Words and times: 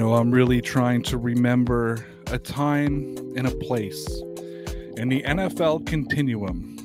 Know, 0.00 0.14
I'm 0.14 0.30
really 0.30 0.62
trying 0.62 1.02
to 1.02 1.18
remember 1.18 2.06
a 2.28 2.38
time 2.38 3.16
and 3.36 3.46
a 3.46 3.50
place 3.50 4.06
in 4.96 5.10
the 5.10 5.22
NFL 5.22 5.86
continuum 5.86 6.78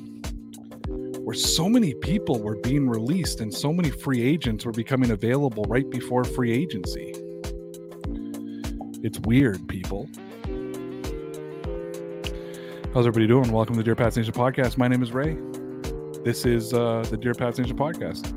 where 1.24 1.34
so 1.34 1.66
many 1.66 1.94
people 1.94 2.38
were 2.42 2.56
being 2.56 2.86
released 2.86 3.40
and 3.40 3.52
so 3.52 3.72
many 3.72 3.90
free 3.90 4.20
agents 4.20 4.66
were 4.66 4.72
becoming 4.72 5.12
available 5.12 5.64
right 5.64 5.88
before 5.88 6.24
free 6.24 6.52
agency. 6.52 7.14
It's 9.02 9.18
weird, 9.20 9.66
people. 9.66 10.10
How's 12.92 13.06
everybody 13.06 13.26
doing? 13.26 13.50
Welcome 13.50 13.76
to 13.76 13.78
the 13.78 13.84
Dear 13.84 13.96
Pats 13.96 14.18
Nation 14.18 14.34
podcast. 14.34 14.76
My 14.76 14.88
name 14.88 15.02
is 15.02 15.12
Ray. 15.12 15.38
This 16.22 16.44
is 16.44 16.74
uh, 16.74 17.02
the 17.08 17.16
Dear 17.16 17.32
Pats 17.32 17.58
Nation 17.58 17.78
podcast. 17.78 18.30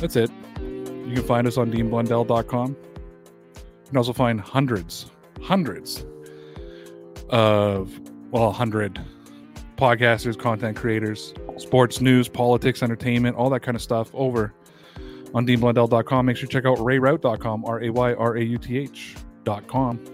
That's 0.00 0.16
it. 0.16 0.30
You 0.58 1.16
can 1.16 1.22
find 1.24 1.46
us 1.46 1.58
on 1.58 1.70
deanblundell.com. 1.70 2.76
You 3.88 3.92
can 3.92 3.96
also 3.96 4.12
find 4.12 4.38
hundreds, 4.38 5.06
hundreds 5.40 6.04
of, 7.30 7.98
well, 8.30 8.44
100 8.48 9.00
podcasters, 9.78 10.38
content 10.38 10.76
creators, 10.76 11.32
sports 11.56 12.02
news, 12.02 12.28
politics, 12.28 12.82
entertainment, 12.82 13.34
all 13.36 13.48
that 13.48 13.60
kind 13.60 13.74
of 13.74 13.80
stuff 13.80 14.10
over 14.12 14.52
on 15.32 15.46
deanblundell.com. 15.46 16.26
Make 16.26 16.36
sure 16.36 16.44
you 16.44 16.50
check 16.50 16.66
out 16.66 16.76
rayrauth.com, 16.76 17.64
R 17.64 17.82
A 17.84 17.88
Y 17.88 18.12
R 18.12 18.36
A 18.36 18.44
U 18.44 18.58
T 18.58 18.76
H.com. 18.76 20.04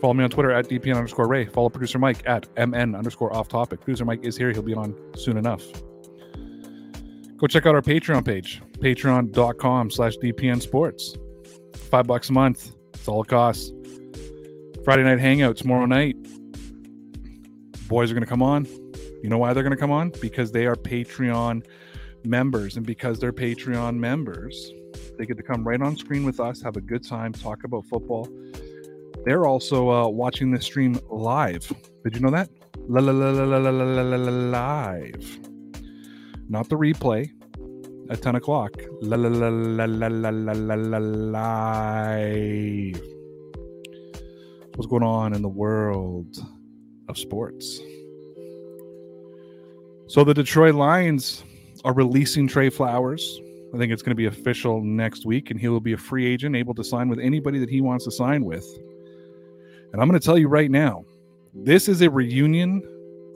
Follow 0.00 0.14
me 0.14 0.22
on 0.22 0.30
Twitter 0.30 0.52
at 0.52 0.68
DPN 0.68 0.94
underscore 0.94 1.26
Ray. 1.26 1.46
Follow 1.46 1.68
producer 1.68 1.98
Mike 1.98 2.22
at 2.26 2.46
MN 2.56 2.94
underscore 2.94 3.34
off 3.34 3.48
topic. 3.48 3.80
Producer 3.80 4.04
Mike 4.04 4.20
is 4.22 4.36
here. 4.36 4.52
He'll 4.52 4.62
be 4.62 4.74
on 4.74 4.94
soon 5.16 5.36
enough. 5.36 5.64
Go 7.38 7.48
check 7.48 7.66
out 7.66 7.74
our 7.74 7.82
Patreon 7.82 8.24
page, 8.24 8.62
patreon.com 8.78 9.90
slash 9.90 10.16
DPN 10.18 10.62
sports. 10.62 11.16
Five 11.74 12.06
bucks 12.06 12.28
a 12.28 12.32
month. 12.32 12.75
That's 13.06 13.14
all 13.14 13.22
it 13.22 13.28
costs. 13.28 13.70
Friday 14.84 15.04
night 15.04 15.20
hangout 15.20 15.56
tomorrow 15.56 15.86
night. 15.86 16.16
Boys 17.86 18.10
are 18.10 18.14
going 18.14 18.24
to 18.24 18.28
come 18.28 18.42
on. 18.42 18.66
You 19.22 19.28
know 19.28 19.38
why 19.38 19.52
they're 19.52 19.62
going 19.62 19.76
to 19.76 19.80
come 19.80 19.92
on? 19.92 20.10
Because 20.20 20.50
they 20.50 20.66
are 20.66 20.74
Patreon 20.74 21.64
members. 22.24 22.76
And 22.76 22.84
because 22.84 23.20
they're 23.20 23.32
Patreon 23.32 23.94
members, 23.94 24.72
they 25.16 25.24
get 25.24 25.36
to 25.36 25.44
come 25.44 25.62
right 25.62 25.80
on 25.80 25.96
screen 25.96 26.24
with 26.24 26.40
us, 26.40 26.60
have 26.62 26.76
a 26.76 26.80
good 26.80 27.06
time, 27.06 27.32
talk 27.32 27.62
about 27.62 27.86
football. 27.86 28.28
They're 29.24 29.46
also 29.46 29.88
uh, 29.88 30.08
watching 30.08 30.50
this 30.50 30.64
stream 30.64 30.98
live. 31.08 31.72
Did 32.02 32.16
you 32.16 32.20
know 32.20 32.32
that? 32.32 32.50
La 32.88 33.00
la 33.00 33.12
la 33.12 33.30
la 33.30 33.44
la 33.44 33.70
la 33.70 34.02
la 34.02 34.16
la 34.16 34.32
live. 34.50 35.38
Not 36.48 36.68
the 36.68 36.76
replay 36.76 37.30
at 38.10 38.22
10 38.22 38.36
o'clock. 38.36 38.72
La 39.00 39.16
la 39.16 39.28
la 39.28 39.48
la 39.48 39.84
la 39.84 40.06
la 40.08 40.30
la 40.30 40.52
la 40.52 40.74
la 40.74 40.98
live. 42.18 43.00
What's 44.74 44.86
going 44.86 45.02
on 45.02 45.34
in 45.34 45.42
the 45.42 45.48
world 45.48 46.36
of 47.08 47.18
sports? 47.18 47.80
So 50.08 50.22
the 50.22 50.34
Detroit 50.34 50.74
Lions 50.74 51.44
are 51.84 51.92
releasing 51.92 52.46
Trey 52.46 52.70
Flowers. 52.70 53.40
I 53.74 53.78
think 53.78 53.92
it's 53.92 54.02
going 54.02 54.12
to 54.12 54.16
be 54.16 54.26
official 54.26 54.82
next 54.82 55.26
week, 55.26 55.50
and 55.50 55.60
he 55.60 55.68
will 55.68 55.80
be 55.80 55.92
a 55.92 55.98
free 55.98 56.26
agent, 56.26 56.54
able 56.56 56.74
to 56.74 56.84
sign 56.84 57.08
with 57.08 57.18
anybody 57.18 57.58
that 57.58 57.68
he 57.68 57.80
wants 57.80 58.04
to 58.04 58.10
sign 58.10 58.44
with. 58.44 58.66
And 59.92 60.00
I'm 60.00 60.08
going 60.08 60.18
to 60.18 60.24
tell 60.24 60.38
you 60.38 60.48
right 60.48 60.70
now, 60.70 61.04
this 61.54 61.88
is 61.88 62.02
a 62.02 62.10
reunion 62.10 62.82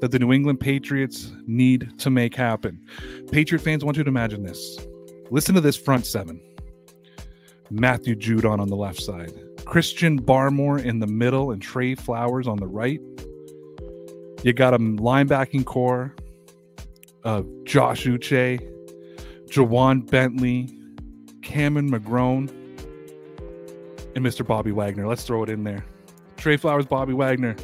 that 0.00 0.10
the 0.10 0.18
New 0.18 0.32
England 0.32 0.60
Patriots 0.60 1.32
need 1.46 1.98
to 1.98 2.10
make 2.10 2.34
happen. 2.34 2.80
Patriot 3.30 3.60
fans, 3.60 3.84
want 3.84 3.96
you 3.96 4.04
to 4.04 4.08
imagine 4.08 4.42
this. 4.42 4.78
Listen 5.30 5.54
to 5.54 5.60
this 5.60 5.76
front 5.76 6.06
seven 6.06 6.40
Matthew 7.70 8.16
Judon 8.16 8.58
on 8.58 8.68
the 8.68 8.76
left 8.76 9.00
side, 9.00 9.32
Christian 9.64 10.20
Barmore 10.20 10.82
in 10.82 10.98
the 10.98 11.06
middle, 11.06 11.52
and 11.52 11.62
Trey 11.62 11.94
Flowers 11.94 12.48
on 12.48 12.58
the 12.58 12.66
right. 12.66 13.00
You 14.42 14.52
got 14.52 14.74
a 14.74 14.78
linebacking 14.78 15.66
core 15.66 16.14
of 17.22 17.46
Josh 17.64 18.06
Uche, 18.06 18.58
Ja'Whaun 19.46 20.10
Bentley, 20.10 20.74
Cameron 21.42 21.90
McGrone, 21.90 22.48
and 24.16 24.24
Mr. 24.24 24.46
Bobby 24.46 24.72
Wagner. 24.72 25.06
Let's 25.06 25.24
throw 25.24 25.42
it 25.42 25.50
in 25.50 25.62
there. 25.62 25.84
Trey 26.36 26.56
Flowers, 26.56 26.86
Bobby 26.86 27.12
Wagner. 27.12 27.54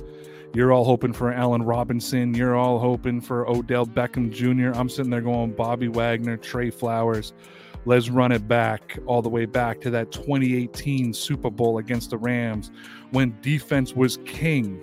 You're 0.56 0.72
all 0.72 0.84
hoping 0.84 1.12
for 1.12 1.30
Allen 1.30 1.62
Robinson. 1.62 2.32
You're 2.32 2.56
all 2.56 2.78
hoping 2.78 3.20
for 3.20 3.46
Odell 3.46 3.84
Beckham 3.84 4.30
Jr. 4.32 4.70
I'm 4.74 4.88
sitting 4.88 5.10
there 5.10 5.20
going 5.20 5.52
Bobby 5.52 5.88
Wagner, 5.88 6.38
Trey 6.38 6.70
Flowers. 6.70 7.34
Let's 7.84 8.08
run 8.08 8.32
it 8.32 8.48
back 8.48 8.98
all 9.04 9.20
the 9.20 9.28
way 9.28 9.44
back 9.44 9.82
to 9.82 9.90
that 9.90 10.12
2018 10.12 11.12
Super 11.12 11.50
Bowl 11.50 11.76
against 11.76 12.08
the 12.08 12.16
Rams 12.16 12.70
when 13.10 13.36
defense 13.42 13.94
was 13.94 14.16
king. 14.24 14.80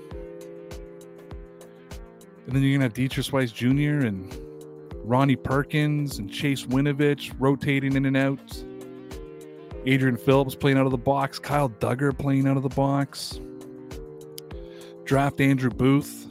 And 2.45 2.55
then 2.55 2.61
you're 2.61 2.73
gonna 2.73 2.83
have 2.83 2.93
Deatrich 2.93 3.33
Wise 3.33 3.51
Jr. 3.51 4.05
and 4.05 4.31
Ronnie 5.03 5.35
Perkins 5.35 6.19
and 6.19 6.31
Chase 6.31 6.67
Winovich 6.67 7.33
rotating 7.39 7.95
in 7.95 8.05
and 8.05 8.15
out. 8.15 8.63
Adrian 9.87 10.17
Phillips 10.17 10.53
playing 10.53 10.77
out 10.77 10.85
of 10.85 10.91
the 10.91 10.97
box. 10.99 11.39
Kyle 11.39 11.69
Dugger 11.69 12.15
playing 12.15 12.47
out 12.47 12.57
of 12.57 12.63
the 12.63 12.69
box. 12.69 13.39
Draft 15.05 15.41
Andrew 15.41 15.69
Booth. 15.69 16.27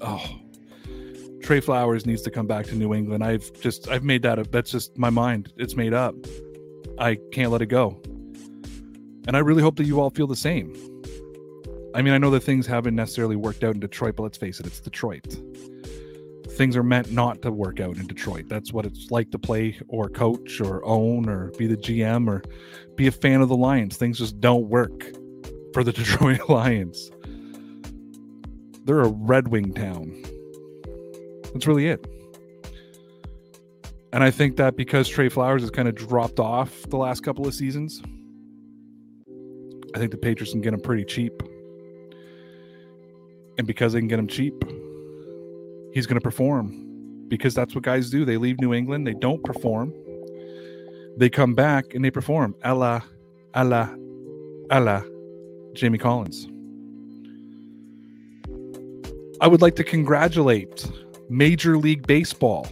Oh, 0.00 0.40
Trey 1.42 1.60
Flowers 1.60 2.06
needs 2.06 2.22
to 2.22 2.30
come 2.30 2.46
back 2.46 2.66
to 2.66 2.74
New 2.74 2.92
England. 2.92 3.22
I've 3.22 3.52
just 3.60 3.88
I've 3.88 4.02
made 4.02 4.22
that 4.22 4.38
up. 4.38 4.50
That's 4.50 4.70
just 4.70 4.98
my 4.98 5.10
mind. 5.10 5.52
It's 5.56 5.76
made 5.76 5.94
up. 5.94 6.14
I 6.98 7.18
can't 7.32 7.50
let 7.50 7.62
it 7.62 7.66
go. 7.66 8.00
And 9.26 9.36
I 9.36 9.40
really 9.40 9.62
hope 9.62 9.76
that 9.76 9.84
you 9.84 10.00
all 10.00 10.10
feel 10.10 10.26
the 10.26 10.36
same. 10.36 10.74
I 11.94 12.02
mean, 12.02 12.14
I 12.14 12.18
know 12.18 12.30
that 12.30 12.40
things 12.40 12.66
haven't 12.66 12.94
necessarily 12.94 13.36
worked 13.36 13.64
out 13.64 13.74
in 13.74 13.80
Detroit, 13.80 14.16
but 14.16 14.22
let's 14.22 14.38
face 14.38 14.60
it, 14.60 14.66
it's 14.66 14.80
Detroit. 14.80 15.36
Things 16.50 16.76
are 16.76 16.82
meant 16.82 17.10
not 17.10 17.42
to 17.42 17.50
work 17.50 17.80
out 17.80 17.96
in 17.96 18.06
Detroit. 18.06 18.48
That's 18.48 18.72
what 18.72 18.86
it's 18.86 19.10
like 19.10 19.30
to 19.30 19.38
play 19.38 19.78
or 19.88 20.08
coach 20.08 20.60
or 20.60 20.84
own 20.84 21.28
or 21.28 21.50
be 21.52 21.66
the 21.66 21.76
GM 21.76 22.28
or 22.28 22.42
be 22.96 23.06
a 23.06 23.12
fan 23.12 23.40
of 23.40 23.48
the 23.48 23.56
Lions. 23.56 23.96
Things 23.96 24.18
just 24.18 24.40
don't 24.40 24.68
work 24.68 25.04
for 25.72 25.84
the 25.84 25.92
Detroit 25.94 26.48
Lions. 26.48 27.10
They're 28.86 29.00
a 29.00 29.08
Red 29.08 29.48
Wing 29.48 29.74
town. 29.74 30.24
That's 31.52 31.66
really 31.66 31.88
it. 31.88 32.06
And 34.12 34.22
I 34.22 34.30
think 34.30 34.56
that 34.56 34.76
because 34.76 35.08
Trey 35.08 35.28
Flowers 35.28 35.62
has 35.62 35.70
kind 35.70 35.88
of 35.88 35.96
dropped 35.96 36.38
off 36.38 36.82
the 36.88 36.96
last 36.96 37.24
couple 37.24 37.46
of 37.46 37.52
seasons, 37.52 38.00
I 39.94 39.98
think 39.98 40.12
the 40.12 40.16
Patriots 40.16 40.52
can 40.52 40.60
get 40.60 40.72
him 40.72 40.80
pretty 40.80 41.04
cheap. 41.04 41.42
And 43.58 43.66
because 43.66 43.92
they 43.92 43.98
can 43.98 44.08
get 44.08 44.20
him 44.20 44.28
cheap, 44.28 44.54
he's 45.92 46.06
going 46.06 46.18
to 46.18 46.20
perform 46.20 47.26
because 47.28 47.54
that's 47.54 47.74
what 47.74 47.82
guys 47.82 48.08
do. 48.08 48.24
They 48.24 48.36
leave 48.36 48.60
New 48.60 48.72
England, 48.72 49.06
they 49.06 49.14
don't 49.14 49.42
perform. 49.42 49.92
They 51.16 51.28
come 51.28 51.54
back 51.54 51.94
and 51.94 52.04
they 52.04 52.10
perform. 52.10 52.54
Ella, 52.62 53.02
Ella, 53.54 53.96
Ella, 54.70 55.04
Jamie 55.72 55.98
Collins. 55.98 56.46
I 59.38 59.48
would 59.48 59.60
like 59.60 59.76
to 59.76 59.84
congratulate 59.84 60.90
Major 61.28 61.76
League 61.76 62.06
Baseball 62.06 62.66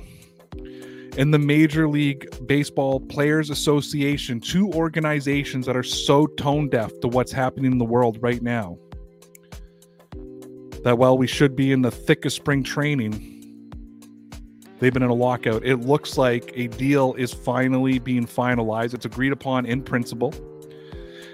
and 1.19 1.33
the 1.33 1.39
Major 1.39 1.87
League 1.89 2.27
Baseball 2.47 3.01
Players 3.01 3.51
Association, 3.51 4.41
two 4.41 4.73
organizations 4.73 5.67
that 5.67 5.77
are 5.77 5.83
so 5.83 6.27
tone 6.27 6.71
deaf 6.71 6.91
to 7.03 7.09
what's 7.09 7.33
happening 7.33 7.71
in 7.71 7.79
the 7.79 7.85
world 7.85 8.19
right 8.23 8.41
now. 8.43 8.79
That 10.85 10.97
while 10.97 11.19
we 11.19 11.27
should 11.27 11.55
be 11.55 11.71
in 11.71 11.83
the 11.83 11.91
thick 11.91 12.25
of 12.25 12.33
spring 12.33 12.63
training, 12.63 13.13
they've 14.79 14.93
been 14.93 15.03
in 15.03 15.11
a 15.11 15.15
lockout. 15.15 15.67
It 15.67 15.77
looks 15.77 16.17
like 16.17 16.51
a 16.57 16.69
deal 16.69 17.13
is 17.15 17.33
finally 17.33 17.99
being 17.99 18.27
finalized. 18.27 18.95
It's 18.95 19.05
agreed 19.05 19.33
upon 19.33 19.67
in 19.67 19.83
principle. 19.83 20.35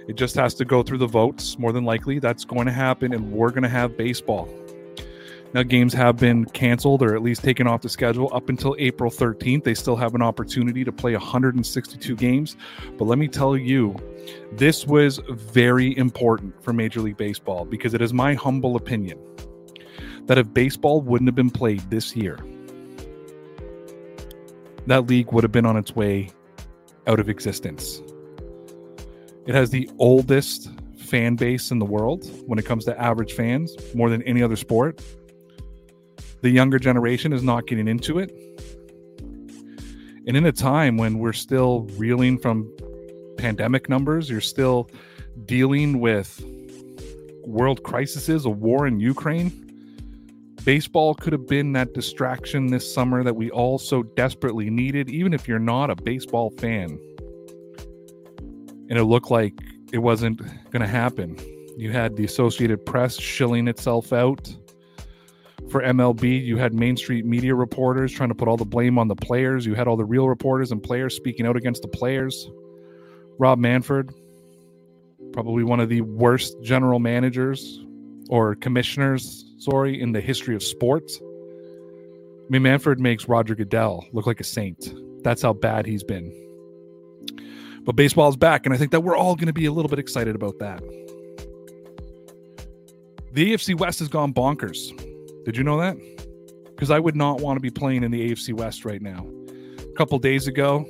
It 0.09 0.17
just 0.17 0.35
has 0.35 0.55
to 0.55 0.65
go 0.65 0.83
through 0.83 0.99
the 0.99 1.07
votes. 1.07 1.57
More 1.57 1.73
than 1.73 1.85
likely, 1.85 2.19
that's 2.19 2.45
going 2.45 2.67
to 2.67 2.73
happen, 2.73 3.15
and 3.15 3.31
we're 3.31 3.51
going 3.51 3.63
to 3.63 3.69
have 3.69 3.97
baseball. 3.97 4.49
Now, 5.53 5.65
games 5.65 5.93
have 5.95 6.17
been 6.17 6.45
canceled 6.45 7.03
or 7.03 7.17
at 7.17 7.23
least 7.23 7.43
taken 7.43 7.67
off 7.67 7.83
the 7.83 7.89
schedule 7.89 8.31
up 8.33 8.49
until 8.49 8.77
April 8.79 9.11
13th. 9.11 9.65
They 9.65 9.75
still 9.75 9.97
have 9.97 10.15
an 10.15 10.23
opportunity 10.23 10.85
to 10.85 10.93
play 10.93 11.13
162 11.13 12.15
games. 12.15 12.57
But 12.97 13.07
let 13.07 13.19
me 13.19 13.27
tell 13.27 13.57
you, 13.57 13.97
this 14.53 14.87
was 14.87 15.19
very 15.29 15.97
important 15.99 16.63
for 16.63 16.73
Major 16.73 17.01
League 17.01 17.17
Baseball 17.17 17.65
because 17.65 17.95
it 17.95 18.03
is 18.03 18.13
my 18.13 18.35
humble 18.35 18.77
opinion 18.77 19.19
that 20.27 20.39
if 20.39 20.55
baseball 20.55 21.01
wouldn't 21.01 21.27
have 21.27 21.35
been 21.35 21.51
played 21.51 21.81
this 21.91 22.15
year, 22.15 22.39
that 24.87 25.09
league 25.09 25.33
would 25.33 25.43
have 25.43 25.53
been 25.53 25.67
on 25.67 25.77
its 25.77 25.97
way 25.97 26.31
out 27.09 27.19
of 27.19 27.29
existence. 27.29 28.01
It 29.47 29.55
has 29.57 29.71
the 29.71 29.91
oldest 29.99 30.71
fan 30.97 31.35
base 31.35 31.73
in 31.73 31.81
the 31.81 31.85
world 31.85 32.31
when 32.47 32.61
it 32.61 32.65
comes 32.65 32.85
to 32.85 33.01
average 33.01 33.33
fans, 33.33 33.75
more 33.97 34.09
than 34.11 34.23
any 34.23 34.45
other 34.45 34.55
sport 34.55 35.03
the 36.43 36.51
younger 36.51 36.79
generation 36.79 37.33
is 37.33 37.43
not 37.43 37.67
getting 37.67 37.89
into 37.89 38.19
it. 38.19 38.33
And 40.27 40.37
in 40.37 40.47
a 40.47 40.53
time 40.53 40.97
when 40.97 41.19
we're 41.19 41.33
still 41.33 41.89
reeling 41.97 42.39
from 42.39 42.73
pandemic 43.37 43.89
numbers, 43.89 44.31
you're 44.31 44.41
still 44.41 44.91
dealing 45.47 46.01
with 46.01 46.43
world 47.45 47.83
crises, 47.83 48.45
a 48.45 48.51
war 48.51 48.87
in 48.87 49.01
Ukraine. 49.01 49.51
Baseball 50.65 51.15
could 51.15 51.33
have 51.33 51.47
been 51.47 51.73
that 51.73 51.95
distraction 51.95 52.67
this 52.67 52.93
summer 52.93 53.25
that 53.25 53.35
we 53.35 53.51
all 53.51 53.79
so 53.79 54.03
desperately 54.03 54.69
needed, 54.69 55.09
even 55.09 55.33
if 55.33 55.49
you're 55.49 55.59
not 55.59 55.89
a 55.91 55.97
baseball 55.97 56.51
fan. 56.51 56.99
And 58.91 58.99
it 58.99 59.05
looked 59.05 59.31
like 59.31 59.55
it 59.93 59.99
wasn't 59.99 60.39
going 60.71 60.83
to 60.83 60.87
happen. 60.87 61.39
You 61.79 61.93
had 61.93 62.17
the 62.17 62.25
Associated 62.25 62.85
Press 62.85 63.19
shilling 63.19 63.69
itself 63.69 64.13
out 64.13 64.55
for 65.71 65.83
MLB, 65.83 66.45
you 66.45 66.57
had 66.57 66.75
Main 66.75 66.97
Street 66.97 67.25
media 67.25 67.55
reporters 67.55 68.13
trying 68.13 68.29
to 68.29 68.35
put 68.35 68.49
all 68.49 68.57
the 68.57 68.65
blame 68.65 68.99
on 68.99 69.09
the 69.09 69.15
players. 69.15 69.65
You 69.65 69.75
had 69.75 69.87
all 69.87 69.97
the 69.97 70.05
real 70.05 70.29
reporters 70.29 70.73
and 70.73 70.83
players 70.83 71.15
speaking 71.15 71.47
out 71.47 71.57
against 71.57 71.83
the 71.83 71.89
players. 71.89 72.51
Rob 73.39 73.59
Manfred, 73.59 74.11
probably 75.33 75.65
one 75.65 75.81
of 75.81 75.89
the 75.89 76.01
worst 76.03 76.61
general 76.63 76.99
managers 76.99 77.81
or 78.29 78.55
commissioners, 78.57 79.45
sorry, 79.59 80.01
in 80.01 80.13
the 80.13 80.21
history 80.21 80.55
of 80.55 80.63
sports. 80.63 81.21
I 81.21 82.47
mean, 82.51 82.63
Manfred 82.63 82.99
makes 82.99 83.29
Roger 83.29 83.55
Goodell 83.55 84.05
look 84.13 84.27
like 84.27 84.41
a 84.41 84.45
saint. 84.45 84.93
That's 85.23 85.43
how 85.43 85.53
bad 85.53 85.87
he's 85.87 86.03
been. 86.03 86.33
But 87.85 87.97
baseball's 87.97 88.37
back, 88.37 88.67
and 88.67 88.75
I 88.75 88.79
think 88.79 88.91
that 88.91 89.01
we're 89.01 89.17
all 89.17 89.37
going 89.37 89.47
to 89.47 89.53
be 89.53 89.67
a 89.67 89.73
little 89.73 89.89
bit 89.89 89.99
excited 89.99 90.35
about 90.35 90.59
that. 90.59 90.83
The 93.33 93.53
AFC 93.53 93.79
West 93.79 94.01
has 94.01 94.09
gone 94.09 94.35
bonkers. 94.35 94.91
Did 95.45 95.57
you 95.57 95.65
know 95.65 95.79
that? 95.79 95.97
Because 96.67 96.91
I 96.91 96.99
would 96.99 97.17
not 97.17 97.41
want 97.41 97.57
to 97.57 97.61
be 97.61 97.71
playing 97.71 98.05
in 98.05 98.11
the 98.11 98.31
AFC 98.31 98.53
West 98.55 98.85
right 98.85 99.01
now. 99.01 99.27
A 99.79 99.93
couple 99.97 100.19
days 100.19 100.47
ago, 100.47 100.87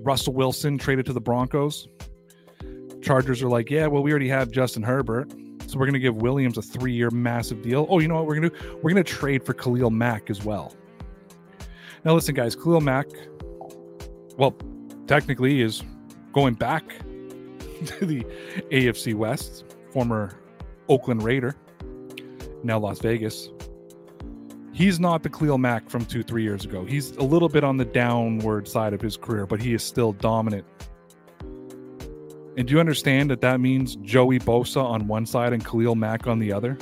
Russell 0.00 0.32
Wilson 0.34 0.78
traded 0.78 1.06
to 1.06 1.12
the 1.12 1.20
Broncos. 1.20 1.88
Chargers 3.00 3.42
are 3.42 3.48
like, 3.48 3.70
yeah, 3.70 3.86
well, 3.86 4.02
we 4.02 4.10
already 4.10 4.28
have 4.28 4.50
Justin 4.50 4.82
Herbert. 4.82 5.32
So 5.66 5.78
we're 5.78 5.86
going 5.86 5.94
to 5.94 6.00
give 6.00 6.16
Williams 6.16 6.58
a 6.58 6.62
three 6.62 6.92
year 6.92 7.10
massive 7.10 7.62
deal. 7.62 7.86
Oh, 7.88 7.98
you 7.98 8.08
know 8.08 8.16
what 8.16 8.26
we're 8.26 8.36
going 8.36 8.50
to 8.50 8.58
do? 8.58 8.80
We're 8.82 8.92
going 8.92 9.02
to 9.02 9.10
trade 9.10 9.44
for 9.44 9.54
Khalil 9.54 9.90
Mack 9.90 10.30
as 10.30 10.44
well. 10.44 10.74
Now, 12.04 12.14
listen, 12.14 12.34
guys, 12.34 12.54
Khalil 12.54 12.80
Mack, 12.80 13.06
well, 14.36 14.56
technically 15.06 15.60
is 15.60 15.82
going 16.32 16.54
back 16.54 16.88
to 17.86 18.06
the 18.06 18.24
AFC 18.70 19.14
West, 19.14 19.64
former 19.92 20.38
Oakland 20.88 21.22
Raider, 21.22 21.56
now 22.62 22.78
Las 22.78 22.98
Vegas 23.00 23.48
he's 24.82 24.98
not 24.98 25.22
the 25.22 25.30
Khalil 25.30 25.58
Mack 25.58 25.88
from 25.88 26.04
two, 26.04 26.24
three 26.24 26.42
years 26.42 26.64
ago. 26.64 26.84
He's 26.84 27.12
a 27.12 27.22
little 27.22 27.48
bit 27.48 27.62
on 27.62 27.76
the 27.76 27.84
downward 27.84 28.66
side 28.66 28.92
of 28.92 29.00
his 29.00 29.16
career, 29.16 29.46
but 29.46 29.62
he 29.62 29.74
is 29.74 29.84
still 29.84 30.12
dominant. 30.12 30.66
And 32.56 32.66
do 32.66 32.74
you 32.74 32.80
understand 32.80 33.30
that 33.30 33.40
that 33.42 33.60
means 33.60 33.94
Joey 33.96 34.40
Bosa 34.40 34.82
on 34.82 35.06
one 35.06 35.24
side 35.24 35.52
and 35.52 35.64
Khalil 35.64 35.94
Mack 35.94 36.26
on 36.26 36.40
the 36.40 36.52
other? 36.52 36.76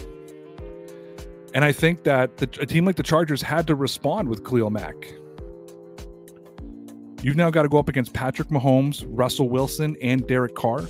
And 1.52 1.62
I 1.62 1.72
think 1.72 2.04
that 2.04 2.38
the, 2.38 2.48
a 2.58 2.64
team 2.64 2.86
like 2.86 2.96
the 2.96 3.02
Chargers 3.02 3.42
had 3.42 3.66
to 3.66 3.74
respond 3.74 4.30
with 4.30 4.44
Khalil 4.44 4.70
Mack. 4.70 4.96
You've 7.22 7.36
now 7.36 7.50
got 7.50 7.64
to 7.64 7.68
go 7.68 7.78
up 7.78 7.90
against 7.90 8.14
Patrick 8.14 8.48
Mahomes, 8.48 9.04
Russell 9.08 9.50
Wilson, 9.50 9.94
and 10.00 10.26
Derek 10.26 10.54
Carr 10.54 10.86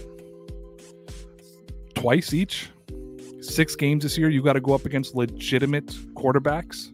twice 1.94 2.32
each 2.32 2.70
six 3.42 3.76
games 3.76 4.02
this 4.02 4.16
year, 4.16 4.28
you 4.28 4.42
got 4.42 4.54
to 4.54 4.60
go 4.60 4.74
up 4.74 4.84
against 4.84 5.14
legitimate 5.14 5.86
quarterbacks. 6.14 6.92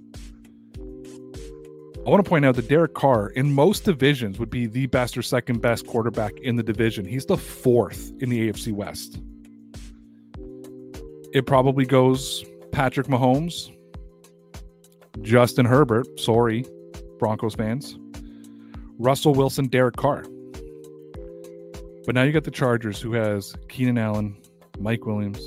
I 2.06 2.11
want 2.11 2.25
to 2.25 2.29
point 2.29 2.44
out 2.44 2.55
that 2.55 2.69
Derek 2.69 2.94
Carr, 2.94 3.31
in 3.31 3.53
most 3.53 3.85
divisions, 3.85 4.38
would 4.38 4.49
be 4.49 4.67
the 4.67 4.87
best 4.87 5.19
or 5.19 5.23
second 5.23 5.61
best 5.61 5.88
quarterback 5.88 6.38
in 6.38 6.55
the 6.55 6.62
division. 6.62 7.05
He's 7.05 7.26
the 7.26 7.37
fourth 7.37 8.12
in 8.20 8.31
the 8.31 8.49
AFC 8.49 8.73
West. 8.73 9.20
It 11.32 11.47
probably 11.47 11.85
goes 11.85 12.44
Patrick 12.70 13.08
Mahomes, 13.08 13.75
Justin 15.23 15.67
Herbert, 15.67 16.06
sorry, 16.20 16.64
Broncos 17.19 17.56
fans, 17.56 17.99
Russell 18.99 19.35
Wilson, 19.35 19.67
Derek 19.67 19.97
Carr. 19.97 20.23
But 22.06 22.14
now 22.14 22.23
you 22.23 22.31
got 22.31 22.44
the 22.44 22.52
Chargers, 22.52 23.00
who 23.00 23.14
has 23.14 23.56
Keenan 23.69 23.99
Allen, 23.99 24.37
Mike 24.79 25.05
Williams, 25.06 25.41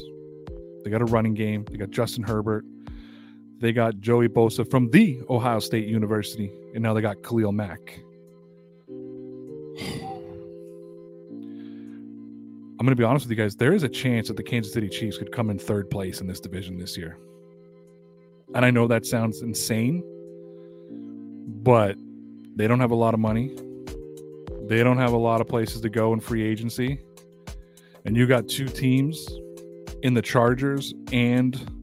they 0.83 0.89
got 0.89 1.01
a 1.01 1.05
running 1.05 1.33
game. 1.33 1.65
They 1.69 1.77
got 1.77 1.91
Justin 1.91 2.23
Herbert. 2.23 2.65
They 3.59 3.73
got 3.73 3.99
Joey 3.99 4.29
Bosa 4.29 4.69
from 4.69 4.89
the 4.89 5.21
Ohio 5.29 5.59
State 5.59 5.87
University, 5.87 6.49
and 6.73 6.81
now 6.81 6.93
they 6.93 7.01
got 7.01 7.21
Khalil 7.23 7.51
Mack. 7.51 7.99
I'm 12.79 12.85
going 12.85 12.95
to 12.95 12.95
be 12.95 13.03
honest 13.03 13.25
with 13.25 13.37
you 13.37 13.43
guys. 13.43 13.57
There 13.57 13.73
is 13.73 13.83
a 13.83 13.89
chance 13.89 14.29
that 14.29 14.37
the 14.37 14.43
Kansas 14.43 14.71
City 14.71 14.87
Chiefs 14.87 15.17
could 15.17 15.33
come 15.33 15.49
in 15.49 15.59
third 15.59 15.89
place 15.89 16.21
in 16.21 16.27
this 16.27 16.39
division 16.39 16.77
this 16.77 16.95
year. 16.95 17.17
And 18.55 18.63
I 18.63 18.71
know 18.71 18.87
that 18.87 19.05
sounds 19.05 19.41
insane, 19.41 20.01
but 21.61 21.97
they 22.55 22.67
don't 22.67 22.79
have 22.79 22.91
a 22.91 22.95
lot 22.95 23.13
of 23.13 23.19
money. 23.19 23.53
They 24.63 24.81
don't 24.81 24.97
have 24.97 25.11
a 25.11 25.17
lot 25.17 25.41
of 25.41 25.47
places 25.47 25.81
to 25.81 25.89
go 25.89 26.13
in 26.13 26.21
free 26.21 26.43
agency. 26.43 27.01
And 28.05 28.15
you 28.15 28.25
got 28.25 28.47
two 28.47 28.69
teams 28.69 29.27
in 30.01 30.13
the 30.13 30.21
Chargers 30.21 30.93
and 31.11 31.78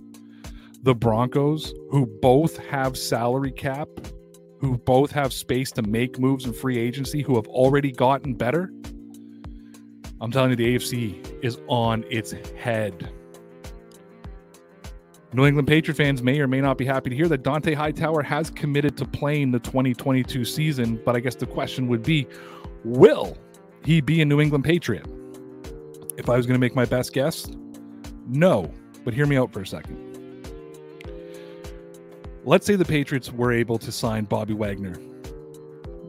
the 0.87 0.95
Broncos, 0.95 1.75
who 1.91 2.07
both 2.07 2.57
have 2.59 2.97
salary 2.97 3.51
cap, 3.51 3.89
who 4.61 4.79
both 4.79 5.11
have 5.11 5.33
space 5.33 5.73
to 5.73 5.83
make 5.83 6.21
moves 6.21 6.45
in 6.45 6.53
free 6.53 6.79
agency, 6.79 7.23
who 7.23 7.35
have 7.35 7.49
already 7.49 7.91
gotten 7.91 8.35
better. 8.35 8.71
I'm 10.21 10.31
telling 10.31 10.51
you, 10.51 10.57
the 10.57 10.77
AFC 10.77 11.45
is 11.45 11.59
on 11.67 12.05
its 12.09 12.33
head. 12.57 13.11
New 15.33 15.45
England 15.45 15.67
Patriot 15.67 15.97
fans 15.97 16.23
may 16.23 16.39
or 16.39 16.47
may 16.47 16.61
not 16.61 16.79
be 16.79 16.85
happy 16.85 17.11
to 17.11 17.17
hear 17.17 17.27
that 17.29 17.43
Dante 17.43 17.75
Hightower 17.75 18.23
has 18.23 18.49
committed 18.49 18.97
to 18.99 19.05
playing 19.05 19.51
the 19.51 19.59
2022 19.59 20.45
season, 20.45 21.03
but 21.05 21.17
I 21.17 21.21
guess 21.21 21.35
the 21.35 21.47
question 21.47 21.89
would 21.89 22.05
be 22.05 22.29
will 22.85 23.37
he 23.85 24.01
be 24.01 24.23
a 24.23 24.25
New 24.25 24.41
England 24.41 24.63
Patriot? 24.63 25.07
If 26.17 26.29
I 26.29 26.37
was 26.37 26.47
going 26.47 26.55
to 26.55 26.61
make 26.61 26.77
my 26.77 26.85
best 26.85 27.13
guess, 27.13 27.51
no, 28.29 28.73
but 29.05 29.15
hear 29.15 29.27
me 29.27 29.37
out 29.37 29.53
for 29.53 29.63
a 29.63 29.67
second. 29.67 30.16
Let's 32.47 32.65
say 32.65 32.77
the 32.77 32.85
Patriots 32.85 33.33
were 33.33 33.51
able 33.51 33.77
to 33.77 33.91
sign 33.91 34.25
Bobby 34.25 34.55
Wagner, 34.55 34.95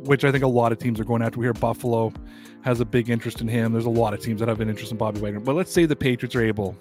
which 0.05 0.23
I 0.23 0.31
think 0.31 0.43
a 0.43 0.47
lot 0.47 0.71
of 0.71 0.77
teams 0.77 0.99
are 0.99 1.03
going 1.03 1.23
after. 1.23 1.39
We 1.39 1.47
hear 1.47 1.53
Buffalo 1.53 2.13
has 2.61 2.79
a 2.79 2.85
big 2.85 3.09
interest 3.09 3.41
in 3.41 3.47
him. 3.47 3.71
There's 3.71 3.87
a 3.87 3.89
lot 3.89 4.13
of 4.13 4.21
teams 4.21 4.39
that 4.41 4.47
have 4.47 4.61
an 4.61 4.69
interest 4.69 4.91
in 4.91 4.99
Bobby 4.99 5.19
Wagner. 5.19 5.39
But 5.39 5.55
let's 5.55 5.71
say 5.71 5.87
the 5.87 5.95
Patriots 5.95 6.35
are 6.35 6.43
able 6.43 6.77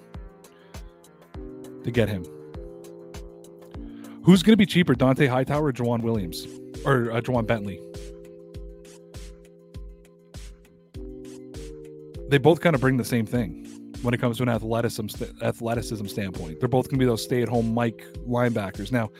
to 1.84 1.90
get 1.90 2.06
him. 2.06 2.26
Who's 4.25 4.42
going 4.42 4.52
to 4.52 4.58
be 4.58 4.66
cheaper, 4.66 4.94
Dante 4.94 5.26
Hightower 5.26 5.68
or 5.68 5.72
Joejuan 5.72 6.02
Williams? 6.02 6.46
Or 6.84 7.10
uh, 7.10 7.22
Ja'Whaun 7.22 7.46
Bentley? 7.46 7.80
They 12.28 12.36
both 12.36 12.60
kind 12.60 12.75
of 12.75 12.82
bring 12.82 12.98
the 12.98 13.04
same 13.06 13.25
thing 13.25 13.62
when 14.02 14.12
it 14.12 14.20
comes 14.20 14.36
to 14.36 14.42
an 14.42 14.50
athleticism 14.50 15.06
athleticism 15.40 16.06
standpoint. 16.08 16.60
They're 16.60 16.68
both 16.68 16.90
going 16.90 16.98
to 16.98 17.02
be 17.02 17.06
those 17.06 17.22
stay 17.25 17.40
at 17.40 17.48
home 17.48 17.72
Mike 17.72 18.04
linebackers. 18.28 18.92
Now, 18.92 19.10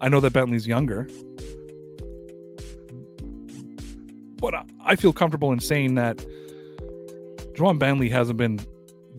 I 0.00 0.08
know 0.08 0.20
that 0.20 0.32
Bentley's 0.32 0.66
younger, 0.66 1.08
but 4.40 4.54
I 4.82 4.96
feel 4.96 5.12
comfortable 5.12 5.52
in 5.52 5.60
saying 5.60 5.96
that 5.96 6.24
Ja'Whaun 7.54 7.78
Bentley 7.78 8.08
hasn't 8.08 8.38
been 8.38 8.60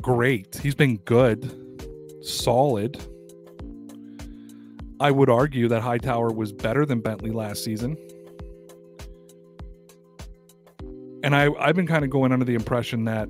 great. 0.02 0.60
He's 0.62 0.74
been 0.76 0.98
good, 0.98 1.56
solid. 2.24 3.00
I 5.00 5.12
would 5.12 5.30
argue 5.30 5.68
that 5.68 5.82
Hightower 5.82 6.32
was 6.32 6.52
better 6.52 6.86
than 6.86 7.02
Bentley 7.02 7.32
last 7.32 7.64
season. 7.64 7.98
And 11.24 11.36
I, 11.36 11.50
I've 11.60 11.76
been 11.76 11.88
kind 11.88 12.04
of 12.04 12.10
going 12.10 12.32
under 12.32 12.46
the 12.46 12.56
impression 12.56 13.06
that 13.06 13.30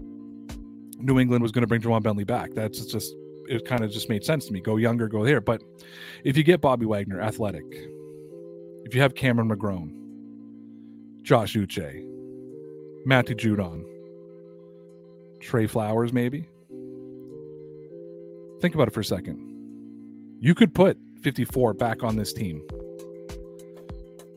New 0.98 1.20
England 1.20 1.44
was 1.44 1.52
going 1.52 1.64
to 1.64 1.68
bring 1.68 1.82
Ja'Whaun 1.82 2.04
Bentley 2.04 2.24
back. 2.24 2.52
That's 2.54 2.86
just 2.86 3.14
it. 3.52 3.66
Kind 3.66 3.84
of 3.84 3.92
just 3.92 4.10
made 4.10 4.24
sense 4.24 4.46
to 4.48 4.54
me. 4.54 4.62
Go 4.62 4.78
younger, 4.78 5.08
go 5.08 5.24
there. 5.24 5.42
But 5.42 5.62
if 6.24 6.38
you 6.38 6.44
get 6.44 6.62
Bobby 6.62 6.86
Wagner, 6.86 7.22
athletic, 7.22 7.66
if 8.86 8.96
you 8.96 9.02
have 9.02 9.16
Cameron 9.16 9.50
McGrone, 9.50 9.94
Josh 11.24 11.56
Uche, 11.56 12.06
Matty 13.06 13.36
Judon, 13.36 13.86
Trey 15.40 15.68
Flowers, 15.68 16.14
maybe. 16.14 16.48
Think 18.62 18.76
about 18.76 18.88
it 18.88 18.94
for 18.94 19.00
a 19.00 19.06
second. 19.06 19.40
You 20.40 20.54
could 20.54 20.74
put 20.74 20.98
54 21.22 21.74
back 21.74 22.04
on 22.04 22.16
this 22.16 22.34
team 22.34 22.64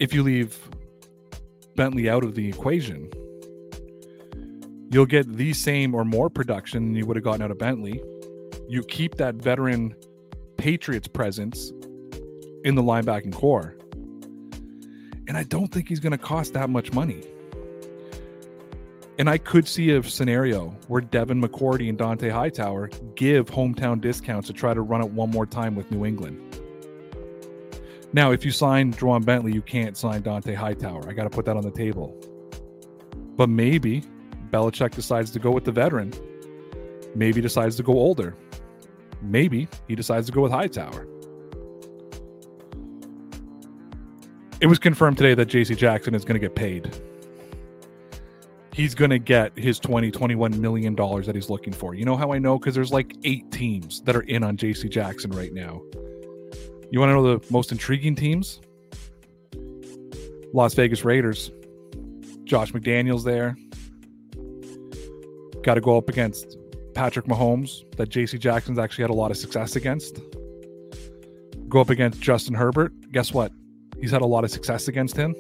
if 0.00 0.12
you 0.12 0.23
leave 0.23 0.59
Bentley 1.76 2.09
out 2.09 2.25
of 2.25 2.35
the 2.35 2.49
equation. 2.49 3.11
You'll 4.90 5.06
get 5.06 5.33
the 5.37 5.52
same 5.52 5.94
or 5.94 6.04
more 6.04 6.30
production 6.30 6.87
than 6.87 6.94
you 6.94 7.06
would 7.06 7.16
have 7.16 7.25
gotten 7.25 7.42
out 7.42 7.50
of 7.50 7.59
Bentley. 7.59 8.02
You 8.68 8.83
keep 8.83 9.16
that 9.16 9.35
veteran 9.37 9.94
Patriots 10.56 11.09
presence 11.09 11.73
in 12.64 12.75
the 12.75 12.83
linebacking 12.83 13.35
core. 13.35 13.76
And 15.26 15.37
I 15.37 15.42
don't 15.44 15.68
think 15.68 15.88
he's 15.88 16.00
going 16.00 16.12
to 16.12 16.18
cost 16.18 16.54
that 16.54 16.71
much 16.71 16.92
money. 16.92 17.23
And 19.18 19.30
I 19.30 19.38
could 19.38 19.68
see 19.68 19.90
a 19.92 20.02
scenario 20.02 20.76
where 20.88 21.00
Devin 21.00 21.40
McCourty 21.40 21.88
and 21.88 21.97
Dante 21.97 22.28
Hightower 22.28 22.90
give 23.14 23.47
hometown 23.47 24.00
discounts 24.00 24.49
to 24.49 24.52
try 24.52 24.75
to 24.75 24.80
run 24.80 25.00
it 25.02 25.11
one 25.11 25.30
more 25.30 25.47
time 25.47 25.76
with 25.76 25.90
New 25.90 26.04
England. 26.04 26.40
Now, 28.12 28.33
if 28.33 28.44
you 28.44 28.50
sign 28.50 28.92
Ja'Whaun 28.92 29.25
Bentley, 29.25 29.52
you 29.52 29.62
can't 29.62 29.97
sign 29.97 30.23
Dante 30.23 30.54
Hightower. 30.54 31.09
I 31.09 31.12
got 31.12 31.25
to 31.25 31.30
put 31.30 31.44
that 31.47 31.56
on 31.56 31.62
the 31.62 31.71
table. 31.71 32.16
But 33.37 33.49
maybe 33.49 34.04
Belichick 34.50 34.94
decides 34.94 35.30
to 35.33 35.38
go 35.38 35.50
with 35.50 35.64
the 35.64 35.73
veteran. 35.73 36.12
Maybe 37.14 37.40
decides 37.40 37.76
to 37.76 37.83
go 37.83 37.92
older. 37.92 38.37
Maybe 39.24 39.68
he 39.88 39.94
decides 39.94 40.26
to 40.26 40.32
go 40.32 40.42
with 40.42 40.52
Hightower. 40.52 41.06
It 44.60 44.66
was 44.66 44.78
confirmed 44.78 45.16
today 45.18 45.34
that 45.34 45.48
JC 45.48 45.76
Jackson 45.76 46.14
is 46.14 46.24
going 46.24 46.34
to 46.34 46.38
get 46.40 46.54
paid. 46.54 46.94
He's 48.72 48.94
going 48.94 49.10
to 49.10 49.18
get 49.18 49.56
his 49.58 49.78
20 49.78 50.10
21 50.10 50.60
million 50.60 50.94
dollars 50.94 51.26
that 51.26 51.34
he's 51.34 51.48
looking 51.48 51.72
for. 51.72 51.94
You 51.94 52.04
know 52.04 52.16
how 52.16 52.32
i 52.32 52.38
know? 52.38 52.58
Because 52.58 52.74
there's 52.74 52.92
like 52.92 53.14
eight 53.22 53.50
teams 53.52 54.02
that 54.02 54.16
are 54.16 54.22
in 54.22 54.42
on 54.42 54.56
jc 54.56 54.90
jackson 54.90 55.30
right 55.30 55.52
now. 55.52 55.80
You 56.90 56.98
want 56.98 57.10
to 57.10 57.14
know 57.14 57.36
the 57.36 57.52
most 57.52 57.72
intriguing 57.72 58.16
teams? 58.16 58.60
Las 60.52 60.74
vegas 60.74 61.04
raiders. 61.04 61.52
Josh 62.44 62.72
mcdaniels 62.72 63.22
there. 63.22 63.56
Got 65.62 65.74
to 65.74 65.80
go 65.80 65.96
up 65.96 66.08
against 66.08 66.56
patrick 66.94 67.26
mahomes 67.26 67.84
that 67.96 68.08
jc 68.08 68.38
jackson's 68.38 68.78
actually 68.78 69.02
had 69.02 69.10
a 69.10 69.14
lot 69.14 69.30
of 69.30 69.36
success 69.36 69.76
against 69.76 70.20
go 71.68 71.80
up 71.80 71.90
against 71.90 72.20
justin 72.20 72.54
herbert 72.54 72.92
guess 73.12 73.32
what 73.32 73.52
he's 74.00 74.10
had 74.10 74.22
a 74.22 74.26
lot 74.26 74.44
of 74.44 74.50
success 74.50 74.88
against 74.88 75.16
him 75.16 75.34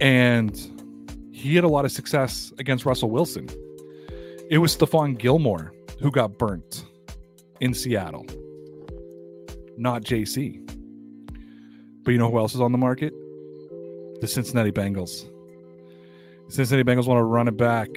And 0.00 0.58
he 1.30 1.54
had 1.54 1.64
a 1.64 1.68
lot 1.68 1.84
of 1.84 1.92
success 1.92 2.52
against 2.58 2.86
Russell 2.86 3.10
Wilson. 3.10 3.48
It 4.50 4.58
was 4.58 4.76
Stephon 4.76 5.16
Gilmore 5.18 5.72
who 6.00 6.10
got 6.10 6.38
burnt 6.38 6.86
in 7.60 7.74
Seattle, 7.74 8.24
not 9.76 10.02
JC. 10.02 10.66
But 12.02 12.12
you 12.12 12.18
know 12.18 12.30
who 12.30 12.38
else 12.38 12.54
is 12.54 12.62
on 12.62 12.72
the 12.72 12.78
market? 12.78 13.12
The 14.22 14.26
Cincinnati 14.26 14.72
Bengals. 14.72 15.29
Cincinnati 16.50 16.84
Bengals 16.84 17.06
want 17.06 17.18
to 17.18 17.24
run 17.24 17.48
it 17.48 17.56
back. 17.56 17.88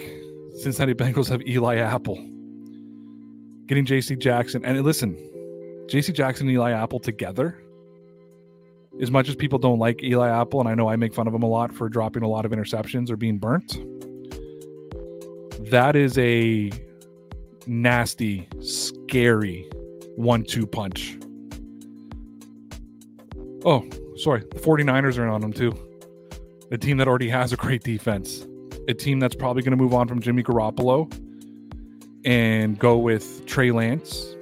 Cincinnati 0.62 0.94
Bengals 0.94 1.28
have 1.28 1.42
Eli 1.48 1.78
Apple. 1.78 2.16
Getting 3.66 3.86
JC 3.86 4.18
Jackson. 4.18 4.64
And 4.64 4.82
listen, 4.84 5.16
JC 5.88 6.14
Jackson 6.14 6.48
and 6.48 6.54
Eli 6.54 6.72
Apple 6.72 7.00
together 7.00 7.64
as 9.02 9.10
much 9.10 9.28
as 9.28 9.36
people 9.36 9.58
don't 9.58 9.80
like 9.80 10.04
Eli 10.04 10.30
Apple, 10.30 10.60
and 10.60 10.70
I 10.70 10.76
know 10.76 10.88
I 10.88 10.96
make 10.96 11.14
fun 11.14 11.28
of 11.28 11.34
him 11.34 11.44
a 11.44 11.48
lot 11.48 11.74
for 11.74 11.90
dropping 11.90 12.24
a 12.24 12.28
lot 12.28 12.46
of 12.46 12.52
interceptions 12.52 13.10
or 13.10 13.18
being 13.18 13.38
burnt, 13.38 13.80
that 15.72 15.96
is 15.96 16.18
a 16.18 16.72
nasty, 17.66 18.48
scary 18.60 19.68
one 20.16 20.44
two 20.44 20.68
punch. 20.68 21.18
Oh, 23.66 23.88
sorry. 24.18 24.42
The 24.42 24.60
49ers 24.60 25.18
are 25.18 25.28
on 25.28 25.42
him 25.42 25.54
too. 25.54 25.72
A 26.74 26.78
team 26.78 26.98
that 26.98 27.08
already 27.08 27.30
has 27.30 27.54
a 27.54 27.56
great 27.56 27.84
defense. 27.84 28.48
A 28.88 28.96
team 28.96 29.20
that's 29.20 29.36
probably 29.36 29.62
going 29.62 29.78
to 29.78 29.82
move 29.82 29.94
on 29.94 30.08
from 30.08 30.20
Jimmy 30.20 30.42
Garoppolo 30.42 31.08
and 32.26 32.80
go 32.80 32.98
with 32.98 33.46
Trey 33.46 33.70
Lance. 33.70 34.36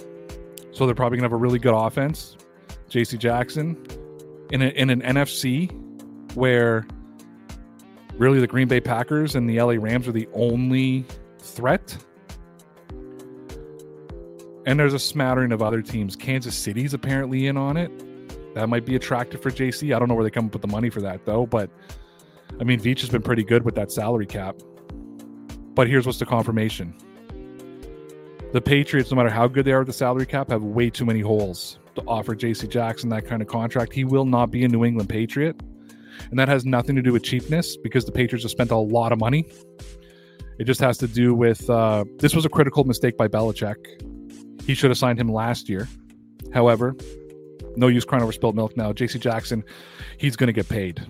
So 0.71 0.85
they're 0.85 0.95
probably 0.95 1.17
going 1.17 1.29
to 1.29 1.33
have 1.33 1.33
a 1.33 1.43
really 1.43 1.59
good 1.59 1.73
offense. 1.73 2.37
JC 2.89 3.19
Jackson, 3.19 3.77
in, 4.49 4.61
a, 4.61 4.67
in 4.69 4.89
an 4.89 5.01
NFC 5.01 5.69
where 6.35 6.87
really 8.13 8.39
the 8.39 8.47
Green 8.47 8.69
Bay 8.69 8.79
Packers 8.79 9.35
and 9.35 9.49
the 9.49 9.61
LA 9.61 9.73
Rams 9.73 10.07
are 10.07 10.13
the 10.13 10.29
only 10.33 11.05
threat. 11.39 11.97
And 14.65 14.79
there's 14.79 14.93
a 14.93 14.99
smattering 14.99 15.51
of 15.51 15.61
other 15.61 15.81
teams. 15.81 16.15
Kansas 16.15 16.55
City's 16.55 16.93
apparently 16.93 17.47
in 17.47 17.57
on 17.57 17.75
it. 17.75 17.91
That 18.55 18.69
might 18.69 18.85
be 18.85 18.95
attractive 18.95 19.41
for 19.41 19.51
JC. 19.51 19.93
I 19.93 19.99
don't 19.99 20.07
know 20.07 20.15
where 20.15 20.23
they 20.23 20.29
come 20.29 20.45
up 20.45 20.53
with 20.53 20.61
the 20.61 20.69
money 20.69 20.89
for 20.89 21.01
that 21.01 21.25
though, 21.25 21.45
but 21.45 21.69
I 22.61 22.63
mean 22.63 22.79
Veach 22.79 23.01
has 23.01 23.09
been 23.09 23.23
pretty 23.23 23.43
good 23.43 23.63
with 23.63 23.73
that 23.75 23.91
salary 23.91 24.27
cap. 24.27 24.55
But 25.73 25.87
here's 25.87 26.05
what's 26.05 26.19
the 26.19 26.27
confirmation. 26.27 26.93
The 28.53 28.61
Patriots, 28.61 29.09
no 29.09 29.17
matter 29.17 29.29
how 29.29 29.47
good 29.47 29.65
they 29.65 29.71
are 29.71 29.79
with 29.79 29.87
the 29.87 29.93
salary 29.93 30.27
cap, 30.27 30.49
have 30.49 30.61
way 30.61 30.89
too 30.89 31.05
many 31.05 31.21
holes 31.21 31.79
to 31.95 32.03
offer 32.07 32.35
JC 32.35 32.69
Jackson 32.69 33.09
that 33.09 33.25
kind 33.25 33.41
of 33.41 33.47
contract. 33.47 33.93
He 33.93 34.03
will 34.03 34.25
not 34.25 34.51
be 34.51 34.63
a 34.63 34.67
New 34.67 34.85
England 34.85 35.09
Patriot. 35.09 35.59
And 36.29 36.37
that 36.37 36.49
has 36.49 36.65
nothing 36.65 36.95
to 36.97 37.01
do 37.01 37.13
with 37.13 37.23
cheapness 37.23 37.77
because 37.77 38.05
the 38.05 38.11
Patriots 38.11 38.43
have 38.43 38.51
spent 38.51 38.69
a 38.69 38.77
lot 38.77 39.11
of 39.11 39.19
money. 39.19 39.49
It 40.59 40.65
just 40.65 40.81
has 40.81 40.97
to 40.99 41.07
do 41.07 41.33
with 41.33 41.67
uh, 41.69 42.05
this 42.19 42.35
was 42.35 42.45
a 42.45 42.49
critical 42.49 42.83
mistake 42.83 43.17
by 43.17 43.27
Belichick. 43.27 44.61
He 44.67 44.75
should 44.75 44.91
have 44.91 44.97
signed 44.99 45.19
him 45.19 45.29
last 45.31 45.67
year. 45.67 45.87
However, 46.53 46.95
no 47.75 47.87
use 47.87 48.05
crying 48.05 48.21
over 48.21 48.31
spilled 48.31 48.55
milk 48.55 48.77
now. 48.77 48.91
JC 48.91 49.19
Jackson, 49.19 49.63
he's 50.17 50.35
going 50.35 50.47
to 50.47 50.53
get 50.53 50.69
paid. 50.69 51.01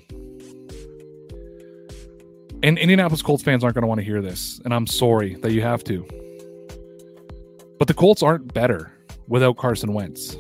And 2.63 2.77
Indianapolis 2.77 3.23
Colts 3.23 3.43
fans 3.43 3.63
aren't 3.63 3.73
going 3.73 3.81
to 3.81 3.87
want 3.87 3.99
to 3.99 4.05
hear 4.05 4.21
this. 4.21 4.61
And 4.63 4.73
I'm 4.73 4.85
sorry 4.85 5.35
that 5.35 5.51
you 5.51 5.61
have 5.61 5.83
to. 5.85 6.05
But 7.79 7.87
the 7.87 7.95
Colts 7.95 8.21
aren't 8.21 8.53
better 8.53 8.91
without 9.27 9.57
Carson 9.57 9.93
Wentz. 9.93 10.37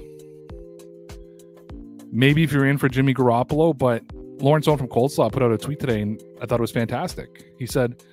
Maybe 2.11 2.43
if 2.43 2.51
you're 2.51 2.65
in 2.65 2.77
for 2.77 2.89
Jimmy 2.89 3.15
Garoppolo, 3.15 3.75
but 3.75 4.03
Lawrence 4.13 4.67
Owen 4.67 4.77
from 4.77 4.87
Coldslaw 4.87 5.31
put 5.31 5.41
out 5.41 5.51
a 5.51 5.57
tweet 5.57 5.79
today, 5.79 6.01
and 6.01 6.21
I 6.41 6.45
thought 6.45 6.59
it 6.59 6.61
was 6.61 6.71
fantastic. 6.71 7.53
He 7.57 7.65
said, 7.65 8.03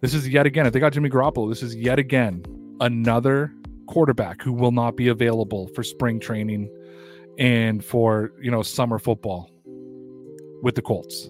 "This 0.00 0.14
is 0.14 0.28
yet 0.28 0.46
again. 0.46 0.66
If 0.66 0.72
they 0.72 0.80
got 0.80 0.92
Jimmy 0.92 1.10
Garoppolo, 1.10 1.48
this 1.48 1.62
is 1.62 1.74
yet 1.74 1.98
again 1.98 2.44
another 2.80 3.52
quarterback 3.86 4.42
who 4.42 4.52
will 4.52 4.72
not 4.72 4.96
be 4.96 5.08
available 5.08 5.68
for 5.68 5.82
spring 5.82 6.20
training 6.20 6.70
and 7.38 7.84
for 7.84 8.32
you 8.40 8.50
know 8.50 8.62
summer 8.62 8.98
football 8.98 9.50
with 10.62 10.74
the 10.74 10.82
Colts, 10.82 11.28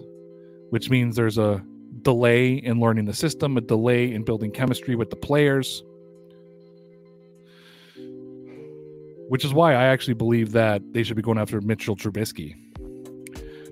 which 0.69 0.89
means 0.89 1.15
there's 1.15 1.37
a 1.37 1.63
delay 2.11 2.53
in 2.53 2.79
learning 2.79 3.05
the 3.05 3.13
system, 3.13 3.57
a 3.57 3.61
delay 3.61 4.13
in 4.13 4.23
building 4.23 4.51
chemistry 4.51 4.95
with 4.95 5.09
the 5.09 5.15
players." 5.15 5.83
which 9.29 9.43
is 9.43 9.53
why 9.53 9.73
I 9.73 9.85
actually 9.87 10.13
believe 10.13 10.53
that 10.53 10.81
they 10.93 11.03
should 11.03 11.15
be 11.15 11.21
going 11.21 11.37
after 11.37 11.59
Mitchell 11.61 11.95
Trubisky. 11.95 12.55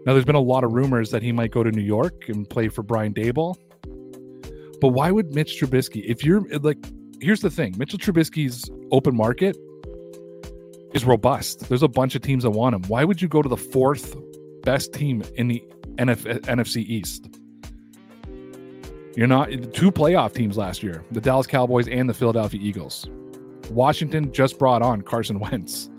Now, 0.05 0.13
there's 0.13 0.25
been 0.25 0.35
a 0.35 0.41
lot 0.41 0.63
of 0.63 0.73
rumors 0.73 1.11
that 1.11 1.23
he 1.23 1.31
might 1.31 1.51
go 1.51 1.63
to 1.63 1.71
New 1.71 1.81
York 1.81 2.27
and 2.27 2.47
play 2.47 2.67
for 2.67 2.83
Brian 2.83 3.13
Daboll. 3.13 3.55
But 4.81 4.89
why 4.89 5.11
would 5.11 5.33
Mitch 5.33 5.59
Trubisky, 5.59 6.03
if 6.05 6.23
you're 6.23 6.41
like, 6.59 6.77
here's 7.21 7.39
the 7.39 7.49
thing 7.49 7.73
Mitchell 7.77 7.97
Trubisky's 7.97 8.69
open 8.91 9.15
market 9.15 9.57
is 10.93 11.05
robust. 11.05 11.69
There's 11.69 11.83
a 11.83 11.87
bunch 11.87 12.15
of 12.15 12.21
teams 12.21 12.43
that 12.43 12.51
want 12.51 12.75
him. 12.75 12.83
Why 12.83 13.03
would 13.03 13.21
you 13.21 13.27
go 13.27 13.41
to 13.41 13.49
the 13.49 13.57
fourth 13.57 14.15
best 14.63 14.93
team 14.93 15.23
in 15.35 15.47
the 15.47 15.63
NF- 15.95 16.41
NFC 16.41 16.83
East? 16.83 17.29
You're 19.15 19.27
not 19.27 19.49
two 19.73 19.91
playoff 19.91 20.33
teams 20.33 20.57
last 20.57 20.83
year 20.83 21.03
the 21.11 21.21
Dallas 21.21 21.47
Cowboys 21.47 21.87
and 21.87 22.09
the 22.09 22.13
Philadelphia 22.13 22.59
Eagles. 22.61 23.07
Washington 23.69 24.31
just 24.33 24.59
brought 24.59 24.81
on 24.81 25.01
Carson 25.01 25.39
Wentz. 25.39 25.89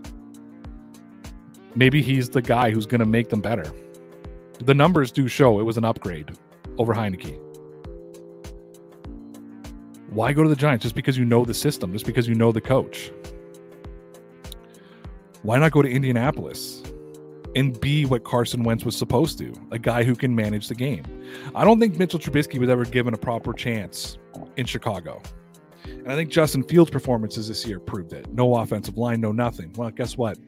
Maybe 1.75 2.03
he's 2.03 2.29
the 2.31 2.43
guy 2.43 2.71
who's 2.71 2.87
going 2.87 3.01
to 3.01 3.07
make 3.07 3.31
them 3.31 3.41
better. 3.41 3.73
The 4.61 4.75
numbers 4.75 5.11
do 5.11 5.29
show 5.29 5.61
it 5.61 5.65
was 5.65 5.77
an 5.77 5.85
upgrade 5.85 6.31
over 6.79 6.95
Heinicke. 6.95 7.39
Why 10.11 10.33
go 10.33 10.43
to 10.43 10.49
the 10.49 10.57
Giants 10.57 10.83
just 10.83 10.95
because 10.95 11.19
you 11.19 11.25
know 11.25 11.45
the 11.45 11.55
system, 11.55 11.93
just 11.93 12.07
because 12.07 12.29
you 12.29 12.35
know 12.35 12.53
the 12.53 12.61
coach? 12.61 13.11
Why 15.43 15.59
not 15.59 15.73
go 15.73 15.83
to 15.83 15.89
Indianapolis 15.89 16.83
and 17.57 17.81
be 17.81 18.05
what 18.05 18.23
Carson 18.23 18.63
Wentz 18.63 18.85
was 18.85 18.95
supposed 18.95 19.39
to 19.39 19.53
a 19.73 19.79
guy 19.79 20.05
who 20.05 20.15
can 20.15 20.37
manage 20.37 20.69
the 20.69 20.75
game. 20.75 21.05
I 21.55 21.65
don't 21.65 21.81
think 21.81 21.99
Mitchell 21.99 22.21
Trubisky 22.21 22.59
was 22.59 22.69
ever 22.69 22.85
given 22.85 23.15
a 23.15 23.17
proper 23.17 23.53
chance 23.55 24.19
in 24.57 24.67
Chicago. 24.67 25.23
And 25.85 26.13
I 26.13 26.15
think 26.15 26.31
Justin 26.31 26.63
Fields' 26.63 26.91
performances 26.91 27.49
this 27.49 27.67
year 27.67 27.81
proved 27.81 28.13
it. 28.13 28.31
No 28.33 28.55
offensive 28.57 28.99
line, 28.99 29.21
no 29.21 29.33
nothing. 29.33 29.73
Well, 29.75 29.91
guess 29.91 30.17
what? 30.19 30.39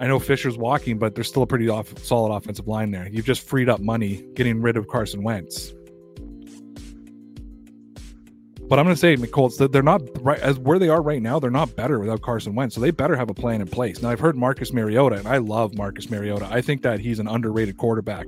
I 0.00 0.06
know 0.06 0.18
Fisher's 0.20 0.58
walking, 0.58 0.98
but 0.98 1.14
there's 1.14 1.26
still 1.26 1.42
a 1.42 1.46
pretty 1.46 1.68
off, 1.68 1.98
solid 2.04 2.36
offensive 2.36 2.68
line 2.68 2.90
there. 2.90 3.08
You've 3.08 3.24
just 3.24 3.48
freed 3.48 3.68
up 3.68 3.80
money 3.80 4.28
getting 4.34 4.60
rid 4.60 4.76
of 4.76 4.86
Carson 4.88 5.22
Wentz. 5.22 5.72
But 8.68 8.78
I'm 8.78 8.84
going 8.84 8.96
to 8.96 9.00
say, 9.00 9.16
Colts, 9.16 9.56
that 9.56 9.72
they're 9.72 9.82
not 9.82 10.02
right 10.22 10.38
as 10.40 10.58
where 10.58 10.78
they 10.78 10.90
are 10.90 11.00
right 11.00 11.22
now. 11.22 11.38
They're 11.38 11.50
not 11.50 11.74
better 11.74 11.98
without 11.98 12.20
Carson 12.20 12.54
Wentz, 12.54 12.74
so 12.74 12.82
they 12.82 12.90
better 12.90 13.16
have 13.16 13.30
a 13.30 13.34
plan 13.34 13.62
in 13.62 13.66
place. 13.66 14.02
Now, 14.02 14.10
I've 14.10 14.20
heard 14.20 14.36
Marcus 14.36 14.74
Mariota, 14.74 15.16
and 15.16 15.26
I 15.26 15.38
love 15.38 15.74
Marcus 15.74 16.10
Mariota. 16.10 16.46
I 16.50 16.60
think 16.60 16.82
that 16.82 17.00
he's 17.00 17.18
an 17.18 17.28
underrated 17.28 17.78
quarterback. 17.78 18.26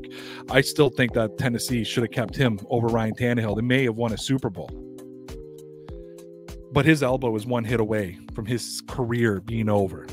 I 0.50 0.62
still 0.62 0.88
think 0.88 1.12
that 1.12 1.36
Tennessee 1.36 1.84
should 1.84 2.04
have 2.04 2.12
kept 2.12 2.36
him 2.36 2.58
over 2.70 2.86
Ryan 2.86 3.14
Tannehill. 3.14 3.54
They 3.54 3.62
may 3.62 3.84
have 3.84 3.96
won 3.96 4.14
a 4.14 4.18
Super 4.18 4.48
Bowl, 4.48 4.70
but 6.72 6.86
his 6.86 7.02
elbow 7.02 7.36
is 7.36 7.44
one 7.44 7.64
hit 7.64 7.80
away 7.80 8.18
from 8.34 8.46
his 8.46 8.82
career 8.88 9.42
being 9.42 9.68
over. 9.68 10.06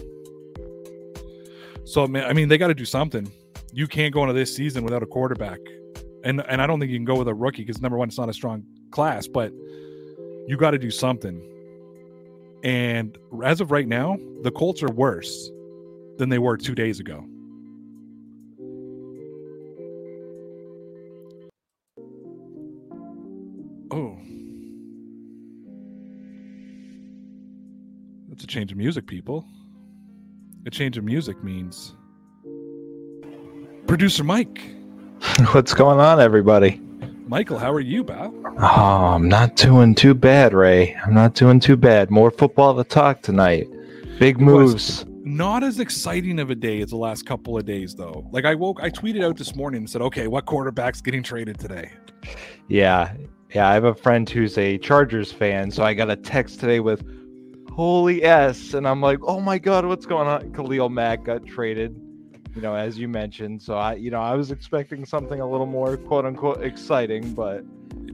So, 1.85 2.03
I 2.03 2.33
mean, 2.33 2.49
they 2.49 2.57
got 2.57 2.67
to 2.67 2.75
do 2.75 2.83
something. 2.83 3.31
You 3.71 3.87
can't 3.87 4.13
go 4.13 4.23
into 4.23 4.33
this 4.33 4.53
season 4.53 4.83
without 4.83 5.03
a 5.03 5.05
quarterback, 5.05 5.59
and 6.25 6.43
and 6.49 6.61
I 6.61 6.67
don't 6.67 6.81
think 6.81 6.91
you 6.91 6.97
can 6.97 7.05
go 7.05 7.15
with 7.15 7.29
a 7.29 7.33
rookie 7.33 7.63
because 7.63 7.81
number 7.81 7.97
one, 7.97 8.09
it's 8.09 8.17
not 8.17 8.27
a 8.27 8.33
strong 8.33 8.65
class, 8.91 9.25
but 9.25 9.53
you 10.47 10.55
got 10.55 10.71
to 10.71 10.79
do 10.79 10.89
something. 10.89 11.43
And 12.63 13.17
as 13.43 13.61
of 13.61 13.69
right 13.69 13.87
now, 13.87 14.17
the 14.41 14.51
Colts 14.51 14.81
are 14.81 14.91
worse 14.91 15.51
than 16.17 16.29
they 16.29 16.39
were 16.39 16.57
two 16.57 16.73
days 16.73 16.99
ago. 16.99 17.25
Oh. 23.91 24.17
That's 28.29 28.43
a 28.43 28.47
change 28.47 28.71
of 28.71 28.77
music, 28.77 29.05
people. 29.05 29.45
A 30.65 30.69
change 30.69 30.97
of 30.97 31.03
music 31.03 31.43
means 31.43 31.93
producer 33.85 34.23
Mike. 34.23 34.61
What's 35.51 35.73
going 35.73 35.99
on, 35.99 36.19
everybody? 36.19 36.81
Michael, 37.27 37.57
how 37.57 37.73
are 37.73 37.81
you, 37.81 38.05
Bow? 38.05 38.33
Oh, 38.57 39.05
I'm 39.13 39.27
not 39.27 39.57
doing 39.57 39.95
too 39.95 40.13
bad, 40.13 40.53
Ray. 40.53 40.95
I'm 41.05 41.13
not 41.13 41.35
doing 41.35 41.59
too 41.59 41.75
bad. 41.75 42.09
More 42.09 42.31
football 42.31 42.77
to 42.77 42.85
talk 42.85 43.21
tonight. 43.21 43.67
Big 44.17 44.39
moves. 44.39 45.05
Not 45.23 45.61
as 45.61 45.81
exciting 45.81 46.39
of 46.39 46.49
a 46.49 46.55
day 46.55 46.81
as 46.81 46.91
the 46.91 46.95
last 46.95 47.25
couple 47.25 47.57
of 47.57 47.65
days, 47.65 47.95
though. 47.95 48.25
Like 48.31 48.45
I 48.45 48.55
woke, 48.55 48.79
I 48.81 48.89
tweeted 48.89 49.25
out 49.25 49.35
this 49.35 49.57
morning 49.57 49.79
and 49.79 49.89
said, 49.89 50.01
"Okay, 50.03 50.27
what 50.27 50.45
quarterback's 50.45 51.01
getting 51.01 51.21
traded 51.21 51.59
today?" 51.59 51.91
Yeah, 52.69 53.13
yeah. 53.53 53.67
I 53.67 53.73
have 53.73 53.83
a 53.83 53.93
friend 53.93 54.29
who's 54.29 54.57
a 54.57 54.77
Chargers 54.77 55.29
fan, 55.29 55.69
so 55.69 55.83
I 55.83 55.93
got 55.93 56.09
a 56.09 56.15
text 56.15 56.61
today 56.61 56.79
with 56.79 57.03
"Holy 57.73 58.23
S," 58.23 58.73
and 58.73 58.87
I'm 58.87 59.01
like, 59.01 59.19
"Oh 59.23 59.41
my 59.41 59.57
god, 59.57 59.85
what's 59.85 60.05
going 60.05 60.29
on?" 60.29 60.53
Khalil 60.53 60.87
Mack 60.87 61.25
got 61.25 61.45
traded 61.45 61.93
you 62.57 62.63
know, 62.63 62.73
as 62.73 62.97
you 62.97 63.07
mentioned. 63.07 63.61
So 63.61 63.75
I, 63.75 63.93
you 63.93 64.09
know, 64.09 64.19
I 64.19 64.33
was 64.33 64.49
expecting 64.49 65.05
something 65.05 65.39
a 65.39 65.47
little 65.47 65.67
more 65.67 65.95
quote 65.95 66.25
unquote 66.25 66.63
exciting, 66.63 67.35
but 67.35 67.61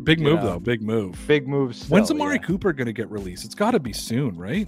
big 0.04 0.20
move 0.20 0.42
know, 0.42 0.52
though, 0.52 0.60
big 0.60 0.82
move, 0.82 1.18
big 1.28 1.48
moves. 1.48 1.88
When's 1.88 2.12
Amari 2.12 2.36
yeah. 2.36 2.42
Cooper 2.42 2.74
going 2.74 2.88
to 2.88 2.94
get 2.94 3.10
released? 3.10 3.46
It's 3.46 3.56
got 3.56 3.72
to 3.72 3.80
be 3.80 3.94
soon, 3.94 4.36
right? 4.36 4.68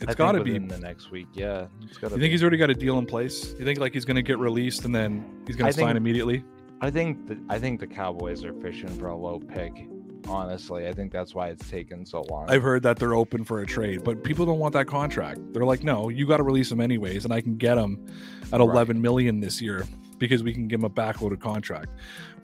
It's 0.00 0.16
got 0.16 0.32
to 0.32 0.42
be 0.42 0.56
in 0.56 0.66
the 0.66 0.78
next 0.78 1.12
week. 1.12 1.28
Yeah, 1.34 1.68
you 1.80 1.88
think 1.88 2.20
be. 2.20 2.30
he's 2.30 2.42
already 2.42 2.56
got 2.56 2.70
a 2.70 2.74
deal 2.74 2.98
in 2.98 3.06
place? 3.06 3.54
You 3.60 3.64
think 3.64 3.78
like 3.78 3.94
he's 3.94 4.04
going 4.04 4.16
to 4.16 4.22
get 4.22 4.40
released 4.40 4.84
and 4.84 4.92
then 4.92 5.24
he's 5.46 5.54
going 5.54 5.72
to 5.72 5.78
sign 5.78 5.96
immediately? 5.96 6.42
I 6.80 6.90
think 6.90 7.28
the, 7.28 7.38
I 7.48 7.60
think 7.60 7.78
the 7.78 7.86
Cowboys 7.86 8.44
are 8.44 8.52
fishing 8.54 8.88
for 8.88 9.06
a 9.06 9.16
low 9.16 9.38
pick 9.38 9.86
honestly. 10.28 10.86
I 10.88 10.92
think 10.92 11.12
that's 11.12 11.34
why 11.34 11.48
it's 11.48 11.68
taken 11.68 12.04
so 12.04 12.22
long. 12.22 12.48
I've 12.48 12.62
heard 12.62 12.82
that 12.84 12.98
they're 12.98 13.14
open 13.14 13.44
for 13.44 13.60
a 13.60 13.66
trade, 13.66 14.04
but 14.04 14.22
people 14.24 14.46
don't 14.46 14.58
want 14.58 14.74
that 14.74 14.86
contract. 14.86 15.40
They're 15.52 15.64
like, 15.64 15.82
no, 15.82 16.08
you 16.08 16.26
got 16.26 16.38
to 16.38 16.42
release 16.42 16.70
him 16.70 16.80
anyways, 16.80 17.24
and 17.24 17.32
I 17.32 17.40
can 17.40 17.56
get 17.56 17.78
him 17.78 18.06
at 18.52 18.60
right. 18.60 18.60
11 18.60 19.00
million 19.00 19.40
this 19.40 19.60
year 19.60 19.86
because 20.18 20.42
we 20.42 20.52
can 20.52 20.68
give 20.68 20.80
him 20.80 20.84
a 20.84 20.90
backloaded 20.90 21.40
contract. 21.40 21.90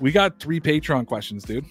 We 0.01 0.13
got 0.13 0.41
three 0.41 0.61
Patreon 0.61 1.07
questions, 1.07 1.45
dude. 1.45 1.65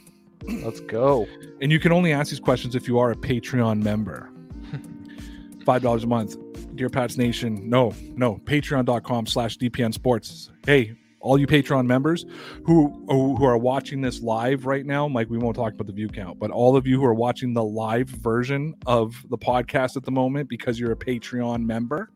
Let's 0.63 0.79
go. 0.79 1.27
And 1.61 1.71
you 1.71 1.79
can 1.79 1.91
only 1.91 2.13
ask 2.13 2.29
these 2.29 2.39
questions 2.39 2.75
if 2.75 2.87
you 2.87 2.99
are 2.99 3.11
a 3.11 3.15
Patreon 3.15 3.81
member. 3.81 4.29
Five 5.65 5.81
dollars 5.81 6.03
a 6.03 6.07
month. 6.07 6.37
Dear 6.75 6.89
Pats 6.89 7.17
Nation. 7.17 7.67
No, 7.69 7.93
no. 8.15 8.35
Patreon.com 8.45 9.25
slash 9.25 9.57
DPN 9.57 9.93
Sports. 9.93 10.51
Hey, 10.65 10.95
all 11.27 11.37
you 11.37 11.45
Patreon 11.45 11.85
members 11.85 12.25
who 12.65 13.05
who 13.09 13.43
are 13.43 13.57
watching 13.57 13.99
this 13.99 14.21
live 14.21 14.65
right 14.65 14.85
now, 14.85 15.09
Mike, 15.09 15.29
we 15.29 15.37
won't 15.37 15.57
talk 15.57 15.73
about 15.73 15.85
the 15.85 15.93
view 15.93 16.07
count, 16.07 16.39
but 16.39 16.51
all 16.51 16.77
of 16.77 16.87
you 16.87 16.99
who 16.99 17.05
are 17.05 17.13
watching 17.13 17.53
the 17.53 17.63
live 17.63 18.07
version 18.07 18.73
of 18.85 19.13
the 19.29 19.37
podcast 19.37 19.97
at 19.97 20.03
the 20.03 20.11
moment 20.11 20.47
because 20.47 20.79
you're 20.79 20.93
a 20.93 20.95
Patreon 20.95 21.65
member, 21.65 22.09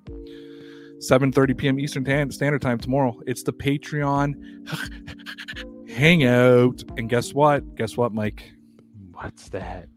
7:30 0.99 1.57
p.m. 1.57 1.79
Eastern 1.79 2.31
Standard 2.31 2.61
Time 2.61 2.77
tomorrow. 2.77 3.19
It's 3.27 3.43
the 3.43 3.51
Patreon 3.51 4.69
hangout, 5.89 6.83
and 6.97 7.09
guess 7.09 7.33
what? 7.33 7.75
Guess 7.75 7.97
what, 7.97 8.13
Mike? 8.13 8.49
What's 9.11 9.49
that? 9.49 9.89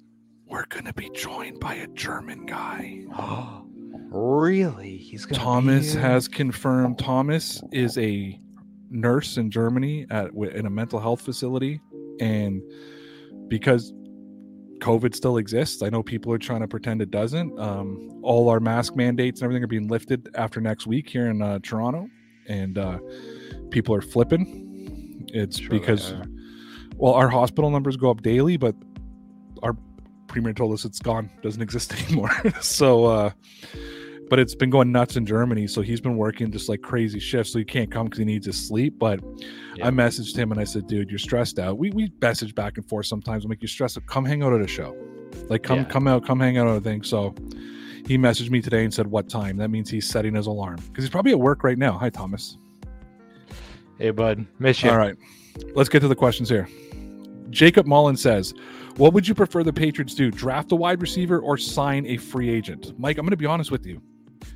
We're 0.46 0.66
gonna 0.66 0.92
be 0.92 1.08
joined 1.14 1.60
by 1.60 1.74
a 1.74 1.86
German 1.86 2.46
guy. 2.46 3.04
really? 4.10 4.96
He's 4.96 5.24
gonna 5.24 5.40
Thomas 5.40 5.94
has 5.94 6.26
confirmed. 6.26 6.98
Thomas 6.98 7.62
is 7.70 7.96
a 7.98 8.40
nurse 8.90 9.36
in 9.36 9.50
Germany 9.50 10.06
at 10.10 10.32
in 10.32 10.66
a 10.66 10.70
mental 10.70 11.00
health 11.00 11.20
facility, 11.20 11.80
and 12.20 12.62
because 13.48 13.92
COVID 14.78 15.14
still 15.14 15.38
exists, 15.38 15.82
I 15.82 15.88
know 15.88 16.02
people 16.02 16.32
are 16.32 16.38
trying 16.38 16.60
to 16.60 16.68
pretend 16.68 17.00
it 17.02 17.10
doesn't. 17.10 17.58
Um, 17.58 18.20
all 18.22 18.48
our 18.48 18.60
mask 18.60 18.96
mandates 18.96 19.40
and 19.40 19.46
everything 19.46 19.64
are 19.64 19.68
being 19.68 19.88
lifted 19.88 20.28
after 20.34 20.60
next 20.60 20.86
week 20.86 21.08
here 21.08 21.30
in 21.30 21.42
uh, 21.42 21.58
Toronto, 21.62 22.08
and 22.48 22.78
uh, 22.78 22.98
people 23.70 23.94
are 23.94 24.02
flipping. 24.02 25.26
It's 25.32 25.58
sure 25.58 25.70
because, 25.70 26.14
well, 26.96 27.14
our 27.14 27.28
hospital 27.28 27.70
numbers 27.70 27.96
go 27.96 28.10
up 28.10 28.22
daily, 28.22 28.56
but 28.56 28.74
our 29.62 29.76
premier 30.26 30.52
told 30.52 30.72
us 30.72 30.84
it's 30.84 30.98
gone, 30.98 31.30
doesn't 31.42 31.62
exist 31.62 31.92
anymore. 32.06 32.30
so. 32.60 33.06
Uh, 33.06 33.30
but 34.34 34.40
it's 34.40 34.56
been 34.56 34.68
going 34.68 34.90
nuts 34.90 35.14
in 35.14 35.24
Germany. 35.24 35.64
So 35.68 35.80
he's 35.80 36.00
been 36.00 36.16
working 36.16 36.50
just 36.50 36.68
like 36.68 36.82
crazy 36.82 37.20
shifts. 37.20 37.52
So 37.52 37.60
he 37.60 37.64
can't 37.64 37.88
come 37.88 38.06
because 38.06 38.18
he 38.18 38.24
needs 38.24 38.46
his 38.46 38.56
sleep. 38.66 38.98
But 38.98 39.20
yeah. 39.76 39.86
I 39.86 39.90
messaged 39.92 40.36
him 40.36 40.50
and 40.50 40.60
I 40.60 40.64
said, 40.64 40.88
dude, 40.88 41.08
you're 41.08 41.20
stressed 41.20 41.60
out. 41.60 41.78
We 41.78 41.92
we 41.92 42.10
message 42.20 42.52
back 42.52 42.76
and 42.76 42.84
forth 42.88 43.06
sometimes. 43.06 43.44
I'm 43.44 43.50
like, 43.50 43.62
you're 43.62 43.68
stressed 43.68 43.96
out. 43.96 44.06
Come 44.06 44.24
hang 44.24 44.42
out 44.42 44.52
at 44.52 44.60
a 44.60 44.66
show. 44.66 44.96
Like 45.48 45.62
come 45.62 45.78
yeah. 45.78 45.84
come 45.84 46.08
out, 46.08 46.26
come 46.26 46.40
hang 46.40 46.58
out 46.58 46.66
at 46.66 46.76
a 46.78 46.80
thing. 46.80 47.04
So 47.04 47.32
he 48.08 48.18
messaged 48.18 48.50
me 48.50 48.60
today 48.60 48.82
and 48.82 48.92
said 48.92 49.06
what 49.06 49.28
time. 49.28 49.56
That 49.56 49.68
means 49.68 49.88
he's 49.88 50.08
setting 50.08 50.34
his 50.34 50.48
alarm 50.48 50.80
because 50.88 51.04
he's 51.04 51.10
probably 51.10 51.30
at 51.30 51.38
work 51.38 51.62
right 51.62 51.78
now. 51.78 51.92
Hi, 51.92 52.10
Thomas. 52.10 52.58
Hey, 53.98 54.10
bud. 54.10 54.44
Miss 54.58 54.82
you. 54.82 54.90
All 54.90 54.98
right. 54.98 55.14
Let's 55.76 55.88
get 55.88 56.00
to 56.00 56.08
the 56.08 56.16
questions 56.16 56.48
here. 56.48 56.68
Jacob 57.50 57.86
Mullen 57.86 58.16
says, 58.16 58.52
What 58.96 59.12
would 59.12 59.28
you 59.28 59.34
prefer 59.36 59.62
the 59.62 59.72
Patriots 59.72 60.16
do? 60.16 60.32
Draft 60.32 60.72
a 60.72 60.74
wide 60.74 61.00
receiver 61.00 61.38
or 61.38 61.56
sign 61.56 62.04
a 62.06 62.16
free 62.16 62.50
agent? 62.50 62.98
Mike, 62.98 63.16
I'm 63.16 63.24
going 63.24 63.30
to 63.30 63.36
be 63.36 63.46
honest 63.46 63.70
with 63.70 63.86
you. 63.86 64.02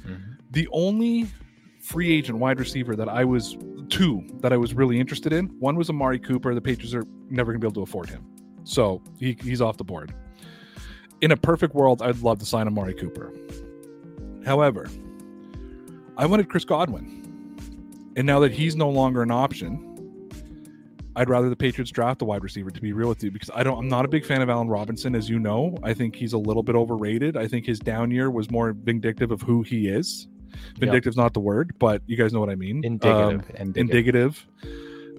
Mm-hmm. 0.06 0.32
The 0.50 0.68
only 0.72 1.28
free 1.80 2.16
agent 2.16 2.38
wide 2.38 2.58
receiver 2.58 2.96
that 2.96 3.08
I 3.08 3.24
was 3.24 3.56
two 3.88 4.22
that 4.40 4.52
I 4.52 4.56
was 4.56 4.74
really 4.74 5.00
interested 5.00 5.32
in. 5.32 5.46
One 5.58 5.76
was 5.76 5.88
Amari 5.88 6.18
Cooper. 6.18 6.54
The 6.54 6.60
Patriots 6.60 6.94
are 6.94 7.04
never 7.30 7.52
going 7.52 7.60
to 7.60 7.64
be 7.64 7.68
able 7.68 7.86
to 7.86 7.88
afford 7.88 8.10
him, 8.10 8.24
so 8.64 9.02
he, 9.18 9.36
he's 9.42 9.60
off 9.60 9.76
the 9.76 9.84
board. 9.84 10.14
In 11.20 11.32
a 11.32 11.36
perfect 11.36 11.74
world, 11.74 12.02
I'd 12.02 12.22
love 12.22 12.38
to 12.38 12.46
sign 12.46 12.66
Amari 12.66 12.94
Cooper. 12.94 13.32
However, 14.44 14.88
I 16.16 16.26
wanted 16.26 16.48
Chris 16.48 16.64
Godwin, 16.64 17.56
and 18.16 18.26
now 18.26 18.40
that 18.40 18.52
he's 18.52 18.76
no 18.76 18.88
longer 18.88 19.22
an 19.22 19.30
option, 19.30 19.97
I'd 21.18 21.28
rather 21.28 21.48
the 21.48 21.56
Patriots 21.56 21.90
draft 21.90 22.22
a 22.22 22.24
wide 22.24 22.44
receiver 22.44 22.70
to 22.70 22.80
be 22.80 22.92
real 22.92 23.08
with 23.08 23.24
you 23.24 23.32
because 23.32 23.50
I 23.52 23.64
don't 23.64 23.76
I'm 23.76 23.88
not 23.88 24.04
a 24.04 24.08
big 24.08 24.24
fan 24.24 24.40
of 24.40 24.48
Allen 24.48 24.68
Robinson 24.68 25.16
as 25.16 25.28
you 25.28 25.40
know. 25.40 25.76
I 25.82 25.92
think 25.92 26.14
he's 26.14 26.32
a 26.32 26.38
little 26.38 26.62
bit 26.62 26.76
overrated. 26.76 27.36
I 27.36 27.48
think 27.48 27.66
his 27.66 27.80
down 27.80 28.12
year 28.12 28.30
was 28.30 28.52
more 28.52 28.72
vindictive 28.72 29.32
of 29.32 29.42
who 29.42 29.62
he 29.62 29.88
is. 29.88 30.28
Vindictive's 30.78 31.16
yep. 31.16 31.24
not 31.24 31.34
the 31.34 31.40
word, 31.40 31.74
but 31.80 32.02
you 32.06 32.16
guys 32.16 32.32
know 32.32 32.38
what 32.38 32.50
I 32.50 32.54
mean. 32.54 32.84
Indicative. 32.84 33.40
Um, 33.40 33.56
indicative. 33.56 33.76
indicative. 33.76 34.46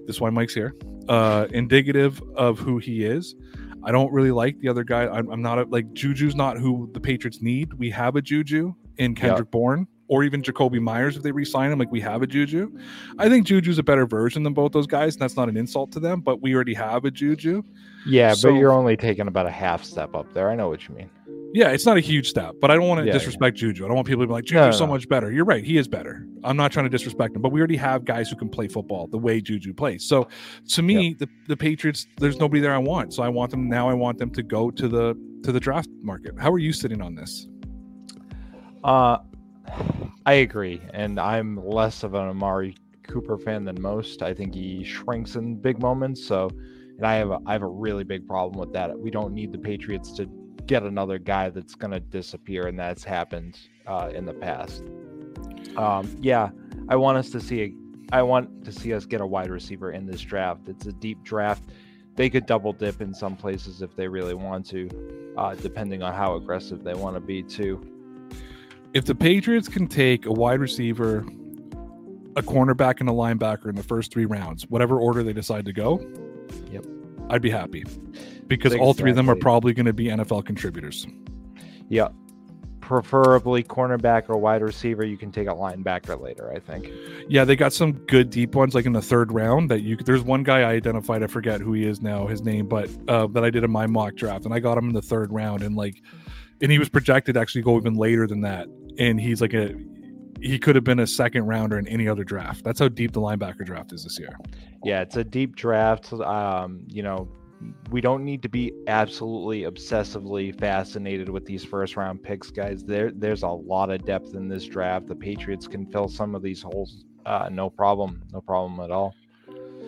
This 0.06 0.16
is 0.16 0.20
why 0.22 0.30
Mike's 0.30 0.54
here. 0.54 0.74
Uh 1.06 1.46
indicative 1.50 2.22
of 2.34 2.58
who 2.58 2.78
he 2.78 3.04
is. 3.04 3.34
I 3.84 3.92
don't 3.92 4.10
really 4.10 4.30
like 4.30 4.58
the 4.60 4.68
other 4.68 4.84
guy. 4.84 5.06
I'm, 5.06 5.28
I'm 5.30 5.42
not 5.42 5.58
a, 5.58 5.64
like 5.64 5.92
Juju's 5.92 6.34
not 6.34 6.56
who 6.56 6.88
the 6.94 7.00
Patriots 7.00 7.42
need. 7.42 7.74
We 7.74 7.90
have 7.90 8.16
a 8.16 8.22
Juju 8.22 8.74
in 8.96 9.14
Kendrick 9.14 9.46
yep. 9.46 9.50
Bourne 9.50 9.86
or 10.10 10.24
even 10.24 10.42
Jakobi 10.42 10.80
Meyers 10.80 11.16
if 11.16 11.22
they 11.22 11.30
re-sign 11.30 11.70
him, 11.70 11.78
like 11.78 11.92
we 11.92 12.00
have 12.00 12.20
a 12.20 12.26
Juju. 12.26 12.76
I 13.20 13.28
think 13.28 13.46
Juju's 13.46 13.78
a 13.78 13.82
better 13.82 14.06
version 14.06 14.42
than 14.42 14.52
both 14.52 14.72
those 14.72 14.88
guys, 14.88 15.14
and 15.14 15.22
that's 15.22 15.36
not 15.36 15.48
an 15.48 15.56
insult 15.56 15.92
to 15.92 16.00
them, 16.00 16.20
but 16.20 16.42
we 16.42 16.52
already 16.52 16.74
have 16.74 17.04
a 17.04 17.12
Juju. 17.12 17.62
Yeah, 18.06 18.34
so, 18.34 18.50
but 18.50 18.58
you're 18.58 18.72
only 18.72 18.96
taking 18.96 19.28
about 19.28 19.46
a 19.46 19.52
half 19.52 19.84
step 19.84 20.16
up 20.16 20.34
there. 20.34 20.50
I 20.50 20.56
know 20.56 20.68
what 20.68 20.88
you 20.88 20.96
mean. 20.96 21.08
Yeah, 21.54 21.68
it's 21.68 21.86
not 21.86 21.96
a 21.96 22.00
huge 22.00 22.28
step, 22.28 22.56
but 22.60 22.72
I 22.72 22.74
don't 22.74 22.88
want 22.88 23.00
to 23.02 23.06
yeah, 23.06 23.12
disrespect 23.12 23.56
yeah. 23.56 23.68
Juju. 23.68 23.84
I 23.84 23.86
don't 23.86 23.94
want 23.94 24.08
people 24.08 24.24
to 24.24 24.26
be 24.26 24.32
like, 24.32 24.44
Juju's 24.44 24.54
no, 24.54 24.70
no, 24.70 24.76
so 24.76 24.86
much 24.88 25.08
better. 25.08 25.30
You're 25.30 25.44
right, 25.44 25.64
he 25.64 25.78
is 25.78 25.86
better. 25.86 26.26
I'm 26.42 26.56
not 26.56 26.72
trying 26.72 26.86
to 26.86 26.90
disrespect 26.90 27.36
him, 27.36 27.42
but 27.42 27.52
we 27.52 27.60
already 27.60 27.76
have 27.76 28.04
guys 28.04 28.28
who 28.28 28.36
can 28.36 28.48
play 28.48 28.66
football 28.66 29.06
the 29.06 29.18
way 29.18 29.40
Juju 29.40 29.74
plays. 29.74 30.04
So 30.04 30.26
to 30.70 30.82
me, 30.82 31.14
the, 31.14 31.28
the 31.46 31.56
Patriots, 31.56 32.08
there's 32.16 32.38
nobody 32.40 32.60
there 32.60 32.74
I 32.74 32.78
want. 32.78 33.14
So 33.14 33.22
I 33.22 33.28
want 33.28 33.52
them 33.52 33.68
now. 33.68 33.88
I 33.88 33.94
want 33.94 34.18
them 34.18 34.30
to 34.30 34.42
go 34.42 34.72
to 34.72 34.88
the 34.88 35.16
to 35.44 35.52
the 35.52 35.60
draft 35.60 35.88
market. 36.02 36.34
How 36.36 36.50
are 36.50 36.58
you 36.58 36.72
sitting 36.72 37.00
on 37.00 37.14
this? 37.14 37.46
Uh, 38.82 39.18
I 40.26 40.34
agree, 40.34 40.80
and 40.92 41.18
I'm 41.18 41.64
less 41.66 42.02
of 42.02 42.14
an 42.14 42.28
Amari 42.28 42.76
Cooper 43.02 43.38
fan 43.38 43.64
than 43.64 43.80
most. 43.80 44.22
I 44.22 44.34
think 44.34 44.54
he 44.54 44.84
shrinks 44.84 45.34
in 45.36 45.56
big 45.56 45.80
moments. 45.80 46.24
So, 46.24 46.50
and 46.96 47.06
I 47.06 47.14
have 47.14 47.30
a, 47.30 47.38
I 47.46 47.52
have 47.52 47.62
a 47.62 47.68
really 47.68 48.04
big 48.04 48.26
problem 48.26 48.58
with 48.58 48.72
that. 48.74 48.96
We 48.98 49.10
don't 49.10 49.32
need 49.32 49.52
the 49.52 49.58
Patriots 49.58 50.12
to 50.12 50.26
get 50.66 50.82
another 50.82 51.18
guy 51.18 51.48
that's 51.50 51.74
going 51.74 51.90
to 51.90 52.00
disappear, 52.00 52.66
and 52.68 52.78
that's 52.78 53.02
happened 53.02 53.58
uh, 53.86 54.10
in 54.14 54.26
the 54.26 54.34
past. 54.34 54.84
Um, 55.76 56.16
yeah, 56.20 56.50
I 56.88 56.96
want 56.96 57.18
us 57.18 57.30
to 57.30 57.40
see 57.40 57.62
a, 57.62 57.72
I 58.12 58.22
want 58.22 58.64
to 58.64 58.72
see 58.72 58.92
us 58.92 59.06
get 59.06 59.20
a 59.20 59.26
wide 59.26 59.50
receiver 59.50 59.92
in 59.92 60.06
this 60.06 60.20
draft. 60.20 60.68
It's 60.68 60.86
a 60.86 60.92
deep 60.92 61.22
draft. 61.24 61.64
They 62.16 62.28
could 62.28 62.46
double 62.46 62.72
dip 62.72 63.00
in 63.00 63.14
some 63.14 63.36
places 63.36 63.82
if 63.82 63.96
they 63.96 64.06
really 64.06 64.34
want 64.34 64.66
to, 64.66 65.34
uh, 65.38 65.54
depending 65.54 66.02
on 66.02 66.12
how 66.12 66.34
aggressive 66.34 66.84
they 66.84 66.94
want 66.94 67.16
to 67.16 67.20
be 67.20 67.42
too. 67.42 67.99
If 68.92 69.04
the 69.04 69.14
Patriots 69.14 69.68
can 69.68 69.86
take 69.86 70.26
a 70.26 70.32
wide 70.32 70.60
receiver, 70.60 71.18
a 72.36 72.42
cornerback, 72.42 73.00
and 73.00 73.08
a 73.08 73.12
linebacker 73.12 73.68
in 73.68 73.76
the 73.76 73.82
first 73.82 74.12
three 74.12 74.24
rounds, 74.24 74.66
whatever 74.68 74.98
order 74.98 75.22
they 75.22 75.32
decide 75.32 75.64
to 75.66 75.72
go, 75.72 76.00
yep, 76.72 76.84
I'd 77.28 77.42
be 77.42 77.50
happy 77.50 77.84
because 78.48 78.72
exactly. 78.72 78.80
all 78.80 78.92
three 78.94 79.10
of 79.10 79.16
them 79.16 79.30
are 79.30 79.36
probably 79.36 79.72
going 79.72 79.86
to 79.86 79.92
be 79.92 80.06
NFL 80.06 80.44
contributors. 80.44 81.06
Yeah, 81.88 82.08
preferably 82.80 83.62
cornerback 83.62 84.28
or 84.28 84.36
wide 84.36 84.62
receiver. 84.62 85.04
You 85.04 85.16
can 85.16 85.30
take 85.30 85.46
a 85.46 85.54
linebacker 85.54 86.20
later, 86.20 86.52
I 86.52 86.58
think. 86.58 86.90
Yeah, 87.28 87.44
they 87.44 87.54
got 87.54 87.72
some 87.72 87.92
good 87.92 88.30
deep 88.30 88.56
ones 88.56 88.74
like 88.74 88.86
in 88.86 88.92
the 88.92 89.00
third 89.00 89.30
round 89.30 89.70
that 89.70 89.82
you 89.82 89.96
there's 89.96 90.22
one 90.22 90.42
guy 90.42 90.62
I 90.62 90.72
identified, 90.72 91.22
I 91.22 91.28
forget 91.28 91.60
who 91.60 91.72
he 91.74 91.86
is 91.86 92.02
now, 92.02 92.26
his 92.26 92.42
name, 92.42 92.66
but 92.66 92.90
uh, 93.06 93.28
that 93.28 93.44
I 93.44 93.50
did 93.50 93.62
in 93.62 93.70
my 93.70 93.86
mock 93.86 94.16
draft 94.16 94.44
and 94.44 94.52
I 94.52 94.58
got 94.58 94.76
him 94.76 94.88
in 94.88 94.94
the 94.94 95.02
third 95.02 95.32
round 95.32 95.62
and 95.62 95.76
like 95.76 96.02
and 96.60 96.72
he 96.72 96.80
was 96.80 96.88
projected 96.88 97.34
to 97.34 97.40
actually 97.40 97.62
go 97.62 97.76
even 97.76 97.94
later 97.94 98.26
than 98.26 98.40
that. 98.40 98.66
And 99.00 99.20
he's 99.20 99.40
like 99.40 99.54
a 99.54 99.74
he 100.40 100.58
could 100.58 100.74
have 100.74 100.84
been 100.84 101.00
a 101.00 101.06
second 101.06 101.46
rounder 101.46 101.78
in 101.78 101.86
any 101.88 102.08
other 102.08 102.24
draft. 102.24 102.64
That's 102.64 102.80
how 102.80 102.88
deep 102.88 103.12
the 103.12 103.20
linebacker 103.20 103.64
draft 103.64 103.92
is 103.92 104.04
this 104.04 104.18
year. 104.18 104.38
Yeah, 104.84 105.02
it's 105.02 105.16
a 105.16 105.24
deep 105.24 105.54
draft. 105.54 106.12
Um, 106.12 106.84
you 106.88 107.02
know, 107.02 107.28
we 107.90 108.00
don't 108.00 108.24
need 108.24 108.42
to 108.42 108.48
be 108.48 108.72
absolutely 108.86 109.62
obsessively 109.62 110.58
fascinated 110.58 111.28
with 111.28 111.44
these 111.44 111.64
first 111.64 111.96
round 111.96 112.22
picks, 112.22 112.50
guys. 112.50 112.84
There, 112.84 113.10
there's 113.10 113.42
a 113.42 113.48
lot 113.48 113.90
of 113.90 114.04
depth 114.04 114.34
in 114.34 114.48
this 114.48 114.64
draft. 114.64 115.08
The 115.08 115.14
Patriots 115.14 115.66
can 115.66 115.86
fill 115.86 116.08
some 116.08 116.34
of 116.34 116.42
these 116.42 116.62
holes, 116.62 117.04
uh, 117.26 117.48
no 117.50 117.68
problem, 117.68 118.22
no 118.32 118.40
problem 118.40 118.80
at 118.80 118.90
all. 118.90 119.14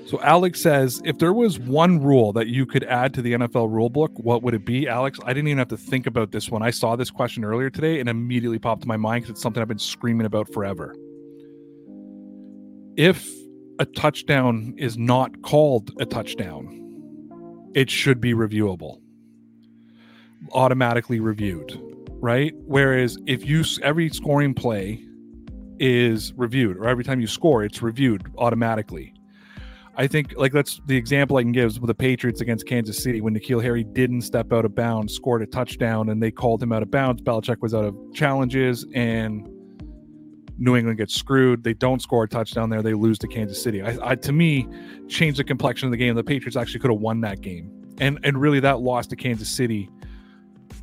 So 0.07 0.21
Alex 0.21 0.61
says, 0.61 1.01
if 1.05 1.19
there 1.19 1.33
was 1.33 1.59
one 1.59 2.03
rule 2.03 2.33
that 2.33 2.49
you 2.49 2.67
could 2.67 2.85
add 2.85 3.15
to 3.15 3.23
the 3.23 3.33
NFL 3.33 3.71
rulebook, 3.71 4.11
what 4.23 4.43
would 4.43 4.53
it 4.53 4.65
be, 4.65 4.89
Alex? 4.89 5.19
I 5.25 5.33
didn't 5.33 5.49
even 5.49 5.59
have 5.59 5.69
to 5.69 5.77
think 5.77 6.07
about 6.07 6.33
this 6.33 6.51
one. 6.51 6.63
I 6.63 6.71
saw 6.71 6.97
this 6.97 7.11
question 7.11 7.45
earlier 7.45 7.71
today 7.71 8.01
and 8.01 8.09
immediately 8.09 8.59
popped 8.59 8.83
to 8.83 8.89
my 8.89 8.97
mind 8.97 9.23
because 9.23 9.35
it's 9.35 9.43
something 9.43 9.63
I've 9.63 9.69
been 9.69 9.79
screaming 9.79 10.27
about 10.27 10.53
forever. 10.53 10.95
If 12.97 13.27
a 13.79 13.87
touchdown 13.87 14.75
is 14.77 14.99
not 14.99 15.43
called 15.43 15.93
a 15.99 16.05
touchdown, 16.05 17.71
it 17.75 17.89
should 17.89 18.21
be 18.21 18.35
reviewable, 18.35 19.01
automatically 20.53 21.21
reviewed, 21.21 21.81
right? 22.21 22.53
Whereas 22.67 23.17
if 23.27 23.47
you 23.47 23.65
every 23.83 24.11
scoring 24.11 24.53
play 24.53 25.03
is 25.79 26.35
reviewed, 26.37 26.77
or 26.77 26.87
every 26.87 27.03
time 27.03 27.21
you 27.21 27.27
score, 27.27 27.65
it's 27.65 27.81
reviewed 27.81 28.23
automatically. 28.37 29.15
I 29.97 30.07
think 30.07 30.35
like 30.37 30.53
that's 30.53 30.81
the 30.87 30.97
example 30.97 31.37
I 31.37 31.43
can 31.43 31.53
give 31.53 31.67
is 31.67 31.81
with 31.81 31.89
the 31.89 31.95
Patriots 31.95 32.41
against 32.41 32.67
Kansas 32.67 33.03
City 33.03 33.21
when 33.21 33.35
N'Keal 33.35 33.63
Harry 33.63 33.85
didn't 33.85 34.23
step 34.23 34.53
out 34.53 34.65
of 34.65 34.75
bounds, 34.75 35.15
scored 35.15 35.43
a 35.43 35.47
touchdown, 35.47 36.09
and 36.09 36.23
they 36.23 36.31
called 36.31 36.63
him 36.63 36.73
out 36.73 36.83
of 36.83 36.91
bounds. 36.91 37.21
Belichick 37.21 37.61
was 37.61 37.75
out 37.75 37.85
of 37.85 37.95
challenges, 38.15 38.87
and 38.95 39.47
New 40.57 40.77
England 40.77 40.99
gets 40.99 41.15
screwed. 41.15 41.63
They 41.63 41.75
don't 41.75 42.01
score 42.01 42.25
a 42.25 42.29
touchdown 42.29 42.71
there. 42.71 42.81
They 42.81 42.95
lose 42.95 43.19
to 43.19 43.29
Kansas 43.29 43.63
City. 43.63 43.83
I, 43.83 44.13
I, 44.13 44.15
to 44.15 44.33
me, 44.33 44.67
changed 45.09 45.39
the 45.39 45.45
complexion 45.45 45.89
of 45.89 45.91
the 45.91 45.99
game. 45.99 46.15
The 46.15 46.25
Patriots 46.25 46.57
actually 46.57 46.81
could 46.81 46.91
have 46.91 47.01
won 47.01 47.21
that 47.23 47.43
game, 47.43 47.71
and 47.99 48.19
and 48.25 48.41
really 48.41 48.61
that 48.61 48.81
loss 48.81 49.07
to 49.09 49.17
Kansas 49.17 49.51
City 49.51 49.91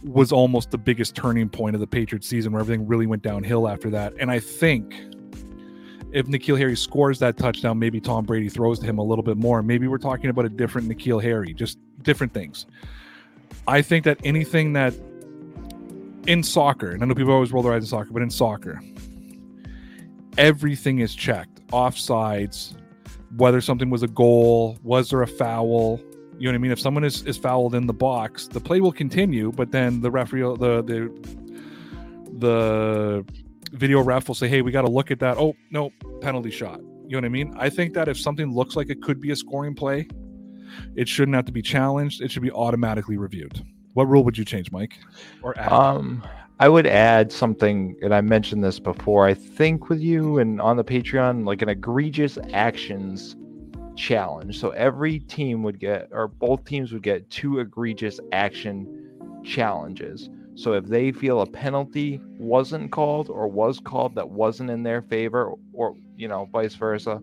was 0.03 0.31
almost 0.31 0.69
the 0.69 0.77
biggest 0.77 1.15
turning 1.15 1.49
point 1.49 1.75
of 1.75 1.79
the 1.79 1.87
Patriots 1.87 2.27
season, 2.27 2.51
where 2.51 2.61
everything 2.61 2.87
really 2.87 3.07
went 3.07 3.23
downhill 3.23 3.67
after 3.67 3.89
that. 3.89 4.13
And 4.19 4.29
I 4.29 4.39
think 4.39 4.93
if 6.11 6.27
N'Keal 6.27 6.57
Harry 6.57 6.75
scores 6.75 7.19
that 7.19 7.37
touchdown, 7.37 7.77
maybe 7.77 7.99
Tom 7.99 8.25
Brady 8.25 8.49
throws 8.49 8.79
to 8.79 8.85
him 8.85 8.97
a 8.97 9.03
little 9.03 9.23
bit 9.23 9.37
more. 9.37 9.61
Maybe 9.61 9.87
we're 9.87 9.97
talking 9.97 10.29
about 10.29 10.45
a 10.45 10.49
different 10.49 10.89
N'Keal 10.89 11.21
Harry, 11.21 11.53
just 11.53 11.77
different 12.01 12.33
things. 12.33 12.65
I 13.67 13.81
think 13.81 14.05
that 14.05 14.19
anything 14.23 14.73
that 14.73 14.93
in 16.27 16.43
soccer, 16.43 16.91
and 16.91 17.03
I 17.03 17.05
know 17.05 17.15
people 17.15 17.33
always 17.33 17.51
roll 17.51 17.63
their 17.63 17.73
eyes 17.73 17.83
in 17.83 17.87
soccer, 17.87 18.11
but 18.11 18.21
in 18.21 18.29
soccer, 18.29 18.81
everything 20.37 20.99
is 20.99 21.15
checked 21.15 21.65
offsides 21.67 22.75
whether 23.35 23.61
something 23.61 23.89
was 23.89 24.03
a 24.03 24.07
goal 24.07 24.77
was 24.83 25.09
there 25.09 25.21
a 25.21 25.27
foul 25.27 25.99
you 26.37 26.45
know 26.45 26.51
what 26.51 26.55
i 26.55 26.57
mean 26.57 26.71
if 26.71 26.79
someone 26.79 27.03
is, 27.03 27.23
is 27.23 27.37
fouled 27.37 27.75
in 27.75 27.85
the 27.85 27.93
box 27.93 28.47
the 28.47 28.59
play 28.59 28.79
will 28.79 28.91
continue 28.91 29.51
but 29.51 29.71
then 29.71 30.01
the 30.01 30.09
referee 30.09 30.41
the 30.41 30.81
the 30.83 31.13
the 32.37 33.25
video 33.71 34.01
ref 34.01 34.27
will 34.27 34.35
say 34.35 34.47
hey 34.47 34.61
we 34.61 34.71
got 34.71 34.83
to 34.83 34.91
look 34.91 35.11
at 35.11 35.19
that 35.19 35.37
oh 35.37 35.55
no 35.71 35.91
penalty 36.21 36.51
shot 36.51 36.79
you 36.79 37.11
know 37.11 37.17
what 37.17 37.25
i 37.25 37.29
mean 37.29 37.53
i 37.57 37.69
think 37.69 37.93
that 37.93 38.07
if 38.07 38.19
something 38.19 38.53
looks 38.53 38.75
like 38.75 38.89
it 38.89 39.01
could 39.01 39.19
be 39.19 39.31
a 39.31 39.35
scoring 39.35 39.75
play 39.75 40.07
it 40.95 41.07
shouldn't 41.07 41.35
have 41.35 41.45
to 41.45 41.51
be 41.51 41.61
challenged 41.61 42.21
it 42.21 42.31
should 42.31 42.43
be 42.43 42.51
automatically 42.51 43.17
reviewed 43.17 43.63
what 43.93 44.05
rule 44.05 44.23
would 44.23 44.37
you 44.37 44.45
change 44.45 44.71
mike 44.71 44.99
or 45.41 45.57
add? 45.57 45.71
um 45.71 46.23
I 46.61 46.67
would 46.67 46.87
add 46.87 47.31
something, 47.31 47.95
and 48.01 48.13
I 48.13 48.19
mentioned 48.19 48.65
this 48.65 48.81
before, 48.81 49.25
I 49.25 49.33
think 49.33 49.87
with 49.87 50.01
you 50.01 50.39
and 50.39 50.59
on 50.59 50.75
the 50.75 50.83
Patreon, 50.83 51.45
like 51.45 51.61
an 51.61 51.69
egregious 51.69 52.37
actions 52.51 53.37
challenge. 53.95 54.59
So 54.59 54.71
every 54.71 55.19
team 55.19 55.63
would 55.63 55.79
get, 55.79 56.09
or 56.11 56.27
both 56.27 56.65
teams 56.65 56.91
would 56.91 57.01
get 57.01 57.29
two 57.29 57.59
egregious 57.59 58.19
action 58.33 59.41
challenges. 59.45 60.29
So 60.59 60.73
if 60.73 60.87
they 60.87 61.13
feel 61.13 61.39
a 61.39 61.45
penalty 61.45 62.19
wasn't 62.37 62.91
called 62.91 63.29
or 63.29 63.47
was 63.47 63.79
called 63.79 64.15
that 64.15 64.29
wasn't 64.29 64.69
in 64.69 64.83
their 64.83 65.01
favor, 65.01 65.53
or, 65.71 65.95
you 66.17 66.27
know, 66.27 66.49
vice 66.51 66.75
versa, 66.75 67.21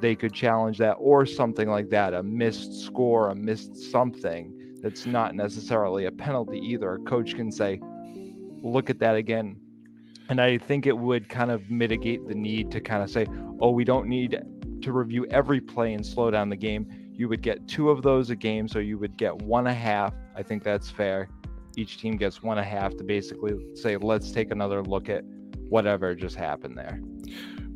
they 0.00 0.14
could 0.14 0.34
challenge 0.34 0.76
that 0.78 0.96
or 0.98 1.24
something 1.24 1.70
like 1.70 1.88
that 1.88 2.12
a 2.12 2.22
missed 2.22 2.82
score, 2.82 3.30
a 3.30 3.34
missed 3.34 3.90
something 3.90 4.52
that's 4.82 5.06
not 5.06 5.34
necessarily 5.34 6.04
a 6.04 6.12
penalty 6.12 6.58
either. 6.58 6.96
A 6.96 6.98
coach 6.98 7.34
can 7.34 7.50
say, 7.50 7.80
look 8.62 8.90
at 8.90 8.98
that 8.98 9.16
again. 9.16 9.56
And 10.28 10.38
I 10.38 10.58
think 10.58 10.86
it 10.86 10.98
would 10.98 11.30
kind 11.30 11.50
of 11.50 11.70
mitigate 11.70 12.28
the 12.28 12.34
need 12.34 12.70
to 12.72 12.82
kind 12.82 13.02
of 13.02 13.08
say, 13.08 13.26
oh, 13.60 13.70
we 13.70 13.84
don't 13.84 14.08
need 14.08 14.42
to 14.82 14.92
review 14.92 15.24
every 15.30 15.62
play 15.62 15.94
and 15.94 16.04
slow 16.04 16.30
down 16.30 16.50
the 16.50 16.56
game. 16.56 16.86
You 17.14 17.30
would 17.30 17.40
get 17.40 17.66
two 17.66 17.88
of 17.88 18.02
those 18.02 18.28
a 18.28 18.36
game, 18.36 18.68
so 18.68 18.78
you 18.78 18.98
would 18.98 19.16
get 19.16 19.34
one 19.34 19.68
a 19.68 19.72
half. 19.72 20.12
I 20.36 20.42
think 20.42 20.62
that's 20.62 20.90
fair. 20.90 21.30
Each 21.76 21.98
team 21.98 22.16
gets 22.16 22.42
one 22.42 22.58
and 22.58 22.66
a 22.66 22.68
half 22.68 22.96
to 22.96 23.04
basically 23.04 23.54
say, 23.74 23.96
let's 23.96 24.30
take 24.30 24.50
another 24.50 24.82
look 24.82 25.08
at 25.08 25.24
whatever 25.68 26.14
just 26.14 26.36
happened 26.36 26.76
there 26.76 27.00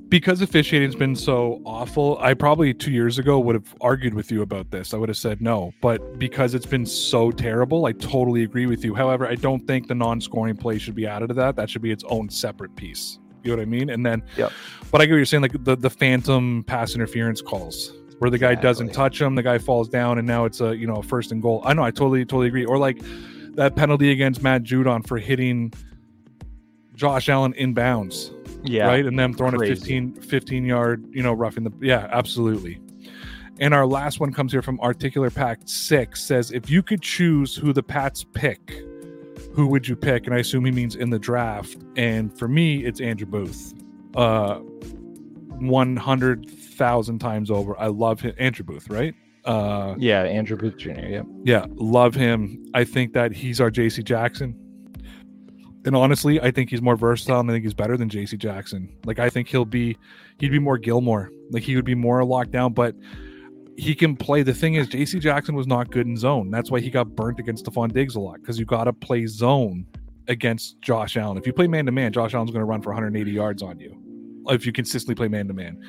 because 0.08 0.40
officiating's 0.40 0.94
been 0.94 1.14
so 1.14 1.60
awful, 1.64 2.18
I 2.20 2.34
probably 2.34 2.72
two 2.72 2.90
years 2.90 3.18
ago 3.18 3.38
would 3.38 3.54
have 3.54 3.74
argued 3.80 4.14
with 4.14 4.30
you 4.30 4.42
about 4.42 4.70
this. 4.70 4.94
I 4.94 4.96
would 4.96 5.08
have 5.08 5.18
said 5.18 5.40
no, 5.40 5.72
but 5.80 6.18
because 6.18 6.54
it's 6.54 6.66
been 6.66 6.86
so 6.86 7.30
terrible, 7.30 7.86
I 7.86 7.92
totally 7.92 8.42
agree 8.42 8.66
with 8.66 8.84
you. 8.84 8.94
However, 8.94 9.26
I 9.26 9.34
don't 9.34 9.66
think 9.66 9.88
the 9.88 9.94
non-scoring 9.94 10.56
play 10.56 10.78
should 10.78 10.94
be 10.94 11.06
added 11.06 11.28
to 11.28 11.34
that. 11.34 11.56
That 11.56 11.68
should 11.68 11.82
be 11.82 11.90
its 11.90 12.04
own 12.08 12.30
separate 12.30 12.74
piece. 12.76 13.18
You 13.42 13.50
know 13.50 13.56
what 13.58 13.62
I 13.62 13.66
mean? 13.66 13.90
And 13.90 14.04
then, 14.04 14.22
yeah. 14.36 14.50
But 14.90 15.00
I 15.00 15.06
get 15.06 15.12
what 15.12 15.16
you're 15.16 15.26
saying, 15.26 15.42
like 15.42 15.64
the 15.64 15.76
the 15.76 15.90
phantom 15.90 16.64
pass 16.66 16.94
interference 16.94 17.40
calls 17.40 17.92
where 18.18 18.30
the 18.30 18.38
guy 18.38 18.52
exactly. 18.52 18.68
doesn't 18.68 18.92
touch 18.94 19.20
him, 19.20 19.36
the 19.36 19.42
guy 19.42 19.58
falls 19.58 19.88
down, 19.88 20.18
and 20.18 20.26
now 20.26 20.44
it's 20.44 20.60
a 20.60 20.76
you 20.76 20.86
know 20.86 20.96
a 20.96 21.02
first 21.02 21.30
and 21.30 21.40
goal. 21.40 21.62
I 21.64 21.72
know, 21.74 21.84
I 21.84 21.90
totally 21.90 22.24
totally 22.24 22.48
agree. 22.48 22.64
Or 22.64 22.78
like 22.78 23.00
that 23.58 23.76
penalty 23.76 24.10
against 24.10 24.42
Matt 24.42 24.62
Judon 24.62 25.06
for 25.06 25.18
hitting 25.18 25.72
Josh 26.94 27.28
Allen 27.28 27.52
in 27.54 27.74
bounds 27.74 28.32
yeah. 28.62 28.86
Right. 28.86 29.04
And 29.04 29.18
them 29.18 29.34
throwing 29.34 29.56
Crazy. 29.56 29.72
a 29.72 29.76
15, 29.76 30.14
15 30.14 30.64
yard, 30.64 31.04
you 31.10 31.22
know, 31.22 31.32
roughing 31.32 31.64
the. 31.64 31.72
Yeah, 31.80 32.08
absolutely. 32.10 32.80
And 33.60 33.74
our 33.74 33.86
last 33.86 34.20
one 34.20 34.32
comes 34.32 34.52
here 34.52 34.62
from 34.62 34.78
Articular 34.80 35.30
Pack 35.30 35.60
6 35.64 36.22
says, 36.22 36.52
if 36.52 36.70
you 36.70 36.80
could 36.80 37.02
choose 37.02 37.56
who 37.56 37.72
the 37.72 37.82
Pats 37.82 38.24
pick, 38.32 38.84
who 39.52 39.66
would 39.66 39.88
you 39.88 39.96
pick? 39.96 40.26
And 40.26 40.34
I 40.34 40.38
assume 40.38 40.64
he 40.64 40.70
means 40.70 40.94
in 40.94 41.10
the 41.10 41.18
draft. 41.18 41.76
And 41.96 42.36
for 42.38 42.46
me, 42.46 42.84
it's 42.84 43.00
Andrew 43.00 43.26
Booth. 43.26 43.74
Uh, 44.14 44.60
100,000 45.58 47.18
times 47.18 47.50
over. 47.50 47.78
I 47.80 47.88
love 47.88 48.20
him. 48.20 48.32
Andrew 48.38 48.64
Booth, 48.64 48.88
right? 48.88 49.12
Uh, 49.44 49.94
yeah, 49.98 50.22
Andrew 50.22 50.56
Booth 50.56 50.76
Jr. 50.76 50.90
Yeah. 50.90 51.22
Yeah, 51.44 51.66
love 51.76 52.14
him. 52.14 52.64
I 52.74 52.84
think 52.84 53.12
that 53.14 53.32
he's 53.32 53.60
our 53.60 53.70
JC 53.70 54.04
Jackson 54.04 54.54
And 55.84 55.96
honestly, 55.96 56.40
I 56.40 56.50
think 56.50 56.70
he's 56.70 56.82
more 56.82 56.96
versatile 56.96 57.40
and 57.40 57.50
I 57.50 57.54
think 57.54 57.64
he's 57.64 57.74
better 57.74 57.96
than 57.96 58.08
JC 58.10 58.36
Jackson. 58.38 58.94
Like 59.04 59.18
I 59.18 59.30
think 59.30 59.48
he'll 59.48 59.64
be 59.64 59.96
he'd 60.38 60.50
be 60.50 60.58
more 60.58 60.76
Gilmore. 60.78 61.30
Like 61.50 61.62
he 61.62 61.76
would 61.76 61.84
be 61.84 61.94
more 61.94 62.24
locked 62.24 62.50
down, 62.50 62.72
but 62.74 62.94
he 63.76 63.94
can 63.94 64.16
play. 64.16 64.42
The 64.42 64.52
thing 64.52 64.74
is, 64.74 64.88
JC 64.88 65.20
Jackson 65.20 65.54
was 65.54 65.66
not 65.66 65.90
good 65.90 66.06
in 66.06 66.16
zone. 66.16 66.50
That's 66.50 66.70
why 66.70 66.80
he 66.80 66.90
got 66.90 67.14
burnt 67.14 67.38
against 67.38 67.64
Stefon 67.64 67.92
Diggs 67.92 68.16
a 68.16 68.20
lot 68.20 68.40
because 68.40 68.58
you 68.58 68.64
got 68.64 68.84
to 68.84 68.92
play 68.92 69.24
zone 69.26 69.86
against 70.26 70.80
Josh 70.82 71.16
Allen. 71.16 71.38
If 71.38 71.46
you 71.46 71.52
play 71.52 71.68
man 71.68 71.86
to 71.86 71.92
man, 71.92 72.12
Josh 72.12 72.34
Allen's 72.34 72.50
going 72.50 72.60
to 72.60 72.66
run 72.66 72.82
for 72.82 72.90
180 72.90 73.30
yards 73.30 73.62
on 73.62 73.78
you. 73.78 73.96
If 74.48 74.66
you 74.66 74.72
consistently 74.72 75.14
play 75.14 75.28
man 75.28 75.46
to 75.48 75.54
man, 75.54 75.82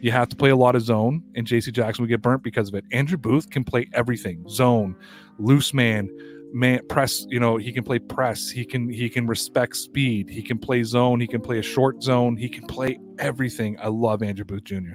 you 0.00 0.10
have 0.12 0.28
to 0.28 0.36
play 0.36 0.50
a 0.50 0.56
lot 0.56 0.76
of 0.76 0.82
zone, 0.82 1.22
and 1.34 1.46
JC 1.46 1.72
Jackson 1.72 2.02
would 2.02 2.08
get 2.08 2.22
burnt 2.22 2.42
because 2.42 2.68
of 2.68 2.74
it. 2.74 2.84
Andrew 2.92 3.16
Booth 3.16 3.50
can 3.50 3.64
play 3.64 3.88
everything. 3.92 4.44
Zone, 4.48 4.96
loose 5.38 5.74
man, 5.74 6.08
man 6.52 6.80
press 6.88 7.26
you 7.28 7.40
know 7.40 7.56
he 7.56 7.72
can 7.72 7.84
play 7.84 7.98
press. 7.98 8.48
He 8.50 8.64
can 8.64 8.88
he 8.88 9.08
can 9.08 9.26
respect 9.26 9.76
speed. 9.76 10.28
He 10.28 10.42
can 10.42 10.58
play 10.58 10.82
zone. 10.82 11.20
He 11.20 11.26
can 11.26 11.40
play 11.40 11.58
a 11.58 11.62
short 11.62 12.02
zone. 12.02 12.36
He 12.36 12.48
can 12.48 12.66
play 12.66 12.98
everything. 13.18 13.76
I 13.80 13.88
love 13.88 14.22
andrew 14.22 14.44
booth 14.44 14.64
jr 14.64 14.94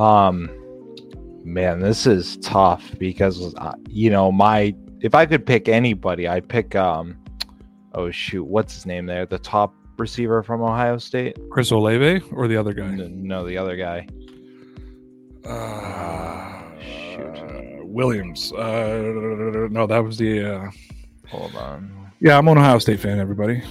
um 0.00 0.48
man 1.42 1.80
this 1.80 2.06
is 2.06 2.36
tough 2.38 2.96
because 2.98 3.54
uh, 3.56 3.72
you 3.88 4.10
know 4.10 4.30
my 4.30 4.74
if 5.00 5.14
i 5.14 5.26
could 5.26 5.44
pick 5.44 5.68
anybody 5.68 6.28
i'd 6.28 6.48
pick 6.48 6.76
um 6.76 7.16
oh 7.94 8.10
shoot 8.10 8.44
what's 8.44 8.74
his 8.74 8.86
name 8.86 9.06
there? 9.06 9.26
The 9.26 9.38
top 9.38 9.74
receiver 10.00 10.42
from 10.42 10.62
ohio 10.62 10.98
state 10.98 11.36
chris 11.50 11.70
olave 11.70 12.20
or 12.32 12.48
the 12.48 12.56
other 12.56 12.72
guy 12.72 12.90
no, 12.90 13.06
no 13.08 13.46
the 13.46 13.56
other 13.56 13.76
guy 13.76 14.06
uh, 15.44 16.62
shoot. 16.80 17.84
williams 17.84 18.52
uh, 18.54 19.68
no 19.70 19.86
that 19.86 20.02
was 20.02 20.18
the 20.18 20.54
uh, 20.54 20.70
hold 21.28 21.54
on 21.54 22.10
yeah 22.20 22.36
i'm 22.36 22.48
an 22.48 22.58
ohio 22.58 22.78
state 22.78 22.98
fan 22.98 23.20
everybody 23.20 23.62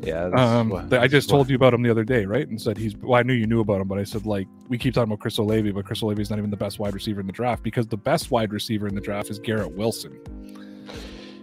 yeah 0.00 0.24
um, 0.34 0.68
what, 0.68 0.92
I 0.92 1.06
just 1.06 1.28
told 1.28 1.48
you 1.48 1.56
about 1.56 1.72
him 1.72 1.82
the 1.82 1.90
other 1.90 2.02
day, 2.02 2.26
right? 2.26 2.48
And 2.48 2.60
said 2.60 2.76
he's. 2.76 2.96
Well, 2.96 3.14
I 3.14 3.22
knew 3.22 3.34
you 3.34 3.46
knew 3.46 3.60
about 3.60 3.80
him, 3.80 3.86
but 3.86 3.98
I 3.98 4.02
said 4.02 4.26
like 4.26 4.48
we 4.68 4.76
keep 4.76 4.94
talking 4.94 5.12
about 5.12 5.20
Chris 5.20 5.38
Olave, 5.38 5.70
but 5.70 5.84
Chris 5.84 6.02
Olave 6.02 6.20
is 6.20 6.28
not 6.28 6.40
even 6.40 6.50
the 6.50 6.56
best 6.56 6.80
wide 6.80 6.92
receiver 6.92 7.20
in 7.20 7.26
the 7.28 7.32
draft 7.32 7.62
because 7.62 7.86
the 7.86 7.96
best 7.96 8.32
wide 8.32 8.52
receiver 8.52 8.88
in 8.88 8.96
the 8.96 9.00
draft 9.00 9.30
is 9.30 9.38
Garrett 9.38 9.70
Wilson. 9.76 10.20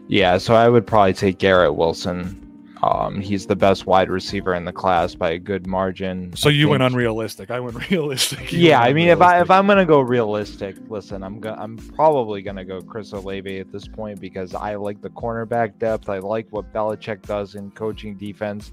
Yeah, 0.10 0.40
so 0.40 0.56
I 0.56 0.68
would 0.68 0.88
probably 0.88 1.14
take 1.14 1.38
Garrett 1.38 1.76
Wilson. 1.76 2.49
Um, 2.82 3.20
he's 3.20 3.46
the 3.46 3.56
best 3.58 3.86
wide 3.86 4.10
receiver 4.10 4.54
in 4.54 4.64
the 4.64 4.72
class 4.72 5.14
by 5.14 5.32
a 5.32 5.40
good 5.40 5.68
margin. 5.68 6.34
So 6.36 6.48
I 6.50 6.54
you 6.54 6.70
went 6.70 6.82
unrealistic. 6.82 7.52
I 7.52 7.60
went 7.60 7.90
realistic. 7.92 8.54
You 8.54 8.60
Yeah, 8.60 8.80
went 8.80 8.90
I 8.90 8.94
mean, 8.94 9.08
if 9.10 9.22
I 9.22 9.42
if 9.42 9.52
I'm 9.52 9.68
gonna 9.68 9.86
go 9.86 10.00
realistic, 10.00 10.78
listen, 10.88 11.22
I'm 11.22 11.40
gonna 11.42 11.62
I'm 11.62 11.78
probably 11.78 12.42
gonna 12.42 12.64
go 12.64 12.82
Chris 12.82 13.12
Olave 13.12 13.60
at 13.60 13.72
this 13.72 13.88
point 13.88 14.22
because 14.22 14.56
I 14.56 14.76
like 14.76 15.02
the 15.02 15.10
cornerback 15.10 15.78
depth. 15.78 16.08
I 16.08 16.20
like 16.20 16.48
what 16.52 16.72
Belichick 16.72 17.24
does 17.24 17.56
in 17.56 17.72
coaching 17.72 18.16
defense. 18.16 18.72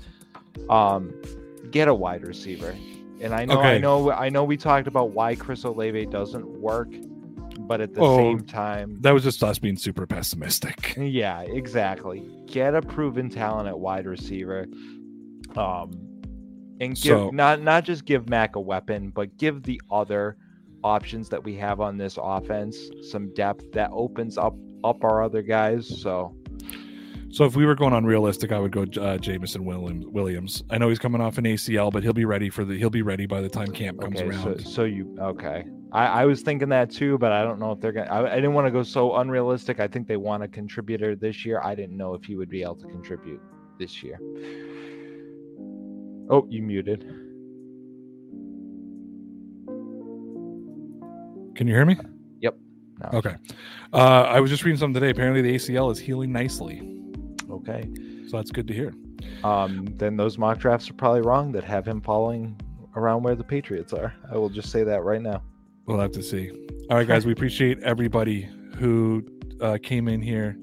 Um, 0.70 1.12
get 1.72 1.88
a 1.88 1.94
wide 1.94 2.24
receiver, 2.26 2.76
and 3.20 3.34
I 3.34 3.44
know 3.44 3.60
I 3.60 3.78
know 3.78 4.12
I 4.12 4.28
know 4.28 4.44
we 4.44 4.56
talked 4.56 4.86
about 4.86 5.10
why 5.10 5.34
Chris 5.34 5.64
Olave 5.64 6.06
doesn't 6.06 6.46
work, 6.46 6.88
but 7.60 7.80
at 7.80 7.94
the 7.94 8.00
Oh, 8.00 8.16
same 8.16 8.40
time, 8.40 8.98
that 9.00 9.12
was 9.14 9.22
just 9.24 9.42
us 9.42 9.58
being 9.58 9.76
super 9.76 10.06
pessimistic. 10.06 10.94
yeah, 10.96 11.40
exactly. 11.40 12.28
Get 12.46 12.74
a 12.74 12.82
proven 12.82 13.28
talent 13.30 13.68
at 13.68 13.78
wide 13.78 14.06
receiver. 14.06 14.66
Um 15.56 15.90
and 16.80 16.90
give 16.94 17.18
So- 17.18 17.30
not 17.30 17.62
not 17.62 17.84
just 17.84 18.04
give 18.04 18.28
Mac 18.28 18.56
a 18.56 18.60
weapon, 18.60 19.10
but 19.14 19.36
give 19.38 19.62
the 19.62 19.80
other 19.90 20.36
options 20.84 21.28
that 21.30 21.42
we 21.42 21.54
have 21.56 21.80
on 21.80 21.96
this 21.96 22.18
offense 22.22 22.76
some 23.10 23.32
depth 23.34 23.72
that 23.72 23.90
opens 23.92 24.36
up 24.38 24.54
up 24.84 25.02
our 25.02 25.22
other 25.22 25.42
guys. 25.42 25.88
So 26.02 26.36
So 27.36 27.44
if 27.44 27.54
we 27.54 27.66
were 27.66 27.74
going 27.74 27.92
unrealistic, 27.92 28.50
I 28.50 28.58
would 28.58 28.72
go 28.72 28.86
uh, 28.98 29.18
Jameson 29.18 29.66
Williams. 29.66 30.06
Williams. 30.06 30.64
I 30.70 30.78
know 30.78 30.88
he's 30.88 30.98
coming 30.98 31.20
off 31.20 31.36
an 31.36 31.44
ACL, 31.44 31.92
but 31.92 32.02
he'll 32.02 32.14
be 32.14 32.24
ready 32.24 32.48
for 32.48 32.64
the. 32.64 32.78
He'll 32.78 32.88
be 32.88 33.02
ready 33.02 33.26
by 33.26 33.42
the 33.42 33.48
time 33.50 33.72
camp 33.72 34.00
comes 34.00 34.18
okay, 34.18 34.30
so, 34.30 34.48
around. 34.48 34.66
so 34.66 34.84
you 34.84 35.14
okay. 35.20 35.66
I, 35.92 36.06
I 36.06 36.24
was 36.24 36.40
thinking 36.40 36.70
that 36.70 36.90
too, 36.90 37.18
but 37.18 37.32
I 37.32 37.42
don't 37.42 37.58
know 37.58 37.72
if 37.72 37.80
they're 37.80 37.92
gonna 37.92 38.10
I, 38.10 38.32
I 38.32 38.36
didn't 38.36 38.54
want 38.54 38.68
to 38.68 38.70
go 38.70 38.82
so 38.82 39.16
unrealistic. 39.16 39.80
I 39.80 39.86
think 39.86 40.08
they 40.08 40.16
want 40.16 40.44
a 40.44 40.48
contributor 40.48 41.14
this 41.14 41.44
year. 41.44 41.60
I 41.62 41.74
didn't 41.74 41.98
know 41.98 42.14
if 42.14 42.24
he 42.24 42.36
would 42.36 42.48
be 42.48 42.62
able 42.62 42.76
to 42.76 42.86
contribute 42.86 43.42
this 43.78 44.02
year. 44.02 44.18
Oh, 46.30 46.46
you 46.48 46.62
muted. 46.62 47.02
Can 51.54 51.66
you 51.66 51.74
hear 51.74 51.84
me? 51.84 51.98
No. 52.98 53.18
Okay. 53.18 53.36
Uh, 53.92 54.22
I 54.22 54.40
was 54.40 54.50
just 54.50 54.64
reading 54.64 54.78
something 54.78 54.94
today. 54.94 55.10
Apparently, 55.10 55.42
the 55.42 55.54
ACL 55.54 55.92
is 55.92 55.98
healing 55.98 56.32
nicely, 56.32 56.80
Okay. 57.56 57.88
so 58.28 58.36
that's 58.36 58.50
good 58.50 58.66
to 58.68 58.74
hear. 58.74 58.92
Um, 59.44 59.86
then 59.96 60.16
those 60.16 60.38
mock 60.38 60.58
drafts 60.58 60.90
are 60.90 60.94
probably 60.94 61.20
wrong 61.22 61.52
that 61.52 61.64
have 61.64 61.86
him 61.86 62.00
following 62.00 62.58
around 62.96 63.22
where 63.22 63.34
the 63.34 63.44
Patriots 63.44 63.92
are. 63.92 64.14
I 64.30 64.36
will 64.36 64.48
just 64.48 64.70
say 64.70 64.82
that 64.84 65.02
right 65.02 65.20
now. 65.20 65.42
We'll 65.86 66.00
have 66.00 66.12
to 66.12 66.22
see. 66.22 66.50
All 66.90 66.96
right, 66.96 67.06
guys. 67.06 67.26
We 67.26 67.32
appreciate 67.32 67.82
everybody 67.82 68.48
who 68.76 69.24
uh, 69.60 69.78
came 69.82 70.08
in 70.08 70.20
here 70.20 70.56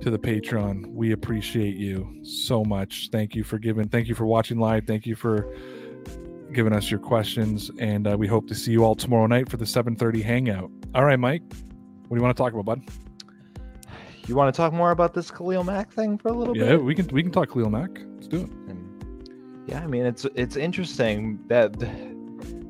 to 0.00 0.10
the 0.10 0.18
Patreon. 0.18 0.86
We 0.92 1.12
appreciate 1.12 1.76
you 1.76 2.20
so 2.22 2.64
much. 2.64 3.08
Thank 3.12 3.34
you 3.34 3.44
for 3.44 3.58
giving. 3.58 3.88
Thank 3.88 4.08
you 4.08 4.14
for 4.14 4.26
watching 4.26 4.58
live. 4.58 4.86
Thank 4.86 5.06
you 5.06 5.14
for 5.14 5.54
giving 6.52 6.72
us 6.72 6.90
your 6.90 7.00
questions, 7.00 7.70
and 7.78 8.06
uh, 8.06 8.16
we 8.16 8.26
hope 8.26 8.46
to 8.48 8.54
see 8.54 8.72
you 8.72 8.84
all 8.84 8.94
tomorrow 8.94 9.26
night 9.26 9.48
for 9.48 9.56
the 9.56 9.64
7:30 9.64 10.22
hangout. 10.22 10.70
All 10.94 11.04
right, 11.04 11.18
Mike. 11.18 11.42
What 12.08 12.16
do 12.16 12.16
you 12.16 12.22
want 12.22 12.36
to 12.36 12.42
talk 12.42 12.52
about, 12.52 12.64
bud? 12.64 12.82
You 14.26 14.36
want 14.36 14.54
to 14.54 14.56
talk 14.56 14.72
more 14.72 14.92
about 14.92 15.14
this 15.14 15.30
Khalil 15.30 15.64
Mack 15.64 15.92
thing 15.92 16.16
for 16.16 16.28
a 16.28 16.32
little 16.32 16.56
Yeah, 16.56 16.64
bit? 16.64 16.70
Yeah, 16.72 16.76
we 16.78 16.94
can 16.94 17.06
we 17.08 17.22
can 17.22 17.32
talk 17.32 17.52
Khalil 17.52 17.70
Mack. 17.70 17.90
Let's 18.14 18.28
do 18.28 18.42
it. 18.42 18.50
And, 18.68 19.64
yeah, 19.66 19.80
I 19.80 19.86
mean 19.86 20.06
it's 20.06 20.26
it's 20.34 20.56
interesting 20.56 21.38
that 21.48 21.72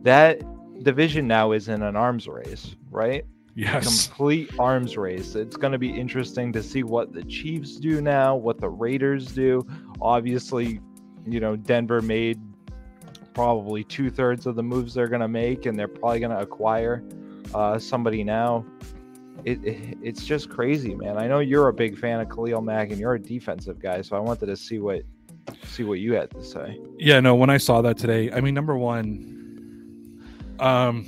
that 0.02 0.42
division 0.82 1.28
now 1.28 1.52
is 1.52 1.68
in 1.68 1.82
an 1.82 1.96
arms 1.96 2.26
race, 2.26 2.74
right? 2.90 3.24
Yes. 3.54 4.06
Complete 4.08 4.50
arms 4.58 4.96
race. 4.96 5.34
It's 5.34 5.56
going 5.56 5.72
to 5.72 5.78
be 5.78 5.90
interesting 5.90 6.52
to 6.54 6.62
see 6.62 6.82
what 6.82 7.12
the 7.12 7.22
Chiefs 7.24 7.76
do 7.76 8.00
now, 8.00 8.34
what 8.34 8.58
the 8.58 8.70
Raiders 8.70 9.26
do. 9.26 9.66
Obviously, 10.00 10.80
you 11.26 11.38
know, 11.38 11.56
Denver 11.56 12.00
made 12.00 12.40
probably 13.34 13.84
two 13.84 14.10
thirds 14.10 14.46
of 14.46 14.56
the 14.56 14.62
moves 14.62 14.94
they're 14.94 15.06
going 15.06 15.20
to 15.20 15.28
make, 15.28 15.66
and 15.66 15.78
they're 15.78 15.86
probably 15.86 16.20
going 16.20 16.30
to 16.32 16.40
acquire 16.40 17.04
uh, 17.54 17.78
somebody 17.78 18.24
now. 18.24 18.64
It, 19.44 19.64
it, 19.64 19.98
it's 20.02 20.24
just 20.24 20.48
crazy, 20.48 20.94
man. 20.94 21.18
I 21.18 21.26
know 21.26 21.40
you're 21.40 21.68
a 21.68 21.72
big 21.72 21.98
fan 21.98 22.20
of 22.20 22.28
Khalil 22.28 22.62
Mack, 22.62 22.90
and 22.90 22.98
you're 22.98 23.14
a 23.14 23.20
defensive 23.20 23.80
guy, 23.80 24.02
so 24.02 24.16
I 24.16 24.20
wanted 24.20 24.46
to 24.46 24.56
see 24.56 24.78
what 24.78 25.02
see 25.66 25.82
what 25.82 25.94
you 25.94 26.14
had 26.14 26.30
to 26.30 26.44
say. 26.44 26.80
Yeah, 26.98 27.18
no, 27.20 27.34
when 27.34 27.50
I 27.50 27.56
saw 27.56 27.82
that 27.82 27.98
today, 27.98 28.30
I 28.30 28.40
mean, 28.40 28.54
number 28.54 28.76
one, 28.76 30.22
um, 30.60 31.06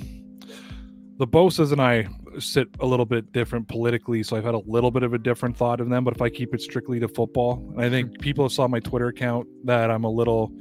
the 1.17 1.27
Bosa's 1.27 1.71
and 1.71 1.81
I 1.81 2.07
sit 2.39 2.67
a 2.81 2.85
little 2.85 3.05
bit 3.05 3.31
different 3.31 3.67
politically, 3.67 4.23
so 4.23 4.35
I've 4.35 4.43
had 4.43 4.55
a 4.55 4.61
little 4.65 4.91
bit 4.91 5.03
of 5.03 5.13
a 5.13 5.17
different 5.17 5.55
thought 5.55 5.79
of 5.79 5.89
them. 5.89 6.03
But 6.03 6.15
if 6.15 6.21
I 6.21 6.29
keep 6.29 6.53
it 6.53 6.61
strictly 6.61 6.99
to 6.99 7.07
football, 7.07 7.65
and 7.73 7.81
I 7.81 7.89
think 7.89 8.19
people 8.19 8.49
saw 8.49 8.67
my 8.67 8.79
Twitter 8.79 9.07
account 9.07 9.47
that 9.63 9.89
I'm 9.89 10.03
a 10.03 10.09
little, 10.09 10.51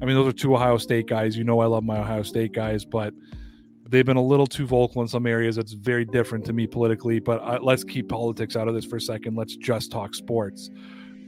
I 0.00 0.04
mean, 0.04 0.14
those 0.14 0.28
are 0.28 0.32
two 0.32 0.54
Ohio 0.54 0.78
State 0.78 1.06
guys. 1.06 1.36
You 1.36 1.44
know, 1.44 1.60
I 1.60 1.66
love 1.66 1.82
my 1.82 1.98
Ohio 1.98 2.22
State 2.22 2.52
guys, 2.52 2.84
but 2.84 3.12
they've 3.94 4.04
been 4.04 4.16
a 4.16 4.22
little 4.22 4.46
too 4.46 4.66
vocal 4.66 5.02
in 5.02 5.08
some 5.08 5.26
areas. 5.26 5.56
It's 5.56 5.72
very 5.72 6.04
different 6.04 6.44
to 6.46 6.52
me 6.52 6.66
politically. 6.66 7.20
But 7.20 7.40
I, 7.42 7.58
let's 7.58 7.84
keep 7.84 8.08
politics 8.08 8.56
out 8.56 8.66
of 8.66 8.74
this 8.74 8.84
for 8.84 8.96
a 8.96 9.00
second. 9.00 9.36
Let's 9.36 9.56
just 9.56 9.92
talk 9.92 10.14
sports. 10.14 10.70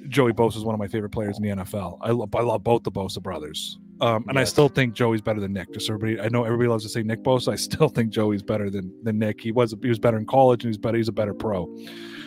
Joey 0.08 0.32
Bosa 0.32 0.56
is 0.56 0.64
one 0.64 0.74
of 0.74 0.78
my 0.78 0.88
favorite 0.88 1.10
players 1.10 1.38
in 1.38 1.42
the 1.42 1.64
NFL. 1.64 1.98
I 2.00 2.10
love, 2.10 2.34
I 2.34 2.40
love 2.40 2.62
both 2.62 2.82
the 2.82 2.92
Bosa 2.92 3.22
brothers. 3.22 3.78
Um, 4.00 4.24
and 4.28 4.38
I 4.38 4.44
still 4.44 4.68
think 4.68 4.94
Joey's 4.94 5.22
better 5.22 5.40
than 5.40 5.52
Nick. 5.52 5.72
Just 5.72 5.88
everybody, 5.88 6.20
I 6.20 6.28
know 6.28 6.44
everybody 6.44 6.68
loves 6.68 6.82
to 6.84 6.90
say 6.90 7.02
Nick 7.02 7.22
Bosa. 7.22 7.52
I 7.52 7.56
still 7.56 7.88
think 7.88 8.10
Joey's 8.10 8.42
better 8.42 8.68
than 8.68 8.92
than 9.02 9.18
Nick. 9.18 9.40
He 9.40 9.52
was 9.52 9.74
he 9.80 9.88
was 9.88 9.98
better 9.98 10.18
in 10.18 10.26
college 10.26 10.64
and 10.64 10.70
he's 10.70 10.78
better. 10.78 10.96
He's 10.96 11.08
a 11.08 11.12
better 11.12 11.32
pro. 11.32 11.74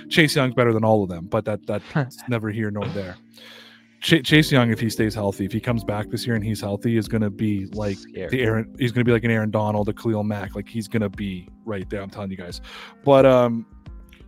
Chase 0.09 0.35
Young's 0.35 0.55
better 0.55 0.73
than 0.73 0.83
all 0.83 1.03
of 1.03 1.09
them, 1.09 1.27
but 1.27 1.45
that 1.45 1.67
that's 1.67 2.17
never 2.27 2.49
here 2.49 2.71
nor 2.71 2.85
there. 2.87 3.17
Ch- 4.01 4.23
Chase 4.23 4.51
Young, 4.51 4.71
if 4.71 4.79
he 4.79 4.89
stays 4.89 5.13
healthy, 5.13 5.45
if 5.45 5.51
he 5.51 5.59
comes 5.59 5.83
back 5.83 6.09
this 6.09 6.25
year 6.25 6.35
and 6.35 6.43
he's 6.43 6.61
healthy, 6.61 6.97
is 6.97 7.07
going 7.07 7.21
to 7.21 7.29
be 7.29 7.65
like 7.67 7.97
Scary. 7.97 8.29
the 8.29 8.41
Aaron. 8.41 8.75
He's 8.79 8.91
going 8.91 9.01
to 9.01 9.05
be 9.05 9.11
like 9.11 9.23
an 9.23 9.31
Aaron 9.31 9.51
Donald, 9.51 9.89
a 9.89 9.93
Khalil 9.93 10.23
Mack. 10.23 10.55
Like 10.55 10.69
he's 10.69 10.87
going 10.87 11.01
to 11.01 11.09
be 11.09 11.47
right 11.65 11.89
there. 11.89 12.01
I'm 12.01 12.09
telling 12.09 12.31
you 12.31 12.37
guys. 12.37 12.61
But 13.03 13.25
um, 13.25 13.65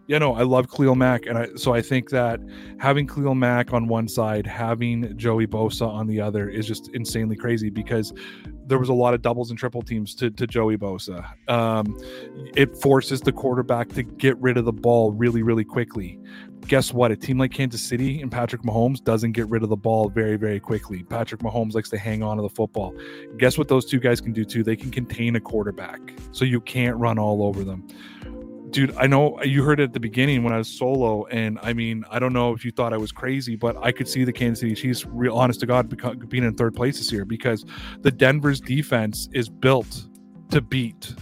you 0.07 0.19
know, 0.19 0.34
I 0.36 0.43
love 0.43 0.69
Khalil 0.69 0.95
Mack, 0.95 1.25
and 1.25 1.38
I 1.38 1.47
so 1.55 1.73
I 1.73 1.81
think 1.81 2.10
that 2.10 2.41
having 2.79 3.07
Khalil 3.07 3.34
Mack 3.34 3.71
on 3.71 3.88
one 3.88 4.10
side, 4.10 4.45
having 4.45 5.17
Joey 5.17 5.47
Bosa 5.47 5.88
on 5.88 6.05
the 6.05 6.19
other 6.19 6.49
is 6.49 6.67
just 6.67 6.89
insanely 6.93 7.38
crazy 7.38 7.69
because 7.69 8.12
there 8.67 8.77
was 8.77 8.89
a 8.89 8.93
lot 8.93 9.13
of 9.13 9.21
doubles 9.21 9.51
and 9.51 9.60
triple 9.60 9.81
teams 9.81 10.13
to, 10.15 10.29
to 10.31 10.47
Joey 10.47 10.77
Bosa. 10.77 11.25
Um, 11.49 11.97
it 12.55 12.75
forces 12.75 13.21
the 13.21 13.31
quarterback 13.31 13.89
to 13.89 14.03
get 14.03 14.38
rid 14.39 14.57
of 14.57 14.65
the 14.65 14.73
ball 14.73 15.12
really, 15.12 15.43
really 15.43 15.63
quickly. 15.63 16.19
Guess 16.71 16.93
what? 16.93 17.12
A 17.12 17.17
team 17.17 17.38
like 17.38 17.51
Kansas 17.51 17.81
City 17.81 18.21
and 18.21 18.31
Patrick 18.31 18.62
Mahomes 18.62 19.03
doesn't 19.03 19.34
get 19.34 19.49
rid 19.49 19.62
of 19.62 19.67
the 19.67 19.75
ball 19.75 20.07
very, 20.07 20.38
very 20.38 20.57
quickly. 20.57 21.03
Patrick 21.03 21.41
Mahomes 21.41 21.73
likes 21.73 21.89
to 21.89 21.97
hang 21.97 22.23
on 22.23 22.38
to 22.38 22.43
the 22.43 22.49
football. 22.49 22.95
Guess 23.36 23.57
what 23.57 23.67
those 23.67 23.86
two 23.86 23.99
guys 23.99 24.21
can 24.21 24.31
do 24.31 24.45
too? 24.45 24.63
They 24.63 24.77
can 24.77 24.89
contain 24.89 25.36
a 25.36 25.41
quarterback, 25.41 25.99
so 26.31 26.45
you 26.45 26.62
can't 26.62 26.95
run 26.95 27.19
all 27.19 27.43
over 27.43 27.65
them. 27.65 27.86
dude, 28.69 28.95
I 28.95 29.05
know 29.05 29.43
you 29.43 29.65
heard 29.65 29.81
it 29.81 29.84
at 29.84 29.91
the 29.91 29.99
beginning 29.99 30.45
when 30.45 30.53
I 30.53 30.60
was 30.60 30.69
solo, 30.69 31.25
and 31.25 31.60
I 31.62 31.73
mean, 31.73 32.05
I 32.10 32.19
don't 32.19 32.31
know 32.31 32.53
if 32.53 32.63
you 32.63 32.71
thought 32.71 32.93
I 32.93 32.97
was 32.97 33.12
crazy, 33.12 33.57
but 33.57 33.75
I 33.84 33.91
could 33.91 34.07
see 34.07 34.23
the 34.23 34.31
Kansas 34.31 34.62
City 34.62 34.73
Chiefs, 34.73 35.05
real 35.05 35.36
honest 35.36 35.60
to 35.60 35.65
God, 35.65 36.29
being 36.29 36.45
in 36.45 36.53
third 36.53 36.73
place 36.73 36.99
this 36.99 37.12
year 37.12 37.25
because 37.25 37.65
the 37.99 38.12
Denver's 38.12 38.62
defense 38.62 39.27
is 39.34 39.49
built 39.49 40.07
to 40.51 40.62
beat 40.62 41.13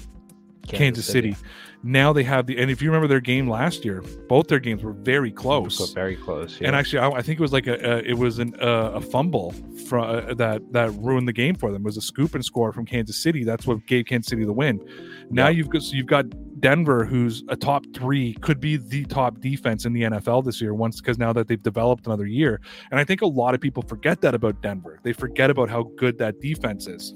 Kansas, 0.67 1.07
City. 1.07 1.35
Now 1.81 2.11
they 2.11 2.23
have 2.23 2.45
the, 2.45 2.57
and 2.57 2.69
if 2.69 2.81
you 2.81 2.89
remember 2.89 3.07
their 3.07 3.21
game 3.21 3.49
last 3.49 3.85
year, 3.85 4.01
both 4.27 4.47
their 4.47 4.59
games 4.59 4.83
were 4.83 4.91
very 4.91 5.31
close. 5.31 5.93
Very 5.93 6.17
close. 6.17 6.59
And 6.61 6.75
actually, 6.75 6.99
I, 6.99 7.09
I 7.09 7.21
think 7.21 7.39
it 7.39 7.41
was 7.41 7.53
like 7.53 7.67
a, 7.67 7.75
a 7.75 7.97
it 7.99 8.17
was 8.17 8.37
an, 8.39 8.53
uh, 8.61 8.91
a 8.95 9.01
fumble 9.01 9.53
from 9.87 10.03
uh, 10.03 10.33
that 10.33 10.61
that 10.73 10.91
ruined 10.95 11.27
the 11.29 11.33
game 11.33 11.55
for 11.55 11.71
them. 11.71 11.83
It 11.83 11.85
was 11.85 11.95
a 11.95 12.01
scoop 12.01 12.35
and 12.35 12.43
score 12.43 12.73
from 12.73 12.85
Kansas 12.85 13.15
City. 13.15 13.45
That's 13.45 13.65
what 13.65 13.85
gave 13.85 14.05
Kansas 14.07 14.29
City 14.29 14.43
the 14.43 14.51
win. 14.51 14.81
Now 15.29 15.45
Yeah. 15.45 15.51
you've 15.51 15.69
got 15.69 15.83
so 15.83 15.95
you've 15.95 16.07
got 16.07 16.25
Denver, 16.59 17.05
who's 17.05 17.43
a 17.47 17.55
top 17.55 17.85
three, 17.93 18.33
could 18.41 18.59
be 18.59 18.75
the 18.75 19.05
top 19.05 19.39
defense 19.39 19.85
in 19.85 19.93
the 19.93 20.01
NFL 20.01 20.43
this 20.43 20.59
year. 20.59 20.73
Once 20.73 20.99
because 20.99 21.17
now 21.17 21.31
that 21.31 21.47
they've 21.47 21.63
developed 21.63 22.07
another 22.07 22.25
year, 22.25 22.59
and 22.91 22.99
I 22.99 23.05
think 23.05 23.21
a 23.21 23.25
lot 23.27 23.55
of 23.55 23.61
people 23.61 23.83
forget 23.83 24.19
that 24.19 24.35
about 24.35 24.61
Denver. 24.61 24.99
They 25.03 25.13
forget 25.13 25.49
about 25.49 25.69
how 25.69 25.83
good 25.95 26.17
that 26.17 26.41
defense 26.41 26.87
is. 26.87 27.13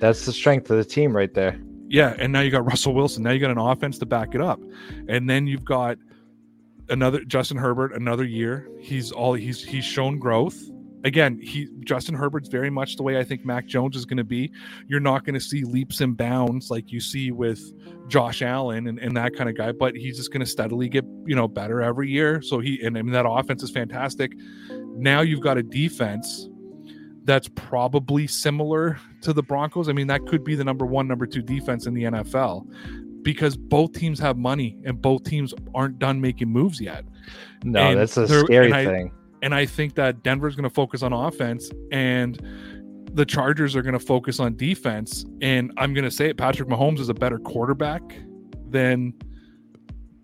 that's 0.00 0.24
the 0.24 0.32
strength 0.32 0.70
of 0.70 0.78
the 0.78 0.84
team 0.86 1.14
right 1.14 1.34
there. 1.34 1.60
Yeah, 1.90 2.14
and 2.18 2.32
now 2.32 2.40
you 2.40 2.52
got 2.52 2.64
Russell 2.64 2.94
Wilson. 2.94 3.24
Now 3.24 3.32
you 3.32 3.40
got 3.40 3.50
an 3.50 3.58
offense 3.58 3.98
to 3.98 4.06
back 4.06 4.34
it 4.36 4.40
up, 4.40 4.60
and 5.08 5.28
then 5.28 5.48
you've 5.48 5.64
got 5.64 5.98
another 6.88 7.24
Justin 7.24 7.56
Herbert. 7.56 7.92
Another 7.92 8.24
year, 8.24 8.68
he's 8.78 9.10
all 9.10 9.34
he's 9.34 9.62
he's 9.64 9.84
shown 9.84 10.20
growth. 10.20 10.56
Again, 11.02 11.40
he 11.42 11.66
Justin 11.84 12.14
Herbert's 12.14 12.48
very 12.48 12.70
much 12.70 12.96
the 12.96 13.02
way 13.02 13.18
I 13.18 13.24
think 13.24 13.44
Mac 13.44 13.66
Jones 13.66 13.96
is 13.96 14.04
going 14.04 14.18
to 14.18 14.24
be. 14.24 14.52
You're 14.86 15.00
not 15.00 15.24
going 15.24 15.34
to 15.34 15.40
see 15.40 15.64
leaps 15.64 16.00
and 16.00 16.16
bounds 16.16 16.70
like 16.70 16.92
you 16.92 17.00
see 17.00 17.32
with 17.32 17.60
Josh 18.06 18.40
Allen 18.40 18.86
and, 18.86 19.00
and 19.00 19.16
that 19.16 19.34
kind 19.34 19.50
of 19.50 19.56
guy, 19.56 19.72
but 19.72 19.96
he's 19.96 20.16
just 20.16 20.30
going 20.32 20.44
to 20.44 20.46
steadily 20.46 20.88
get 20.88 21.04
you 21.26 21.34
know 21.34 21.48
better 21.48 21.82
every 21.82 22.08
year. 22.08 22.40
So 22.40 22.60
he 22.60 22.80
and 22.84 22.96
I 22.96 23.02
mean 23.02 23.12
that 23.14 23.28
offense 23.28 23.64
is 23.64 23.70
fantastic. 23.72 24.30
Now 24.94 25.22
you've 25.22 25.40
got 25.40 25.58
a 25.58 25.62
defense 25.64 26.48
that's 27.24 27.48
probably 27.48 28.28
similar 28.28 29.00
to 29.22 29.32
the 29.32 29.42
Broncos. 29.42 29.88
I 29.88 29.92
mean, 29.92 30.06
that 30.08 30.26
could 30.26 30.44
be 30.44 30.54
the 30.54 30.64
number 30.64 30.86
one, 30.86 31.06
number 31.08 31.26
two 31.26 31.42
defense 31.42 31.86
in 31.86 31.94
the 31.94 32.04
NFL 32.04 32.66
because 33.22 33.56
both 33.56 33.92
teams 33.92 34.18
have 34.18 34.38
money 34.38 34.78
and 34.84 35.00
both 35.00 35.24
teams 35.24 35.52
aren't 35.74 35.98
done 35.98 36.20
making 36.20 36.48
moves 36.48 36.80
yet. 36.80 37.04
No, 37.64 37.80
And 37.80 38.00
that's 38.00 38.16
a 38.16 38.26
scary 38.26 38.66
and 38.66 38.74
I- 38.74 38.84
thing. 38.86 39.12
And 39.42 39.54
I 39.54 39.64
think 39.64 39.94
that 39.94 40.22
Denver's 40.22 40.54
going 40.54 40.68
to 40.68 40.74
focus 40.74 41.02
on 41.02 41.12
offense 41.14 41.70
and 41.92 42.38
the 43.14 43.24
Chargers 43.24 43.74
are 43.74 43.80
going 43.82 43.94
to 43.94 43.98
focus 43.98 44.38
on 44.38 44.54
defense. 44.56 45.24
And 45.40 45.72
I'm 45.78 45.94
going 45.94 46.04
to 46.04 46.10
say 46.10 46.28
it 46.28 46.36
Patrick 46.36 46.68
Mahomes 46.68 46.98
is 46.98 47.08
a 47.08 47.14
better 47.14 47.38
quarterback 47.38 48.02
than 48.68 49.14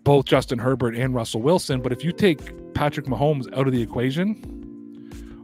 both 0.03 0.25
Justin 0.25 0.59
Herbert 0.59 0.95
and 0.95 1.15
Russell 1.15 1.41
Wilson. 1.41 1.81
But 1.81 1.91
if 1.91 2.03
you 2.03 2.11
take 2.11 2.73
Patrick 2.75 3.07
Mahomes 3.07 3.51
out 3.57 3.65
of 3.67 3.73
the 3.73 3.81
equation, 3.81 4.35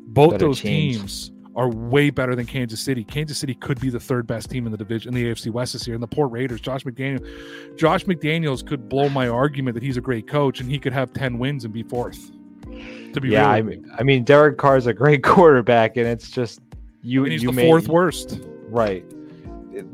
both 0.07 0.37
those 0.37 0.61
teams. 0.61 0.97
teams 0.99 1.31
are 1.55 1.69
way 1.69 2.09
better 2.09 2.35
than 2.35 2.45
Kansas 2.45 2.79
City. 2.79 3.03
Kansas 3.03 3.37
City 3.37 3.53
could 3.53 3.79
be 3.79 3.89
the 3.89 3.99
third 3.99 4.25
best 4.25 4.49
team 4.49 4.65
in 4.65 4.71
the 4.71 4.77
division 4.77 5.09
in 5.09 5.23
the 5.23 5.29
AFC 5.31 5.51
West 5.51 5.73
this 5.73 5.85
year. 5.87 5.93
And 5.95 6.01
the 6.01 6.07
poor 6.07 6.27
Raiders, 6.27 6.61
Josh 6.61 6.83
McDaniel, 6.83 7.77
Josh 7.77 8.05
McDaniels 8.05 8.65
could 8.65 8.89
blow 8.89 9.07
my 9.09 9.27
argument 9.27 9.75
that 9.75 9.83
he's 9.83 9.97
a 9.97 10.01
great 10.01 10.27
coach 10.27 10.59
and 10.61 10.69
he 10.69 10.79
could 10.79 10.93
have 10.93 11.13
10 11.13 11.37
wins 11.37 11.63
and 11.63 11.73
be 11.73 11.83
fourth. 11.83 12.31
To 13.13 13.21
be 13.21 13.29
Yeah, 13.29 13.41
real 13.49 13.55
I 13.57 13.61
mean, 13.61 13.91
I 13.99 14.03
mean, 14.03 14.23
Derek 14.23 14.57
Carr's 14.57 14.87
a 14.87 14.93
great 14.93 15.21
quarterback, 15.23 15.95
and 15.97 16.07
it's 16.07 16.31
just 16.31 16.59
you. 17.03 17.23
and 17.23 17.31
he's 17.31 17.43
you 17.43 17.49
the 17.49 17.55
may- 17.55 17.67
fourth 17.67 17.87
worst. 17.87 18.39
Right. 18.67 19.05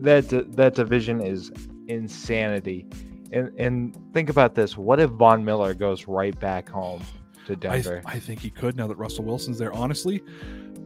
That 0.01 0.29
that 0.55 0.75
division 0.75 1.19
is 1.21 1.51
insanity. 1.87 2.85
And 3.31 3.51
and 3.59 3.97
think 4.13 4.29
about 4.29 4.55
this: 4.55 4.77
what 4.77 4.99
if 4.99 5.09
Von 5.11 5.43
Miller 5.43 5.73
goes 5.73 6.07
right 6.07 6.37
back 6.39 6.69
home 6.69 7.01
to 7.47 7.53
I, 7.53 7.55
Denver? 7.55 8.01
I 8.05 8.19
think 8.19 8.39
he 8.39 8.49
could 8.49 8.77
now 8.77 8.87
that 8.87 8.97
Russell 8.97 9.25
Wilson's 9.25 9.57
there. 9.57 9.73
Honestly, 9.73 10.21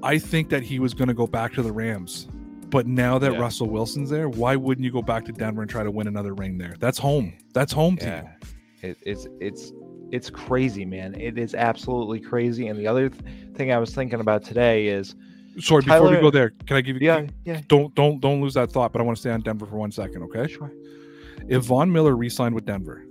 I 0.04 0.20
think 0.20 0.50
that 0.50 0.62
he 0.64 0.80
was 0.80 0.94
going 0.94 1.08
to 1.08 1.14
go 1.14 1.26
back 1.26 1.54
to 1.54 1.62
the 1.64 1.72
Rams. 1.72 2.28
But 2.70 2.88
now 2.88 3.18
that 3.20 3.34
Yeah. 3.34 3.40
Russell 3.40 3.70
Wilson's 3.70 4.10
there, 4.10 4.28
why 4.30 4.56
wouldn't 4.56 4.84
you 4.84 4.92
go 4.92 5.02
back 5.02 5.26
to 5.26 5.32
Denver 5.32 5.62
and 5.62 5.70
try 5.70 5.84
to 5.84 5.92
win 5.92 6.08
another 6.08 6.34
ring 6.34 6.58
there? 6.58 6.76
That's 6.80 6.98
home. 6.98 7.34
That's 7.54 7.72
home 7.72 7.98
yeah, 8.02 8.24
it, 8.82 8.98
it's 9.04 9.28
it's 9.40 9.72
it's 10.12 10.30
crazy, 10.30 10.84
man. 10.86 11.16
It 11.20 11.38
is 11.38 11.56
absolutely 11.56 12.20
crazy. 12.20 12.68
And 12.68 12.78
the 12.80 12.86
other 12.88 13.10
th- 13.10 13.24
thing 13.56 13.72
I 13.72 13.78
was 13.78 13.94
thinking 13.96 14.20
about 14.20 14.44
today 14.44 14.88
is, 14.88 15.16
Sorry, 15.60 15.84
before 15.84 16.10
we 16.10 16.18
go 16.20 16.32
there, 16.32 16.52
can 16.66 16.78
I 16.78 16.82
give 16.82 17.00
you? 17.00 17.08
yeah, 17.08 17.28
yeah, 17.46 17.62
Don't 17.68 17.94
don't 17.96 18.20
don't 18.20 18.42
lose 18.42 18.56
that 18.56 18.72
thought. 18.72 18.92
But 18.92 19.02
I 19.02 19.06
want 19.06 19.18
to 19.18 19.22
stay 19.22 19.30
on 19.32 19.42
Denver 19.42 19.66
for 19.68 19.78
one 19.78 19.92
second, 19.92 20.24
okay? 20.24 20.52
sure. 20.52 20.72
If 21.48 21.64
Von 21.66 21.92
Miller 21.92 22.16
re-signed 22.16 22.56
with 22.56 22.66
Denver, 22.66 23.06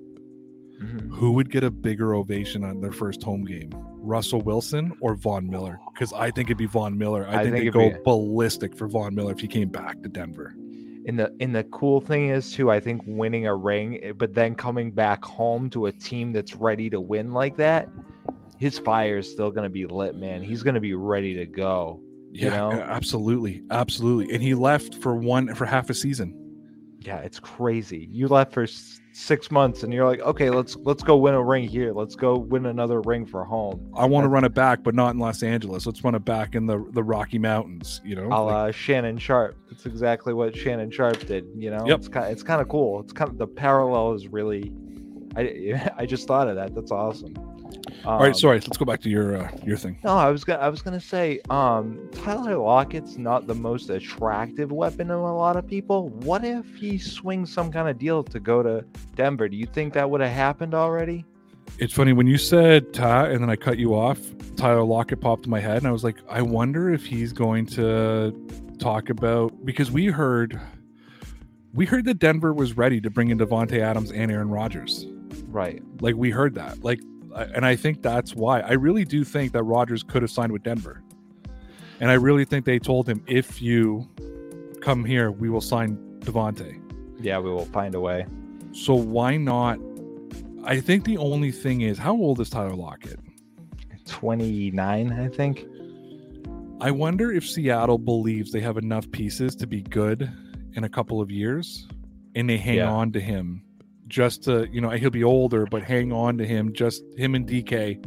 Mhm. 0.83 1.11
who 1.11 1.33
would 1.33 1.51
get 1.51 1.63
a 1.63 1.71
bigger 1.71 2.15
ovation 2.15 2.65
on 2.65 2.81
their 2.81 2.93
first 2.93 3.23
home 3.23 3.45
game? 3.45 3.71
Russell 4.03 4.41
Wilson 4.43 4.93
or 5.01 5.15
Von 5.15 5.49
Miller? 5.49 5.81
Because 5.93 6.13
I 6.13 6.31
think 6.31 6.49
it'd 6.49 6.59
be 6.59 6.67
Von 6.67 6.99
Miller. 6.99 7.27
I, 7.27 7.41
I 7.41 7.43
think, 7.45 7.55
think 7.55 7.63
it'd 7.67 7.73
go 7.75 7.91
be- 7.91 7.97
ballistic 8.05 8.77
for 8.77 8.89
Von 8.89 9.15
Miller 9.15 9.33
if 9.33 9.41
he 9.41 9.47
came 9.49 9.69
back 9.69 10.03
to 10.03 10.09
Denver. 10.09 10.55
And 11.05 11.19
the 11.19 11.35
and 11.41 11.55
the 11.55 11.65
cool 11.65 12.01
thing 12.01 12.29
is 12.29 12.53
too, 12.53 12.71
I 12.71 12.79
think 12.79 13.03
winning 13.07 13.47
a 13.47 13.55
ring, 13.57 13.99
eh, 14.05 14.13
but 14.13 14.35
then 14.35 14.55
coming 14.55 14.93
back 14.93 15.25
home 15.25 15.69
to 15.71 15.87
a 15.87 15.93
team 15.93 16.33
that's 16.33 16.55
ready 16.55 16.89
to 16.91 17.01
win 17.01 17.33
like 17.33 17.57
that, 17.57 17.89
his 18.59 18.79
fire 18.79 19.19
is 19.19 19.29
still 19.31 19.51
gonna 19.51 19.69
be 19.69 19.85
lit, 19.87 20.15
man. 20.15 20.43
He's 20.43 20.63
gonna 20.63 20.79
be 20.81 20.95
ready 20.95 21.35
to 21.35 21.47
go. 21.47 22.01
Yeah, 22.31 22.45
You 22.45 22.51
know? 22.51 22.71
absolutely, 22.83 23.63
absolutely. 23.71 24.33
And 24.33 24.43
he 24.43 24.55
left 24.55 24.95
for 25.03 25.17
one 25.17 25.55
for 25.57 25.65
half 25.67 25.91
a 25.91 25.95
season. 25.95 26.39
Yeah, 27.01 27.17
it's 27.19 27.41
crazy. 27.41 28.09
You 28.13 28.29
left 28.29 28.53
for 28.55 28.67
six 29.13 29.51
months, 29.51 29.83
and 29.83 29.93
you're 29.93 30.07
like, 30.07 30.21
okay, 30.21 30.51
let's 30.51 30.77
let's 30.77 31.03
go 31.03 31.17
win 31.17 31.35
a 31.35 31.43
ring 31.43 31.69
here. 31.69 31.93
Let's 31.93 32.15
go 32.15 32.37
win 32.37 32.67
another 32.67 33.01
ring 33.03 33.27
for 33.27 33.45
home. 33.45 33.93
I 33.97 34.07
want 34.07 34.25
to 34.25 34.29
run 34.29 34.45
it 34.45 34.55
back, 34.55 34.83
but 34.83 34.95
not 34.95 35.15
in 35.15 35.19
Los 35.21 35.43
Angeles. 35.43 35.87
Let's 35.87 36.03
run 36.03 36.15
it 36.15 36.25
back 36.25 36.55
in 36.55 36.67
the 36.67 36.85
the 36.93 37.03
Rocky 37.03 37.39
Mountains. 37.39 38.01
You 38.05 38.17
know, 38.17 38.29
A 38.33 38.41
Like, 38.43 38.75
Shannon 38.75 39.19
Sharpe. 39.19 39.57
That's 39.71 39.87
exactly 39.87 40.33
what 40.35 40.57
Shannon 40.57 40.91
Sharpe 40.91 41.27
did. 41.27 41.47
You 41.57 41.71
know, 41.71 41.87
Yep. 41.87 41.99
it's 41.99 42.09
kind 42.09 42.33
it's 42.33 42.43
kind 42.43 42.61
of 42.61 42.69
cool. 42.69 43.01
It's 43.01 43.13
kind 43.13 43.31
of 43.31 43.39
the 43.39 43.47
parallel 43.47 44.15
is 44.15 44.29
really. 44.29 44.73
I 45.37 45.93
I 45.99 46.07
just 46.07 46.27
thought 46.27 46.49
of 46.49 46.57
that. 46.57 46.75
That's 46.75 46.91
awesome. 46.91 47.35
All 48.05 48.19
right, 48.19 48.29
Um, 48.29 48.35
sorry. 48.35 48.57
Let's 48.61 48.77
go 48.77 48.85
back 48.85 49.01
to 49.03 49.09
your 49.09 49.37
uh, 49.37 49.51
your 49.65 49.77
thing. 49.77 49.99
No, 50.05 50.11
I 50.17 50.31
was 50.31 50.45
gonna 50.45 50.61
I 50.61 50.69
was 50.69 50.83
gonna 50.83 51.01
say, 51.01 51.41
um, 51.51 52.09
Tyler 52.13 52.57
Lockett's 52.57 53.17
not 53.19 53.47
the 53.47 53.55
most 53.55 53.91
attractive 53.91 54.73
weapon 54.73 55.09
to 55.09 55.15
a 55.15 55.17
lot 55.17 55.57
of 55.57 55.67
people. 55.67 56.09
What 56.09 56.45
if 56.45 56.67
he 56.75 56.99
swings 56.99 57.53
some 57.53 57.71
kind 57.73 57.89
of 57.89 57.99
deal 57.99 58.23
to 58.25 58.41
go 58.41 58.63
to 58.63 58.85
Denver? 59.15 59.49
Do 59.49 59.57
you 59.57 59.67
think 59.67 59.95
that 59.95 60.09
would 60.11 60.21
have 60.21 60.33
happened 60.33 60.75
already? 60.75 61.25
It's 61.79 61.95
funny 61.95 62.13
when 62.13 62.27
you 62.27 62.39
said 62.39 62.93
Ty, 62.93 63.29
and 63.29 63.43
then 63.43 63.49
I 63.49 63.57
cut 63.57 63.79
you 63.79 63.95
off. 63.95 64.19
Tyler 64.57 64.83
Lockett 64.83 65.21
popped 65.21 65.47
in 65.47 65.51
my 65.51 65.61
head, 65.61 65.79
and 65.79 65.87
I 65.87 65.93
was 65.93 66.05
like, 66.05 66.17
I 66.29 66.43
wonder 66.43 66.93
if 66.93 67.07
he's 67.07 67.33
going 67.33 67.67
to 67.67 68.35
talk 68.79 69.09
about 69.11 69.65
because 69.65 69.91
we 69.91 70.07
heard 70.07 70.61
we 71.73 71.87
heard 71.87 72.05
that 72.05 72.19
Denver 72.19 72.53
was 72.53 72.77
ready 72.77 73.01
to 73.01 73.09
bring 73.09 73.31
in 73.31 73.39
Davante 73.39 73.79
Adams 73.79 74.11
and 74.13 74.31
Aaron 74.31 74.51
Rodgers. 74.51 75.07
Right. 75.47 75.83
Like 76.01 76.17
we 76.17 76.31
heard 76.31 76.55
that. 76.57 76.85
Like, 76.85 77.01
and 77.35 77.65
I 77.65 77.77
think 77.77 78.03
that's 78.03 78.35
why. 78.35 78.61
I 78.61 78.73
really 78.73 79.05
do 79.05 79.25
think 79.25 79.53
that 79.53 79.63
Rodgers 79.63 80.03
could 80.03 80.23
have 80.23 80.31
signed 80.31 80.53
with 80.53 80.63
Denver, 80.63 81.03
and 82.01 82.11
I 82.11 82.15
really 82.15 82.45
think 82.45 82.65
they 82.65 82.79
told 82.79 83.09
him 83.09 83.23
if 83.27 83.61
you 83.63 84.09
come 84.81 85.05
here, 85.05 85.31
we 85.31 85.49
will 85.49 85.61
sign 85.61 85.97
Davante. 86.21 86.81
Yeah, 87.21 87.39
we 87.39 87.51
will 87.51 87.67
find 87.67 87.95
a 87.95 88.01
way. 88.01 88.27
So 88.73 88.95
why 88.95 89.37
not? 89.37 89.79
I 90.65 90.81
think 90.81 91.05
the 91.05 91.19
only 91.19 91.51
thing 91.53 91.83
is, 91.83 91.99
how 91.99 92.15
old 92.15 92.41
is 92.41 92.49
Tyler 92.51 92.75
Lockett? 92.75 93.19
29, 94.07 95.13
I 95.13 95.29
think. 95.29 95.67
I 96.81 96.91
wonder 96.91 97.33
if 97.33 97.49
Seattle 97.49 97.99
believes 97.99 98.51
they 98.51 98.61
have 98.61 98.77
enough 98.77 99.11
pieces 99.13 99.55
to 99.57 99.67
be 99.67 99.83
good 99.83 100.31
in 100.75 100.85
a 100.85 100.89
couple 100.89 101.21
of 101.21 101.31
years 101.31 101.87
and 102.35 102.49
they 102.49 102.57
hang 102.57 102.77
Yeah. 102.79 102.91
on 102.91 103.13
to 103.13 103.21
him 103.21 103.63
just 104.13 104.45
to, 104.45 104.69
you 104.71 104.81
know, 104.81 104.91
he'll 104.91 105.11
be 105.11 105.25
older, 105.25 105.65
but 105.65 105.83
hang 105.83 106.13
on 106.13 106.37
to 106.37 106.47
him, 106.47 106.75
just 106.75 107.03
him 107.17 107.35
and 107.35 107.49
DK, 107.49 107.99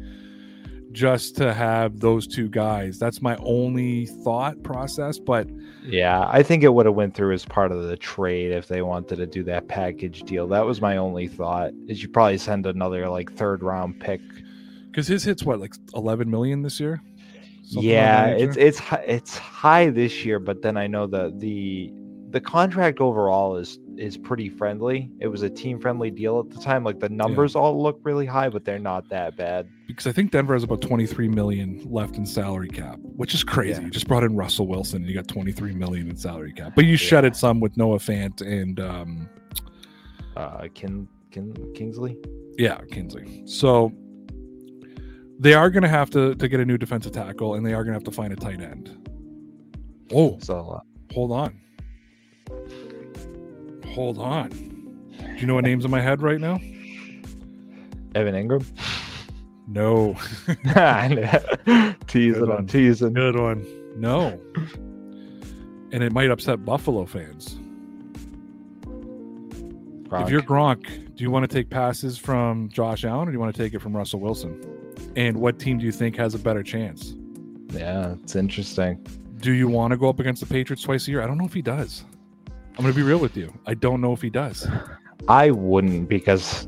just 0.92 1.36
to 1.38 1.52
have 1.52 2.00
those 2.00 2.28
two 2.28 2.48
guys. 2.48 3.00
That's 3.00 3.24
my 3.24 3.36
only 3.38 4.06
thought 4.06 4.62
process. 4.62 5.18
But 5.18 5.50
Yeah, 5.84 6.28
I 6.30 6.44
think 6.44 6.64
it 6.64 6.70
would 6.70 6.86
have 6.86 6.94
went 6.94 7.16
through 7.16 7.34
as 7.34 7.44
part 7.44 7.72
of 7.72 7.84
the 7.84 7.98
trade 7.98 8.52
if 8.52 8.68
they 8.68 8.84
wanted 8.84 9.16
to 9.16 9.26
do 9.26 9.44
that 9.46 9.68
package 9.68 10.22
deal. 10.22 10.48
That 10.48 10.66
was 10.66 10.80
my 10.80 10.98
only 10.98 11.28
thought. 11.28 11.72
Is 11.88 12.04
you 12.04 12.10
probably 12.10 12.38
send 12.38 12.68
another 12.68 13.10
like 13.10 13.34
third 13.34 13.64
round 13.64 14.00
pick. 14.00 14.22
because 14.92 15.08
his 15.08 15.24
hits 15.24 15.44
what, 15.44 15.60
like 15.60 15.74
11 15.96 16.30
million 16.30 16.62
this 16.62 16.80
year? 16.80 17.02
Something 17.64 17.90
yeah, 17.90 18.28
it's 18.28 18.58
it's 18.58 18.80
it's 19.08 19.38
high 19.40 19.90
this 19.90 20.24
year, 20.24 20.40
but 20.40 20.62
then 20.62 20.78
I 20.78 20.86
know 20.86 21.08
the 21.08 21.34
the 21.36 21.92
the 22.30 22.40
contract 22.40 23.00
overall 23.00 23.56
is 23.56 23.80
is 23.98 24.18
pretty 24.18 24.50
friendly. 24.50 25.10
It 25.20 25.28
was 25.28 25.42
a 25.42 25.50
team 25.50 25.80
friendly 25.80 26.10
deal 26.12 26.40
at 26.40 26.50
the 26.50 26.60
time. 26.62 26.84
Like 26.84 27.00
the 27.00 27.10
numbers 27.10 27.56
all 27.56 27.82
look 27.82 28.00
really 28.04 28.26
high, 28.26 28.50
but 28.50 28.66
they're 28.66 28.80
not 28.80 29.08
that 29.10 29.36
bad. 29.38 29.68
because 29.88 30.08
I 30.08 30.12
think 30.12 30.32
Denver 30.32 30.54
has 30.54 30.64
about 30.64 30.82
23 30.82 31.28
million 31.30 31.86
left 31.90 32.16
in 32.18 32.26
salary 32.26 32.70
cap, 32.70 33.00
which 33.02 33.34
is 33.34 33.44
crazy. 33.44 33.80
Yeah. 33.80 33.86
You 33.86 33.92
just 33.92 34.08
brought 34.08 34.24
in 34.24 34.36
Russell 34.36 34.68
Wilson 34.68 34.98
and 35.02 35.08
you 35.08 35.16
got 35.16 35.28
23 35.28 35.74
million 35.74 36.10
in 36.10 36.16
salary 36.18 36.54
cap, 36.54 36.74
but 36.76 36.86
you 36.86 36.98
shedded 36.98 37.36
some 37.36 37.60
with 37.60 37.76
Noah 37.78 37.98
Fant 38.00 38.42
and 38.42 38.80
um, 38.80 39.30
Uh, 40.36 40.68
Kin 40.74 41.08
Kin- 41.32 41.72
Kingsley. 41.76 42.18
Yeah, 42.58 42.80
Kinsley. 42.92 43.44
So 43.46 43.92
they 45.40 45.54
are 45.54 45.70
going 45.70 45.84
to 45.84 45.90
have 45.90 46.10
to 46.12 46.34
to 46.36 46.48
get 46.48 46.60
a 46.60 46.66
new 46.66 46.78
defensive 46.78 47.12
tackle, 47.12 47.56
and 47.56 47.66
they 47.66 47.74
are 47.74 47.84
going 47.84 47.94
to 47.94 47.98
have 48.00 48.04
to 48.06 48.12
find 48.12 48.32
a 48.32 48.36
tight 48.36 48.62
end. 48.62 49.10
Oh, 50.14 50.38
So 50.42 50.70
uh, 50.70 51.14
hold 51.14 51.32
on, 51.32 51.60
hold 53.96 54.20
on. 54.20 54.50
Do 54.50 55.36
you 55.38 55.48
know 55.48 55.56
what 55.56 55.64
names 55.64 55.86
in 55.86 55.92
my 55.92 56.02
head 56.02 56.22
right 56.22 56.40
now? 56.40 56.60
Evan 58.14 58.36
Engram. 58.36 58.66
No, 59.68 60.14
teasing, 62.08 62.34
Good 62.42 62.50
I'm 62.50 62.56
one. 62.56 62.68
teasing. 62.68 63.14
good 63.14 63.40
one. 63.40 63.66
No, 63.98 64.40
and 65.92 66.04
it 66.04 66.12
might 66.12 66.30
upset 66.30 66.64
Buffalo 66.64 67.06
fans. 67.06 67.58
If 70.12 70.30
you're 70.30 70.42
Gronk, 70.44 71.16
do 71.16 71.24
you 71.24 71.32
want 71.32 71.50
to 71.50 71.54
take 71.54 71.70
passes 71.70 72.18
from 72.18 72.70
Josh 72.70 73.04
Allen 73.04 73.28
or 73.28 73.32
do 73.32 73.36
you 73.36 73.40
want 73.40 73.54
to 73.56 73.62
take 73.62 73.74
it 73.74 73.80
from 73.82 73.96
Russell 73.98 74.20
Wilson? 74.20 74.62
And 75.16 75.38
what 75.42 75.60
team 75.60 75.78
do 75.80 75.86
you 75.86 75.92
think 75.92 76.16
has 76.18 76.36
a 76.36 76.40
better 76.40 76.64
chance? 76.64 77.16
yeah, 77.74 78.14
it's 78.24 78.36
interesting. 78.36 79.06
Do 79.40 79.52
you 79.52 79.68
want 79.68 79.92
to 79.92 79.98
go 79.98 80.08
up 80.08 80.20
against 80.20 80.40
the 80.42 80.46
Patriots 80.48 80.84
twice 80.84 81.08
a 81.08 81.12
year? 81.12 81.22
I 81.22 81.28
don't 81.28 81.38
know 81.38 81.46
if 81.46 81.54
he 81.54 81.62
does. 81.62 82.06
I'm 82.78 82.84
going 82.84 82.94
to 82.94 83.00
be 83.00 83.04
real 83.04 83.20
with 83.20 83.38
you. 83.38 83.54
I 83.66 83.74
don't 83.74 84.02
know 84.02 84.12
if 84.12 84.22
he 84.22 84.30
does. 84.30 84.68
I 85.30 85.52
wouldn't 85.52 86.10
because, 86.10 86.68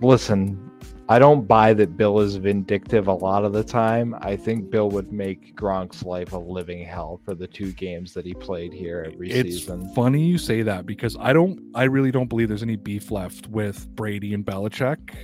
listen, 0.00 0.70
I 1.08 1.18
don't 1.18 1.46
buy 1.46 1.74
that 1.74 1.98
Bill 1.98 2.18
is 2.20 2.36
vindictive 2.36 3.06
a 3.06 3.12
lot 3.12 3.44
of 3.44 3.52
the 3.52 3.62
time. 3.62 4.16
I 4.20 4.36
think 4.36 4.70
Bill 4.70 4.88
would 4.90 5.12
make 5.12 5.54
Gronk's 5.54 6.02
life 6.02 6.32
a 6.32 6.38
living 6.38 6.82
hell 6.82 7.20
for 7.24 7.34
the 7.34 7.46
two 7.46 7.72
games 7.72 8.14
that 8.14 8.24
he 8.24 8.32
played 8.32 8.72
here 8.72 9.06
every 9.12 9.30
It's 9.30 9.58
season. 9.58 9.92
funny 9.94 10.24
you 10.24 10.38
say 10.38 10.62
that 10.62 10.86
because 10.86 11.14
I 11.20 11.34
don't, 11.34 11.60
I 11.74 11.84
really 11.84 12.10
don't 12.10 12.28
believe 12.28 12.48
there's 12.48 12.62
any 12.62 12.76
beef 12.76 13.10
left 13.10 13.48
with 13.48 13.88
Brady 13.94 14.32
and 14.32 14.46
Belichick. 14.46 15.14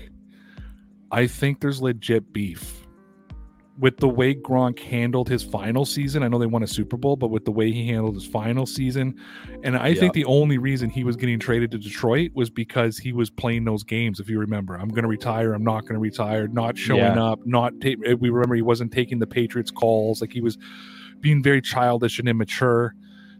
I 1.10 1.26
think 1.26 1.60
there's 1.60 1.80
legit 1.80 2.32
beef 2.32 2.81
with 3.82 3.96
the 3.96 4.08
way 4.08 4.32
Gronk 4.32 4.78
handled 4.78 5.28
his 5.28 5.42
final 5.42 5.84
season. 5.84 6.22
I 6.22 6.28
know 6.28 6.38
they 6.38 6.46
won 6.46 6.62
a 6.62 6.68
Super 6.68 6.96
Bowl, 6.96 7.16
but 7.16 7.28
with 7.28 7.44
the 7.44 7.50
way 7.50 7.72
he 7.72 7.84
handled 7.88 8.14
his 8.14 8.24
final 8.24 8.64
season, 8.64 9.18
and 9.64 9.76
I 9.76 9.92
think 9.92 10.14
the 10.14 10.24
only 10.24 10.56
reason 10.56 10.88
he 10.88 11.02
was 11.02 11.16
getting 11.16 11.40
traded 11.40 11.72
to 11.72 11.78
Detroit 11.78 12.30
was 12.32 12.48
because 12.48 12.96
he 12.96 13.12
was 13.12 13.28
playing 13.28 13.64
those 13.64 13.82
games. 13.82 14.20
If 14.20 14.30
you 14.30 14.38
remember, 14.38 14.76
I'm 14.76 14.88
going 14.88 15.02
to 15.02 15.08
retire. 15.08 15.52
I'm 15.52 15.64
not 15.64 15.80
going 15.82 15.94
to 15.94 15.98
retire. 15.98 16.46
Not 16.46 16.78
showing 16.78 17.00
Yeah. 17.00 17.24
up. 17.24 17.40
Not 17.44 17.72
ta- 17.80 17.96
eh, 18.06 18.14
we 18.14 18.30
remember 18.30 18.54
he 18.54 18.62
wasn't 18.62 18.92
taking 18.92 19.18
the 19.18 19.26
Patriots 19.26 19.72
calls. 19.72 20.20
Like 20.20 20.32
he 20.32 20.40
was 20.40 20.56
being 21.20 21.42
very 21.42 21.60
childish 21.60 22.20
and 22.20 22.28
immature. 22.28 22.94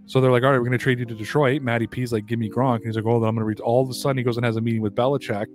So 0.07 0.21
they're 0.21 0.33
like, 0.33 0.43
all 0.43 0.51
right, 0.51 0.59
we're 0.59 0.65
going 0.67 0.73
to 0.73 0.83
trade 0.83 0.99
you 0.99 1.05
to 1.07 1.15
Detroit. 1.15 1.63
Matty 1.63 1.87
P's 1.87 2.13
like, 2.13 2.27
give 2.27 2.41
me 2.41 2.51
Gronk. 2.51 2.79
And 2.79 2.87
he's 2.87 2.97
like, 2.97 3.07
oh, 3.07 3.21
then 3.21 3.29
I'm 3.29 3.37
going 3.37 3.43
to 3.43 3.45
read. 3.45 3.61
All 3.61 3.81
of 3.81 3.89
a 3.89 3.95
sudden, 3.95 4.19
he 4.19 4.25
goes 4.25 4.37
and 4.37 4.45
has 4.45 4.57
a 4.57 4.61
meeting 4.61 4.83
with 4.83 4.97
Belichick. 4.97 5.47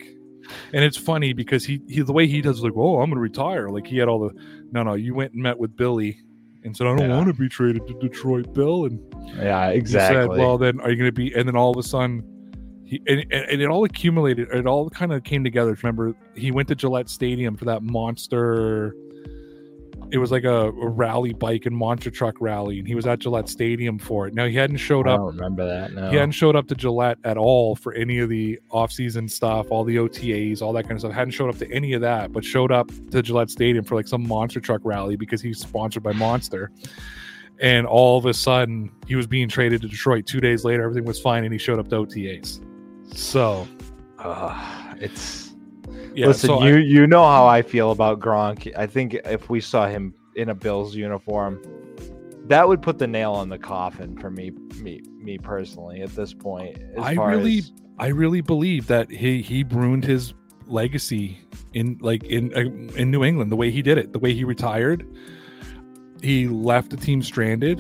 And 0.74 0.84
it's 0.84 0.98
funny 0.98 1.34
because 1.34 1.66
he, 1.66 1.82
he 1.88 2.02
the 2.02 2.14
way 2.14 2.28
he 2.28 2.42
does, 2.42 2.62
like, 2.62 2.74
oh, 2.76 3.02
I'm 3.02 3.10
going 3.10 3.16
to 3.16 3.22
retire. 3.22 3.70
Like 3.70 3.88
he 3.88 3.98
had 3.98 4.08
all 4.08 4.20
the, 4.20 4.34
no, 4.72 4.84
no, 4.84 4.94
you 4.94 5.14
went 5.14 5.34
and 5.34 5.42
met 5.42 5.58
with 5.58 5.76
Billy 5.76 6.20
and 6.64 6.76
said, 6.76 6.88
I 6.88 6.96
don't 6.96 7.10
Yeah. 7.10 7.18
want 7.18 7.28
to 7.28 7.34
be 7.34 7.50
traded 7.50 7.88
to 7.88 7.94
Detroit, 8.00 8.54
Bill. 8.54 8.86
And 8.86 9.00
Yeah, 9.38 9.72
he 9.72 9.78
exactly. 9.78 10.16
said, 10.16 10.30
well, 10.40 10.58
then 10.58 10.80
are 10.82 10.90
you 10.90 10.96
going 10.98 11.08
to 11.08 11.12
be? 11.12 11.34
And 11.34 11.48
then 11.48 11.56
all 11.56 11.72
of 11.72 11.78
a 11.78 11.88
sudden, 11.88 12.24
he 12.86 13.02
and, 13.08 13.20
and 13.32 13.46
and 13.52 13.62
it 13.62 13.68
all 13.68 13.84
accumulated. 13.84 14.48
It 14.54 14.66
all 14.66 14.90
kind 14.90 15.12
of 15.12 15.24
came 15.26 15.44
together. 15.44 15.78
Remember, 15.84 16.16
he 16.36 16.52
went 16.52 16.70
to 16.70 16.76
Gillette 16.76 17.10
Stadium 17.10 17.58
for 17.58 17.66
that 17.66 17.84
monster. 17.84 18.96
It 20.10 20.20
was 20.20 20.32
like 20.32 20.46
a, 20.46 20.68
a 20.70 20.88
rally 20.88 21.34
bike 21.34 21.66
and 21.66 21.76
monster 21.76 22.10
truck 22.10 22.36
rally, 22.40 22.80
and 22.80 22.88
he 22.88 22.96
was 22.96 23.06
at 23.06 23.20
Gillette 23.20 23.50
Stadium 23.50 24.00
for 24.00 24.26
it. 24.28 24.34
Now 24.34 24.46
he 24.46 24.56
hadn't 24.56 24.78
showed 24.78 25.06
I 25.08 25.12
up. 25.14 25.18
don't 25.20 25.36
remember 25.36 25.66
that. 25.68 25.92
No. 25.92 26.10
He 26.10 26.16
hadn't 26.16 26.32
showed 26.32 26.56
up 26.56 26.68
to 26.68 26.76
Gillette 26.76 27.18
at 27.26 27.38
all 27.38 27.76
for 27.76 27.94
any 27.94 28.20
of 28.20 28.30
the 28.30 28.60
off-season 28.72 29.28
stuff, 29.28 29.68
all 29.70 29.84
the 29.84 29.98
OTAs, 29.98 30.62
all 30.62 30.72
that 30.74 30.84
kind 30.84 30.94
of 30.94 31.00
stuff. 31.00 31.12
Hadn't 31.12 31.32
showed 31.32 31.50
up 31.50 31.58
to 31.58 31.70
any 31.74 31.92
of 31.94 32.02
that, 32.02 32.32
but 32.32 32.46
showed 32.46 32.72
up 32.72 32.90
to 33.12 33.22
Gillette 33.22 33.50
Stadium 33.50 33.84
for 33.84 33.96
like 33.96 34.08
some 34.08 34.26
monster 34.26 34.62
truck 34.62 34.82
rally 34.86 35.18
because 35.18 35.42
he's 35.42 35.60
sponsored 35.60 36.04
by 36.04 36.14
Monster. 36.14 36.72
And 37.60 37.86
all 37.88 38.18
of 38.18 38.26
a 38.28 38.34
sudden, 38.34 38.92
he 39.08 39.16
was 39.16 39.28
being 39.28 39.50
traded 39.50 39.82
to 39.82 39.88
Detroit. 39.88 40.26
Two 40.26 40.40
days 40.40 40.64
later, 40.64 40.84
everything 40.84 41.06
was 41.06 41.20
fine, 41.20 41.44
and 41.44 41.52
he 41.52 41.58
showed 41.60 41.80
up 41.80 41.90
to 41.90 41.96
OTAs. 41.96 42.62
So, 43.14 43.68
Ugh, 44.20 44.98
it's 45.02 45.47
yeah. 46.18 46.28
listen. 46.28 46.48
so 46.48 46.64
you 46.64 46.76
I- 46.76 46.80
you 46.80 47.08
know 47.08 47.24
how 47.24 47.46
I 47.48 47.62
feel 47.62 47.92
about 47.92 48.20
Gronk. 48.20 48.72
I 48.78 48.88
think 48.88 49.14
if 49.26 49.50
we 49.50 49.62
saw 49.62 49.88
him 49.88 50.14
in 50.36 50.50
a 50.50 50.56
Bills 50.56 50.96
uniform, 50.96 51.62
that 52.48 52.68
would 52.68 52.82
put 52.82 52.98
the 52.98 53.08
nail 53.08 53.34
on 53.34 53.50
the 53.50 53.58
coffin 53.58 54.18
for 54.18 54.30
me. 54.30 54.52
Me 54.82 55.02
me 55.20 55.38
personally 55.38 56.02
at 56.02 56.10
this 56.16 56.34
point. 56.34 56.78
as 56.96 57.04
I 57.04 57.14
really- 57.14 57.60
as- 57.60 57.72
I 58.00 58.08
really 58.08 58.42
believe 58.42 58.86
that 58.88 59.10
he 59.10 59.42
he 59.42 59.64
ruined 59.64 60.06
his 60.06 60.34
legacy 60.68 61.40
in 61.74 61.98
like 62.02 62.24
in 62.26 62.54
uh, 62.54 62.96
in 62.96 63.10
New 63.10 63.24
England 63.24 63.52
the 63.52 63.56
way 63.56 63.72
he 63.72 63.82
did 63.82 63.98
it, 63.98 64.14
the 64.14 64.20
way 64.20 64.34
he 64.34 64.44
retired. 64.44 65.06
He 66.22 66.48
left 66.48 66.90
the 66.92 66.98
team 66.98 67.22
stranded, 67.22 67.80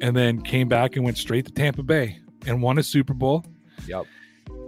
and 0.00 0.16
then 0.16 0.40
came 0.42 0.68
back 0.68 0.96
and 0.96 1.04
went 1.04 1.16
straight 1.18 1.46
to 1.46 1.52
Tampa 1.52 1.82
Bay 1.82 2.18
and 2.46 2.62
won 2.62 2.78
a 2.78 2.82
Super 2.82 3.14
Bowl. 3.14 3.44
Yep. 3.86 4.06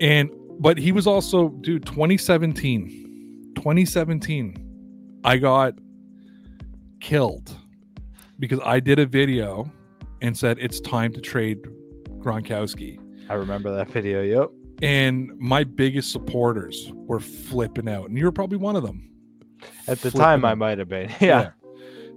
And 0.01 0.31
but 0.61 0.79
he 0.79 0.93
was 0.93 1.07
also 1.07 1.49
dude 1.49 1.85
2017 1.87 3.53
2017 3.57 5.21
I 5.25 5.39
got 5.39 5.75
killed 7.01 7.57
because 8.39 8.61
I 8.65 8.81
did 8.81 8.99
a 8.99 9.07
video 9.07 9.71
and 10.21 10.37
said 10.37 10.59
it's 10.59 10.81
time 10.81 11.13
to 11.13 11.21
trade 11.21 11.59
Gronkowski. 12.19 12.99
I 13.29 13.35
remember 13.35 13.75
that 13.75 13.91
video. 13.91 14.23
Yep. 14.23 14.51
And 14.83 15.31
my 15.39 15.65
biggest 15.65 16.11
supporters 16.11 16.91
were 16.95 17.21
flipping 17.21 17.89
out. 17.89 18.09
And 18.09 18.19
you 18.19 18.25
were 18.25 18.33
probably 18.33 18.59
one 18.59 18.77
of 18.77 18.83
them. 18.83 19.11
At 19.87 20.01
the 20.01 20.11
Flipping 20.11 20.21
time, 20.21 20.45
I 20.45 20.55
might 20.55 20.79
have 20.79 20.89
been. 20.89 21.11
Yeah. 21.21 21.51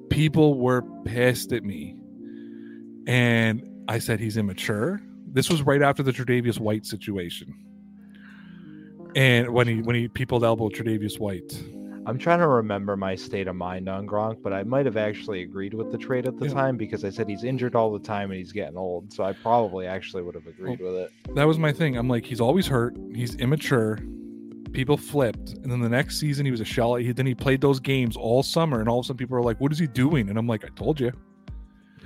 People 0.10 0.58
were 0.58 0.84
pissed 1.04 1.52
at 1.52 1.64
me. 1.64 1.96
And 3.08 3.62
I 3.90 4.00
said 4.00 4.20
he's 4.20 4.38
immature. 4.38 5.02
This 5.34 5.50
was 5.50 5.62
right 5.62 5.82
after 5.82 6.02
the 6.02 6.12
Tre'Davious 6.12 6.60
White 6.60 6.86
situation. 6.86 7.54
And 9.16 9.50
when 9.50 9.68
he 9.68 9.82
when 9.82 9.96
he 9.96 10.08
people 10.08 10.44
elbowed 10.46 10.74
Tre'Davious 10.74 11.20
White. 11.20 11.64
I'm 12.06 12.18
trying 12.18 12.40
to 12.40 12.48
remember 12.48 12.96
my 12.96 13.16
state 13.16 13.48
of 13.50 13.58
mind 13.58 13.90
on 13.90 14.08
Gronk, 14.08 14.42
but 14.42 14.54
I 14.54 14.64
might 14.64 14.86
have 14.86 14.96
actually 14.96 15.42
agreed 15.42 15.74
with 15.74 15.92
the 15.92 15.98
trade 15.98 16.26
at 16.26 16.38
the 16.40 16.46
Yeah. 16.48 16.54
time 16.54 16.78
because 16.78 17.04
I 17.04 17.10
said 17.10 17.28
he's 17.28 17.44
injured 17.44 17.76
all 17.76 17.92
the 17.92 18.00
time 18.00 18.32
and 18.32 18.38
he's 18.38 18.54
getting 18.54 18.78
old. 18.78 19.12
So 19.12 19.26
I 19.26 19.34
probably 19.34 19.88
actually 19.88 20.24
would 20.24 20.34
have 20.36 20.48
agreed 20.48 20.80
with 20.80 20.94
it. 20.96 21.12
That 21.36 21.46
was 21.46 21.60
my 21.60 21.74
thing. 21.74 21.98
I'm 21.98 22.08
like, 22.08 22.26
he's 22.26 22.40
always 22.40 22.66
hurt. 22.66 22.96
He's 23.14 23.36
immature. 23.36 24.00
People 24.72 24.96
flipped, 24.96 25.56
and 25.64 25.70
then 25.72 25.82
the 25.82 25.90
next 25.90 26.18
season 26.20 26.46
he 26.46 26.52
was 26.52 26.62
a 26.62 26.66
shell. 26.66 26.96
He 26.96 27.12
then 27.12 27.26
he 27.26 27.36
played 27.36 27.60
those 27.60 27.80
games 27.82 28.16
all 28.16 28.42
summer, 28.44 28.80
and 28.80 28.88
all 28.88 29.00
of 29.00 29.06
a 29.06 29.08
sudden 29.08 29.18
people 29.18 29.36
are 29.36 29.42
like, 29.44 29.60
"What 29.60 29.72
is 29.74 29.80
he 29.80 29.88
doing?" 29.88 30.30
And 30.30 30.38
I'm 30.38 30.48
like, 30.48 30.64
"I 30.64 30.70
told 30.76 31.00
you, 31.00 31.12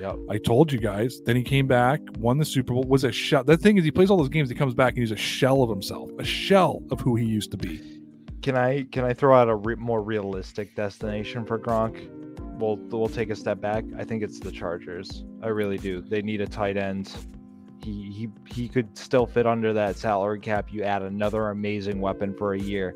Yep. 0.01 0.17
I 0.29 0.37
told 0.37 0.71
you 0.71 0.79
guys." 0.79 1.21
Then 1.25 1.35
he 1.35 1.43
came 1.43 1.67
back, 1.67 2.01
won 2.17 2.37
the 2.37 2.45
Super 2.45 2.73
Bowl, 2.73 2.83
was 2.83 3.03
a 3.03 3.11
shell. 3.11 3.43
The 3.43 3.57
thing 3.57 3.77
is, 3.77 3.83
he 3.83 3.91
plays 3.91 4.09
all 4.09 4.17
those 4.17 4.29
games. 4.29 4.49
He 4.49 4.55
comes 4.55 4.73
back 4.73 4.93
and 4.93 4.99
he's 4.99 5.11
a 5.11 5.15
shell 5.15 5.63
of 5.63 5.69
himself, 5.69 6.09
a 6.19 6.23
shell 6.23 6.81
of 6.91 6.99
who 6.99 7.15
he 7.15 7.25
used 7.25 7.51
to 7.51 7.57
be. 7.57 7.99
Can 8.41 8.57
I 8.57 8.83
can 8.91 9.03
I 9.03 9.13
throw 9.13 9.35
out 9.35 9.49
a 9.49 9.55
re- 9.55 9.75
more 9.75 10.01
realistic 10.01 10.75
destination 10.75 11.45
for 11.45 11.59
Gronk? 11.59 12.09
We'll 12.59 12.77
we'll 12.77 13.07
take 13.07 13.29
a 13.29 13.35
step 13.35 13.61
back. 13.61 13.83
I 13.97 14.03
think 14.03 14.23
it's 14.23 14.39
the 14.39 14.51
Chargers. 14.51 15.23
I 15.43 15.47
really 15.47 15.77
do. 15.77 16.01
They 16.01 16.21
need 16.21 16.41
a 16.41 16.47
tight 16.47 16.77
end. 16.77 17.15
He 17.83 18.11
he 18.11 18.29
he 18.47 18.67
could 18.67 18.97
still 18.97 19.25
fit 19.27 19.45
under 19.45 19.73
that 19.73 19.95
salary 19.97 20.39
cap. 20.39 20.71
You 20.71 20.83
add 20.83 21.03
another 21.03 21.49
amazing 21.49 22.01
weapon 22.01 22.33
for 22.35 22.53
a 22.53 22.59
year. 22.59 22.95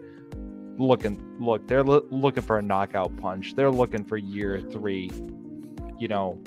Looking 0.77 1.23
look, 1.39 1.67
they're 1.67 1.83
loo- 1.83 2.07
looking 2.09 2.43
for 2.43 2.57
a 2.57 2.61
knockout 2.61 3.15
punch. 3.17 3.55
They're 3.55 3.71
looking 3.71 4.03
for 4.03 4.17
year 4.17 4.59
three. 4.59 5.11
You 5.97 6.07
know, 6.07 6.41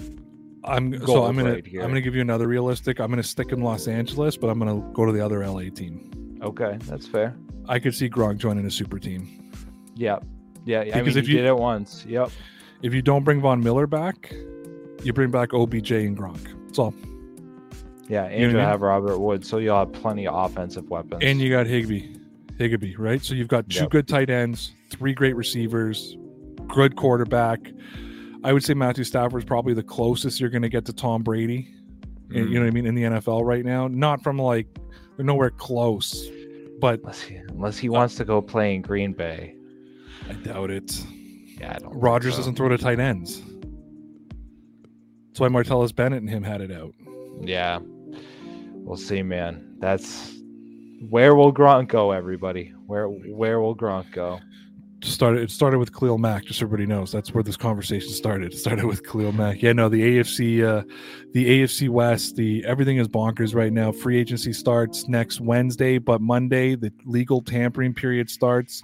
I'm 0.64 1.04
so 1.06 1.24
I'm 1.24 1.36
gonna 1.36 1.52
right. 1.54 1.64
I'm 1.74 1.88
gonna 1.88 2.00
give 2.00 2.14
you 2.14 2.20
another 2.20 2.48
realistic. 2.48 3.00
I'm 3.00 3.10
gonna 3.10 3.22
stick 3.22 3.52
in 3.52 3.60
Los 3.62 3.86
Angeles, 3.88 4.36
but 4.36 4.48
I'm 4.48 4.58
gonna 4.58 4.80
go 4.92 5.06
to 5.06 5.12
the 5.12 5.24
other 5.24 5.42
LA 5.44 5.70
team. 5.70 6.38
okay, 6.42 6.78
that's 6.86 7.06
fair. 7.06 7.34
I 7.68 7.78
could 7.78 7.94
see 7.94 8.08
Gronk 8.08 8.38
joining 8.38 8.64
a 8.66 8.70
super 8.70 8.98
team. 8.98 9.50
Yeah, 9.94 10.18
yeah. 10.64 10.80
I 10.80 10.84
Because 10.84 11.14
mean, 11.16 11.24
if 11.24 11.28
you- 11.28 11.36
did 11.36 11.46
it 11.46 11.56
once. 11.56 12.04
Yep. 12.08 12.30
If 12.82 12.94
you 12.94 13.02
don't 13.02 13.24
bring 13.24 13.40
Von 13.40 13.62
Miller 13.62 13.86
back, 13.86 14.32
you 15.02 15.12
bring 15.12 15.30
back 15.30 15.52
OBJ 15.52 15.90
and 16.06 16.16
Gronk. 16.16 16.40
That's 16.66 16.78
all. 16.78 16.94
Yeah, 18.08 18.22
know 18.22 18.26
and 18.28 18.34
I 18.34 18.38
you 18.38 18.46
mean? 18.48 18.56
have 18.56 18.80
Robert 18.82 19.18
Woods, 19.18 19.48
so 19.48 19.58
you'll 19.58 19.76
have 19.78 19.92
plenty 19.92 20.26
of 20.26 20.34
offensive 20.34 20.88
weapons. 20.88 21.22
And 21.22 21.40
you 21.40 21.50
got 21.50 21.66
Higby, 21.66 22.16
Higbee, 22.56 22.96
right? 22.96 23.22
So 23.22 23.34
you've 23.34 23.48
got 23.48 23.68
two 23.68 23.80
Yep. 23.82 23.90
good 23.90 24.08
tight 24.08 24.30
ends, 24.30 24.72
three 24.90 25.12
great 25.12 25.36
receivers, 25.36 26.16
good 26.68 26.96
quarterback. 26.96 27.60
I 28.44 28.52
would 28.52 28.64
say 28.64 28.74
Matthew 28.74 29.04
Stafford 29.04 29.42
is 29.42 29.44
probably 29.44 29.74
the 29.74 29.82
closest 29.82 30.40
you're 30.40 30.50
going 30.50 30.62
to 30.62 30.68
get 30.68 30.84
to 30.86 30.92
Tom 30.92 31.22
Brady. 31.22 31.68
Mm. 32.28 32.50
You 32.50 32.54
know 32.54 32.60
what 32.60 32.66
I 32.68 32.70
mean 32.70 32.86
in 32.86 32.94
the 32.94 33.02
NFL 33.02 33.44
right 33.44 33.64
now. 33.64 33.88
Not 33.88 34.22
from 34.22 34.38
like 34.38 34.66
they're 35.16 35.24
nowhere 35.24 35.50
close, 35.50 36.28
but 36.80 37.00
unless 37.00 37.20
he, 37.20 37.36
unless 37.36 37.78
he 37.78 37.88
wants 37.88 38.14
to 38.16 38.24
go 38.24 38.40
play 38.40 38.74
in 38.74 38.82
Green 38.82 39.12
Bay. 39.12 39.56
I 40.28 40.34
doubt 40.34 40.70
it. 40.70 41.04
Yeah, 41.60 41.74
I 41.74 41.78
don't. 41.78 41.92
Rodgers 41.94 42.34
so. 42.34 42.38
doesn't 42.38 42.54
throw 42.54 42.68
to 42.68 42.78
tight 42.78 43.00
ends. 43.00 43.42
That's 45.28 45.40
why 45.40 45.48
Martellus 45.48 45.94
Bennett 45.94 46.20
and 46.20 46.30
him 46.30 46.42
had 46.42 46.60
it 46.60 46.70
out. 46.70 46.92
Yeah, 47.40 47.78
we'll 48.74 48.96
see, 48.96 49.22
man. 49.22 49.76
That's 49.78 50.34
Where 51.08 51.34
will 51.34 51.52
Gronk 51.52 51.88
go, 51.88 52.12
everybody? 52.12 52.72
Where 52.86 53.08
where 53.08 53.60
will 53.60 53.76
Gronk 53.76 54.12
go? 54.12 54.40
Started 55.02 55.42
it 55.42 55.50
started 55.50 55.78
with 55.78 55.92
Khalil 55.92 56.18
Mack, 56.18 56.44
just 56.44 56.58
so 56.58 56.66
everybody 56.66 56.86
knows. 56.86 57.12
That's 57.12 57.32
where 57.32 57.42
this 57.42 57.56
conversation 57.56 58.10
started. 58.10 58.52
It 58.52 58.56
started 58.56 58.84
with 58.84 59.04
Khalil 59.04 59.32
Mack. 59.32 59.62
Yeah, 59.62 59.72
no, 59.72 59.88
the 59.88 60.00
AFC 60.00 60.64
uh 60.64 60.82
the 61.32 61.62
AFC 61.62 61.88
West, 61.88 62.36
the 62.36 62.64
everything 62.64 62.98
is 62.98 63.08
bonkers 63.08 63.54
right 63.54 63.72
now. 63.72 63.92
Free 63.92 64.18
agency 64.18 64.52
starts 64.52 65.08
next 65.08 65.40
Wednesday, 65.40 65.98
but 65.98 66.20
Monday 66.20 66.74
the 66.74 66.92
legal 67.04 67.40
tampering 67.40 67.94
period 67.94 68.28
starts 68.30 68.82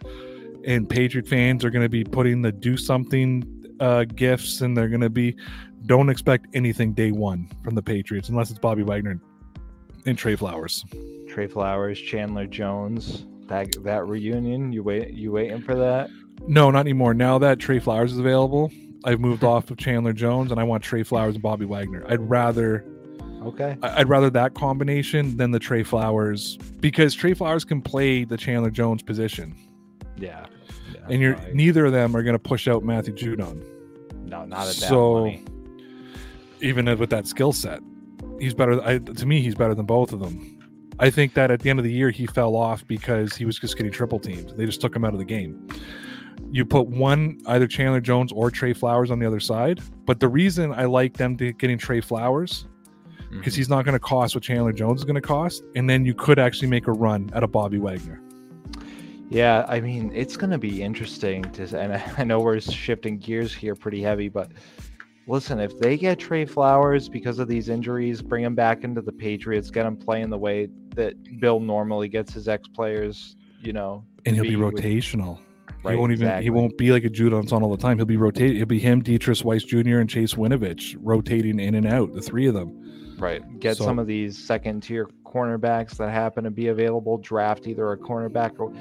and 0.65 0.89
Patriot 0.89 1.27
fans 1.27 1.65
are 1.65 1.71
gonna 1.71 1.89
be 1.89 2.05
putting 2.05 2.43
the 2.43 2.53
do 2.53 2.77
something 2.77 3.43
uh 3.81 4.05
gifts 4.05 4.61
and 4.61 4.77
they're 4.77 4.89
gonna 4.89 5.11
be 5.11 5.37
don't 5.87 6.09
expect 6.09 6.47
anything 6.55 6.93
day 6.93 7.11
one 7.11 7.49
from 7.62 7.75
the 7.75 7.83
Patriots 7.83 8.29
unless 8.29 8.51
it's 8.51 8.59
Bobby 8.59 8.83
Wagner 8.83 9.21
and 10.07 10.19
Trey 10.19 10.37
Flowers. 10.37 10.85
Trey 11.29 11.47
Flowers, 11.47 11.99
Chandler 11.99 12.47
Jones, 12.47 13.27
that 13.49 13.83
that 13.85 14.07
reunion. 14.07 14.73
You 14.73 14.83
wait, 14.83 15.13
you 15.13 15.33
waiting 15.33 15.63
for 15.63 15.75
that? 15.75 16.11
No, 16.47 16.71
not 16.71 16.81
anymore. 16.81 17.15
Now 17.15 17.39
that 17.39 17.59
Trey 17.59 17.79
Flowers 17.79 18.13
is 18.13 18.19
available, 18.19 18.71
I've 19.05 19.21
moved 19.21 19.41
hmm. 19.41 19.47
off 19.47 19.71
of 19.71 19.77
Chandler 19.79 20.13
Jones 20.13 20.51
and 20.51 20.61
I 20.61 20.65
want 20.65 20.83
Trey 20.83 21.03
Flowers 21.03 21.35
and 21.35 21.43
Bobby 21.43 21.65
Wagner. 21.65 22.05
I'd 22.09 22.21
rather 22.29 22.85
Okay. 23.43 23.77
I- 23.83 24.01
I'd 24.01 24.09
rather 24.09 24.31
that 24.31 24.55
combination 24.55 25.37
than 25.37 25.51
the 25.51 25.59
Trey 25.59 25.83
Flowers 25.83 26.57
because 26.81 27.15
Trey 27.15 27.35
Flowers 27.35 27.65
can 27.65 27.83
play 27.83 28.25
the 28.25 28.37
Chandler 28.37 28.71
Jones 28.71 29.03
position, 29.03 29.55
Yeah. 30.17 30.47
yeah 30.93 31.01
and 31.09 31.21
you're 31.21 31.37
I- 31.37 31.53
neither 31.53 31.87
of 31.87 31.93
them 31.93 32.17
are 32.17 32.23
going 32.23 32.35
to 32.35 32.39
push 32.39 32.69
out 32.69 32.83
Matthew 32.85 33.15
Judon, 33.15 33.63
no, 34.25 34.45
not 34.45 34.61
at 34.61 34.67
that 34.67 34.75
so- 34.75 35.21
money. 35.21 35.45
even 36.63 36.87
with 36.99 37.11
that 37.11 37.27
skill 37.27 37.53
set. 37.53 37.81
He's 38.41 38.55
better. 38.55 38.83
I, 38.83 38.99
to 38.99 39.27
me, 39.27 39.43
he's 39.43 39.55
better 39.55 39.75
than 39.75 39.87
both 39.87 40.13
of 40.13 40.21
them. 40.21 40.54
I 40.99 41.11
think 41.11 41.35
that 41.35 41.51
at 41.51 41.61
the 41.61 41.71
end 41.71 41.79
of 41.79 41.85
the 41.85 41.93
year, 41.93 42.11
he 42.11 42.27
fell 42.27 42.55
off 42.57 42.87
because 42.87 43.35
he 43.35 43.45
was 43.45 43.59
just 43.59 43.77
getting 43.77 43.91
triple 43.93 44.19
teamed. 44.21 44.55
They 44.57 44.65
just 44.67 44.81
took 44.81 44.95
him 44.95 45.05
out 45.05 45.13
of 45.13 45.19
the 45.19 45.25
game. 45.25 45.67
You 46.51 46.65
put 46.65 46.87
one, 46.87 47.41
either 47.47 47.67
Chandler 47.67 48.01
Jones 48.01 48.31
or 48.33 48.51
Trey 48.51 48.73
Flowers 48.73 49.11
on 49.11 49.19
the 49.19 49.27
other 49.27 49.41
side. 49.41 49.81
But 50.07 50.21
the 50.21 50.29
reason 50.29 50.73
I 50.73 50.85
like 50.85 51.17
them 51.17 51.37
to 51.39 51.53
getting 51.53 51.79
Trey 51.79 52.01
Flowers 52.01 52.67
because 53.31 53.55
Mhm. 53.55 53.57
he's 53.57 53.69
not 53.69 53.85
going 53.85 53.95
to 53.95 53.99
cost 53.99 54.37
what 54.37 54.45
Chandler 54.45 54.73
Jones 54.73 55.01
is 55.01 55.05
going 55.05 55.17
to 55.17 55.21
cost, 55.21 55.65
and 55.75 55.91
then 55.91 56.05
you 56.05 56.15
could 56.15 56.39
actually 56.39 56.69
make 56.69 56.87
a 56.87 56.93
run 56.93 57.29
at 57.35 57.43
a 57.43 57.49
Bobby 57.49 57.79
Wagner. 57.79 58.21
Yeah, 59.31 59.65
I 59.69 59.81
mean, 59.81 60.13
it's 60.15 60.37
going 60.37 60.51
to 60.51 60.59
be 60.59 60.83
interesting 60.83 61.43
to, 61.53 61.63
and 61.79 61.95
I, 61.95 62.03
I 62.19 62.25
know 62.25 62.39
we're 62.41 62.61
shifting 62.61 63.19
gears 63.19 63.53
here 63.53 63.75
pretty 63.75 64.01
heavy, 64.01 64.29
but 64.29 64.53
listen, 65.27 65.59
if 65.59 65.77
they 65.81 65.97
get 65.97 66.19
Trey 66.21 66.45
Flowers 66.45 67.09
because 67.09 67.41
of 67.41 67.49
these 67.49 67.69
injuries, 67.69 68.23
bring 68.23 68.45
him 68.45 68.55
back 68.55 68.85
into 68.85 69.01
the 69.03 69.13
Patriots, 69.13 69.71
get 69.71 69.87
him 69.87 69.97
playing 69.97 70.31
the 70.31 70.39
way 70.39 70.69
that 70.95 71.41
Bill 71.41 71.61
normally 71.61 72.09
gets 72.09 72.33
his 72.33 72.49
ex 72.49 72.69
players, 72.69 73.37
you 73.61 73.73
know, 73.73 74.05
And 74.27 74.35
he'll 74.35 74.45
be 74.45 74.51
be 74.51 74.57
with- 74.57 74.75
rotational. 74.75 75.39
he 75.83 75.97
won't 75.97 76.13
even. 76.13 76.27
exactly. 76.27 76.45
He 76.45 76.51
won't 76.51 76.77
be 76.79 76.93
like 76.93 77.05
a 77.05 77.11
Judon's 77.11 77.53
on 77.53 77.63
all 77.63 77.71
the 77.71 77.77
time. 77.83 77.99
He'll 77.99 78.07
be 78.07 78.17
rotate. 78.17 78.57
It'll 78.57 78.67
be 78.67 78.79
him, 78.79 79.03
Deatrich 79.03 79.45
Wise 79.45 79.65
Jr. 79.65 79.99
and 79.99 80.09
Chase 80.09 80.35
Winovich 80.35 80.97
rotating 81.01 81.61
in 81.61 81.75
and 81.75 81.87
out. 81.87 82.13
The 82.15 82.23
three 82.23 82.47
of 82.47 82.55
them. 82.55 83.17
Right. 83.19 83.43
Get 83.61 83.77
So- 83.77 83.85
some 83.85 83.99
of 83.99 84.07
these 84.07 84.37
second 84.37 84.83
tier 84.83 85.09
cornerbacks 85.25 85.97
that 85.99 86.11
happen 86.11 86.45
to 86.45 86.51
be 86.51 86.69
available. 86.69 87.19
Draft 87.19 87.67
either 87.67 87.93
a 87.93 87.99
cornerback 87.99 88.53
or 88.59 88.73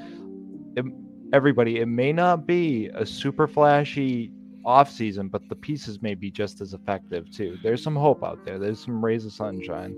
it, 0.76 0.84
everybody. 1.32 1.78
It 1.80 1.86
may 1.86 2.12
not 2.12 2.46
be 2.46 2.88
a 2.94 3.04
super 3.04 3.46
flashy 3.46 4.30
offseason, 4.64 5.30
but 5.30 5.46
the 5.48 5.54
pieces 5.56 6.00
may 6.00 6.14
be 6.14 6.30
just 6.30 6.60
as 6.60 6.72
effective 6.74 7.30
too. 7.30 7.58
There's 7.62 7.82
some 7.82 7.94
hope 7.96 8.24
out 8.24 8.44
there. 8.44 8.58
There's 8.58 8.78
some 8.80 9.04
rays 9.04 9.24
of 9.26 9.32
sunshine. 9.32 9.94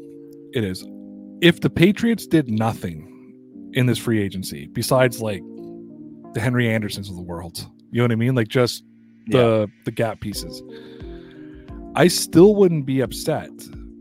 It 0.55 0.65
is. 0.65 0.85
If 1.41 1.61
the 1.61 1.71
Patriots 1.71 2.27
did 2.27 2.49
nothing 2.49 3.13
in 3.75 3.87
this 3.87 3.99
free 3.99 4.23
agency 4.23 4.69
besides 4.69 5.21
like 5.21 5.43
the 6.33 6.41
Henry 6.41 6.73
Andersons 6.73 7.11
of 7.11 7.17
the 7.17 7.23
world, 7.23 7.67
you 7.91 7.99
know 7.99 8.05
what 8.05 8.13
I 8.13 8.17
mean? 8.17 8.35
Like 8.35 8.49
just 8.49 8.85
the 9.27 9.69
the 9.85 9.91
gap 9.91 10.21
pieces. 10.21 10.63
I 11.95 12.09
still 12.09 12.55
wouldn't 12.55 12.87
be 12.87 13.01
upset 13.01 13.51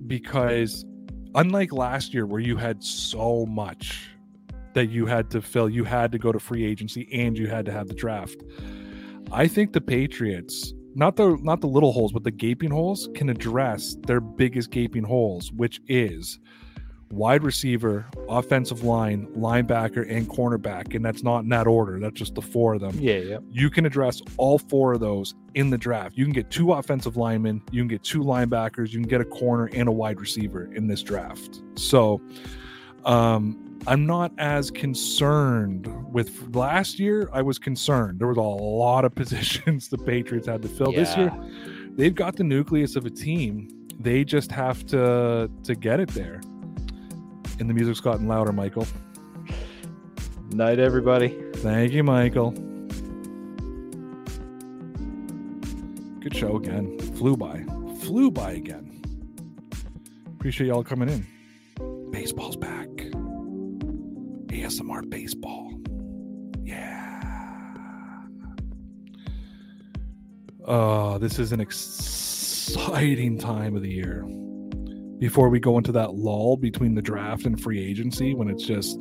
because 0.08 0.86
unlike 1.34 1.74
last 1.74 2.14
year 2.14 2.26
where 2.26 2.40
you 2.40 2.58
had 2.58 2.84
so 2.84 3.46
much 3.46 4.10
that 4.74 4.88
you 4.88 5.06
had 5.06 5.30
to 5.32 5.42
fill, 5.42 5.70
you 5.70 5.84
had 5.84 6.12
to 6.12 6.18
go 6.18 6.32
to 6.32 6.40
free 6.40 6.66
agency 6.66 7.08
and 7.12 7.38
you 7.38 7.48
had 7.48 7.66
to 7.66 7.72
have 7.72 7.88
the 7.88 7.94
draft. 7.94 8.44
I 9.32 9.48
think 9.48 9.74
the 9.74 9.82
Patriots, 9.82 10.74
not 10.94 11.16
the 11.16 11.38
not 11.42 11.62
the 11.62 11.68
little 11.68 11.92
holes, 11.92 12.14
but 12.14 12.24
the 12.24 12.32
gaping 12.32 12.72
holes 12.72 13.10
can 13.14 13.30
address 13.30 13.98
their 14.08 14.22
biggest 14.22 14.72
gaping 14.72 15.04
holes, 15.04 15.52
which 15.52 15.82
is 15.88 16.40
wide 17.12 17.44
receiver, 17.44 18.06
offensive 18.28 18.84
line, 18.84 19.28
linebacker, 19.38 20.10
and 20.10 20.28
cornerback. 20.28 20.96
And 20.96 21.06
that's 21.06 21.24
not 21.24 21.40
in 21.40 21.50
that 21.50 21.68
order. 21.68 22.00
That's 22.00 22.16
just 22.16 22.36
the 22.36 22.42
four 22.42 22.74
of 22.74 22.82
them 22.82 22.98
Yeah, 23.00 23.18
yeah. 23.18 23.38
you 23.52 23.70
can 23.70 23.86
address 23.86 24.22
all 24.38 24.58
four 24.58 24.94
of 24.94 25.00
those 25.00 25.34
in 25.54 25.70
the 25.70 25.78
draft. 25.78 26.18
You 26.18 26.26
can 26.26 26.34
get 26.34 26.50
two 26.50 26.74
offensive 26.74 27.18
linemen, 27.18 27.62
you 27.72 27.82
can 27.82 27.88
get 27.88 28.04
two 28.04 28.24
linebackers, 28.24 28.92
you 28.92 29.00
can 29.00 29.08
get 29.08 29.22
a 29.22 29.26
corner 29.26 29.70
and 29.74 29.88
a 29.88 29.92
wide 29.92 30.20
receiver 30.20 30.72
in 30.74 30.88
this 30.88 31.04
draft. 31.04 31.62
So, 31.76 32.22
um, 33.06 33.62
I'm 33.88 34.08
not 34.08 34.32
as 34.40 34.72
concerned 34.72 35.88
with 36.12 36.56
last 36.56 36.98
year. 36.98 37.30
I 37.32 37.44
was 37.44 37.60
concerned. 37.60 38.20
There 38.20 38.28
was 38.28 38.38
a 38.38 38.42
lot 38.42 39.06
of 39.06 39.14
positions 39.16 39.90
the 39.90 39.98
Patriots 39.98 40.48
had 40.48 40.62
to 40.64 40.68
fill. 40.68 40.92
This 40.92 41.16
year, 41.16 41.32
they've 41.96 42.16
got 42.16 42.36
the 42.36 42.44
nucleus 42.44 42.96
of 42.96 43.06
a 43.06 43.12
team. 43.12 43.70
They 44.00 44.24
just 44.24 44.52
have 44.52 44.86
to 44.88 45.50
to 45.64 45.76
get 45.76 46.00
it 46.00 46.10
there. 46.10 46.42
And 47.60 47.70
the 47.70 47.74
music's 47.74 48.02
gotten 48.02 48.28
louder, 48.28 48.52
Michael. 48.52 48.86
Night, 50.52 50.80
everybody. 50.80 51.30
Thank 51.56 51.94
you, 51.94 52.04
Michael. 52.04 52.52
Good 56.20 56.36
show 56.36 56.58
again. 56.58 57.00
Flew 57.16 57.38
by. 57.38 57.64
Flew 58.02 58.30
by 58.32 58.52
again. 58.54 59.02
Appreciate 60.34 60.68
y'all 60.68 60.84
coming 60.84 61.10
in. 61.10 62.12
Baseball's 62.12 62.58
back. 62.58 62.88
ASMR 64.48 65.10
baseball. 65.10 65.72
Yeah. 66.64 68.24
Uh, 70.66 71.18
this 71.20 71.40
is 71.40 71.52
an 71.52 71.62
exciting 71.62 73.38
time 73.38 73.76
of 73.76 73.82
the 73.82 73.92
year. 73.92 74.26
Before 75.20 75.50
we 75.50 75.60
go 75.60 75.78
into 75.78 75.92
that 75.94 76.16
lull 76.16 76.58
between 76.58 76.94
the 76.94 77.02
draft 77.02 77.46
and 77.46 77.60
free 77.62 77.84
agency, 77.84 78.34
when 78.34 78.50
it's 78.50 78.66
just 78.66 79.00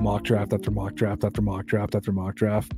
mock 0.00 0.24
draft 0.24 0.52
after 0.52 0.70
mock 0.70 0.94
draft 0.94 1.24
after 1.24 1.40
mock 1.40 1.66
draft 1.66 1.94
after 1.94 2.12
mock 2.12 2.34
draft. 2.34 2.72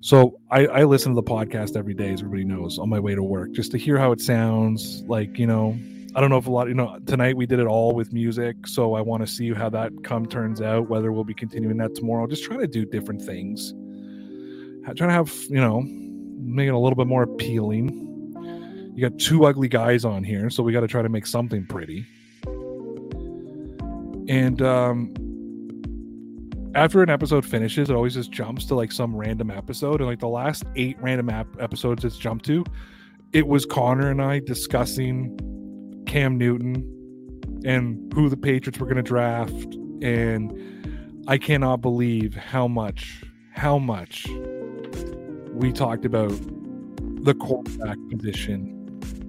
So 0.00 0.38
I, 0.50 0.66
I 0.66 0.84
listen 0.84 1.14
to 1.14 1.16
the 1.16 1.28
podcast 1.28 1.76
every 1.76 1.94
day, 1.94 2.12
as 2.12 2.20
everybody 2.20 2.44
knows, 2.44 2.78
on 2.78 2.88
my 2.88 3.00
way 3.00 3.14
to 3.14 3.22
work, 3.22 3.52
just 3.52 3.70
to 3.72 3.78
hear 3.78 3.98
how 3.98 4.12
it 4.12 4.20
sounds. 4.20 5.02
Like, 5.02 5.38
you 5.38 5.46
know, 5.46 5.78
I 6.14 6.20
don't 6.20 6.30
know 6.30 6.38
if 6.38 6.46
a 6.46 6.50
lot, 6.50 6.68
you 6.68 6.74
know, 6.74 6.98
tonight 7.06 7.36
we 7.36 7.46
did 7.46 7.60
it 7.60 7.66
all 7.66 7.94
with 7.94 8.12
music. 8.12 8.66
So 8.66 8.94
I 8.94 9.00
want 9.00 9.24
to 9.24 9.26
see 9.26 9.52
how 9.52 9.68
that 9.70 9.92
come 10.04 10.26
turns 10.26 10.60
out, 10.60 10.88
whether 10.88 11.12
we'll 11.12 11.24
be 11.24 11.34
continuing 11.34 11.76
that 11.78 11.94
tomorrow. 11.94 12.26
Just 12.26 12.44
trying 12.44 12.60
to 12.60 12.66
do 12.66 12.84
different 12.84 13.22
things. 13.22 13.72
Trying 14.96 15.10
to 15.10 15.14
have, 15.14 15.32
you 15.50 15.60
know, 15.60 15.82
make 15.82 16.66
it 16.68 16.72
a 16.72 16.78
little 16.78 16.96
bit 16.96 17.06
more 17.06 17.24
appealing. 17.24 18.07
You 18.98 19.08
got 19.08 19.20
two 19.20 19.44
ugly 19.44 19.68
guys 19.68 20.04
on 20.04 20.24
here, 20.24 20.50
so 20.50 20.64
we 20.64 20.72
got 20.72 20.80
to 20.80 20.88
try 20.88 21.02
to 21.02 21.08
make 21.08 21.24
something 21.24 21.64
pretty. 21.64 22.04
And 24.28 24.60
um, 24.60 25.14
after 26.74 27.00
an 27.04 27.08
episode 27.08 27.46
finishes, 27.46 27.90
it 27.90 27.94
always 27.94 28.14
just 28.14 28.32
jumps 28.32 28.64
to 28.64 28.74
like 28.74 28.90
some 28.90 29.14
random 29.14 29.52
episode. 29.52 30.00
And 30.00 30.10
like 30.10 30.18
the 30.18 30.26
last 30.26 30.64
eight 30.74 30.96
random 31.00 31.30
ap- 31.30 31.46
episodes 31.60 32.04
it's 32.04 32.16
jumped 32.16 32.44
to, 32.46 32.64
it 33.32 33.46
was 33.46 33.64
Connor 33.64 34.10
and 34.10 34.20
I 34.20 34.40
discussing 34.40 35.38
Cam 36.08 36.36
Newton 36.36 36.82
and 37.64 38.12
who 38.12 38.28
the 38.28 38.36
Patriots 38.36 38.80
were 38.80 38.86
going 38.86 38.96
to 38.96 39.02
draft. 39.04 39.76
And 40.02 41.22
I 41.28 41.38
cannot 41.38 41.82
believe 41.82 42.34
how 42.34 42.66
much, 42.66 43.22
how 43.52 43.78
much 43.78 44.26
we 45.52 45.70
talked 45.70 46.04
about 46.04 46.36
the 47.22 47.34
quarterback 47.34 47.96
position 48.10 48.74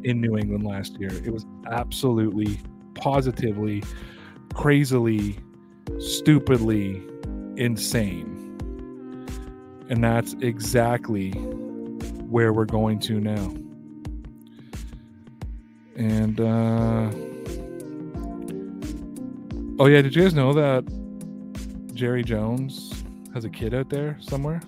in 0.04 0.22
New 0.22 0.38
England 0.38 0.66
last 0.66 1.00
year. 1.00 1.12
It 1.26 1.32
was 1.32 1.45
absolutely, 1.70 2.60
positively, 2.95 3.84
crazily, 4.54 5.38
stupidly 6.00 7.04
insane. 7.58 8.36
And 9.89 10.04
that's 10.04 10.36
exactly 10.41 11.32
where 11.32 12.54
we're 12.54 12.66
going 12.66 13.00
to 13.00 13.20
now. 13.20 13.54
And 15.95 16.39
uh 16.39 17.12
Oh 19.82 19.86
yeah, 19.86 20.02
did 20.02 20.14
you 20.14 20.24
guys 20.24 20.34
know 20.34 20.52
that 20.54 20.84
Jerry 21.93 22.22
Jones 22.22 22.93
has 23.34 23.45
a 23.45 23.50
kid 23.50 23.74
out 23.74 23.89
there 23.89 24.18
somewhere? 24.20 24.62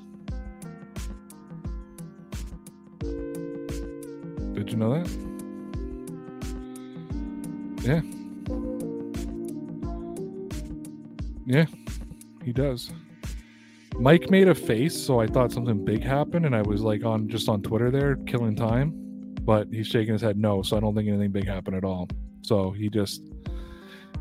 Know 4.82 5.02
that? 5.02 5.08
Yeah. 7.84 8.02
Yeah. 11.46 11.66
he 12.44 12.52
does. 12.54 12.92
Mike 14.00 14.30
made 14.30 14.48
a 14.48 14.56
face, 14.56 14.98
so 14.98 15.20
I 15.20 15.28
thought 15.28 15.52
something 15.52 15.84
big 15.86 16.02
happened, 16.02 16.46
and 16.46 16.56
I 16.56 16.62
was 16.62 16.82
like 16.82 17.04
on 17.04 17.28
just 17.28 17.50
on 17.50 17.62
Twitter 17.62 17.92
there, 17.92 18.16
killing 18.26 18.56
time. 18.56 18.94
But 19.42 19.68
he's 19.72 19.88
shaking 19.88 20.14
his 20.14 20.22
head 20.22 20.38
no, 20.38 20.62
so 20.62 20.78
I 20.78 20.80
don't 20.80 20.96
think 20.96 21.08
anything 21.08 21.32
big 21.32 21.48
happened 21.48 21.76
at 21.76 21.84
all. 21.84 22.08
So 22.42 22.72
he 22.72 22.90
just 22.90 23.22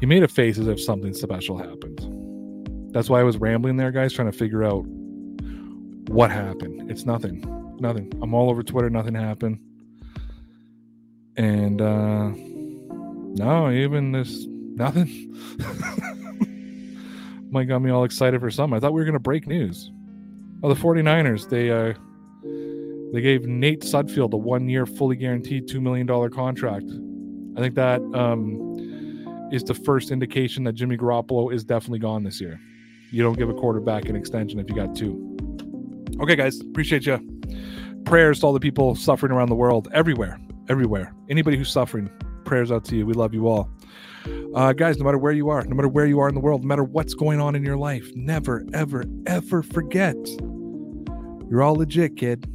he 0.00 0.06
made 0.06 0.22
a 0.22 0.28
face 0.28 0.58
as 0.58 0.66
if 0.66 0.80
something 0.80 1.14
special 1.14 1.56
happened. 1.56 2.00
That's 2.92 3.08
why 3.08 3.20
I 3.20 3.22
was 3.22 3.38
rambling 3.38 3.76
there, 3.76 3.92
guys, 3.92 4.12
trying 4.12 4.30
to 4.30 4.36
figure 4.36 4.64
out 4.64 4.84
what 6.08 6.30
happened. 6.30 6.90
It's 6.90 7.04
nothing. 7.04 7.44
Nothing. 7.78 8.12
I'm 8.20 8.34
all 8.34 8.50
over 8.50 8.62
Twitter, 8.62 8.90
nothing 8.90 9.14
happened. 9.14 9.60
And 11.36 11.80
uh 11.80 12.32
no, 13.36 13.70
even 13.70 14.12
this 14.12 14.44
nothing. 14.48 15.08
Mike 17.50 17.68
got 17.68 17.80
me 17.80 17.90
all 17.90 18.04
excited 18.04 18.40
for 18.40 18.50
something. 18.50 18.76
I 18.76 18.80
thought 18.80 18.92
we 18.92 19.00
were 19.00 19.04
gonna 19.06 19.18
break 19.18 19.46
news. 19.46 19.90
Oh, 20.62 20.72
the 20.72 20.80
49ers, 20.80 21.48
they 21.48 21.70
uh 21.70 21.94
they 23.12 23.20
gave 23.20 23.46
Nate 23.46 23.82
Sudfeld 23.82 24.32
a 24.32 24.36
one 24.36 24.68
year 24.68 24.86
fully 24.86 25.16
guaranteed 25.16 25.66
two 25.68 25.80
million 25.80 26.06
dollar 26.06 26.30
contract. 26.30 26.86
I 27.56 27.60
think 27.60 27.74
that 27.74 28.00
um 28.14 29.48
is 29.52 29.64
the 29.64 29.74
first 29.74 30.10
indication 30.10 30.64
that 30.64 30.74
Jimmy 30.74 30.96
Garoppolo 30.96 31.52
is 31.52 31.64
definitely 31.64 31.98
gone 31.98 32.22
this 32.22 32.40
year. 32.40 32.60
You 33.10 33.22
don't 33.24 33.36
give 33.36 33.48
a 33.48 33.54
quarterback 33.54 34.08
an 34.08 34.14
extension 34.14 34.60
if 34.60 34.68
you 34.68 34.76
got 34.76 34.94
two. 34.94 35.36
Okay, 36.20 36.36
guys, 36.36 36.60
appreciate 36.60 37.06
you. 37.06 37.18
Prayers 38.04 38.40
to 38.40 38.46
all 38.46 38.52
the 38.52 38.60
people 38.60 38.94
suffering 38.94 39.32
around 39.32 39.48
the 39.48 39.56
world, 39.56 39.88
everywhere, 39.92 40.38
everywhere. 40.70 41.12
Anybody 41.28 41.58
who's 41.58 41.70
suffering, 41.70 42.08
prayers 42.44 42.72
out 42.72 42.84
to 42.86 42.96
you. 42.96 43.04
We 43.04 43.12
love 43.12 43.34
you 43.34 43.48
all. 43.48 43.68
Uh, 44.54 44.72
guys, 44.72 44.98
no 44.98 45.04
matter 45.04 45.18
where 45.18 45.32
you 45.32 45.50
are, 45.50 45.62
no 45.64 45.74
matter 45.74 45.88
where 45.88 46.06
you 46.06 46.20
are 46.20 46.28
in 46.28 46.34
the 46.34 46.40
world, 46.40 46.62
no 46.62 46.68
matter 46.68 46.84
what's 46.84 47.12
going 47.12 47.40
on 47.40 47.54
in 47.54 47.64
your 47.64 47.76
life, 47.76 48.10
never, 48.14 48.64
ever, 48.72 49.04
ever 49.26 49.62
forget 49.62 50.16
you're 51.50 51.62
all 51.62 51.74
legit, 51.74 52.16
kid. 52.16 52.46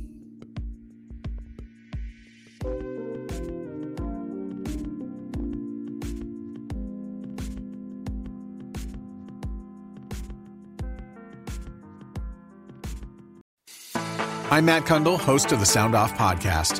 I'm 14.49 14.63
Matt 14.63 14.84
Kundle, 14.84 15.20
host 15.20 15.51
of 15.51 15.59
the 15.59 15.66
Sound 15.66 15.93
Off 15.95 16.13
Podcast, 16.13 16.80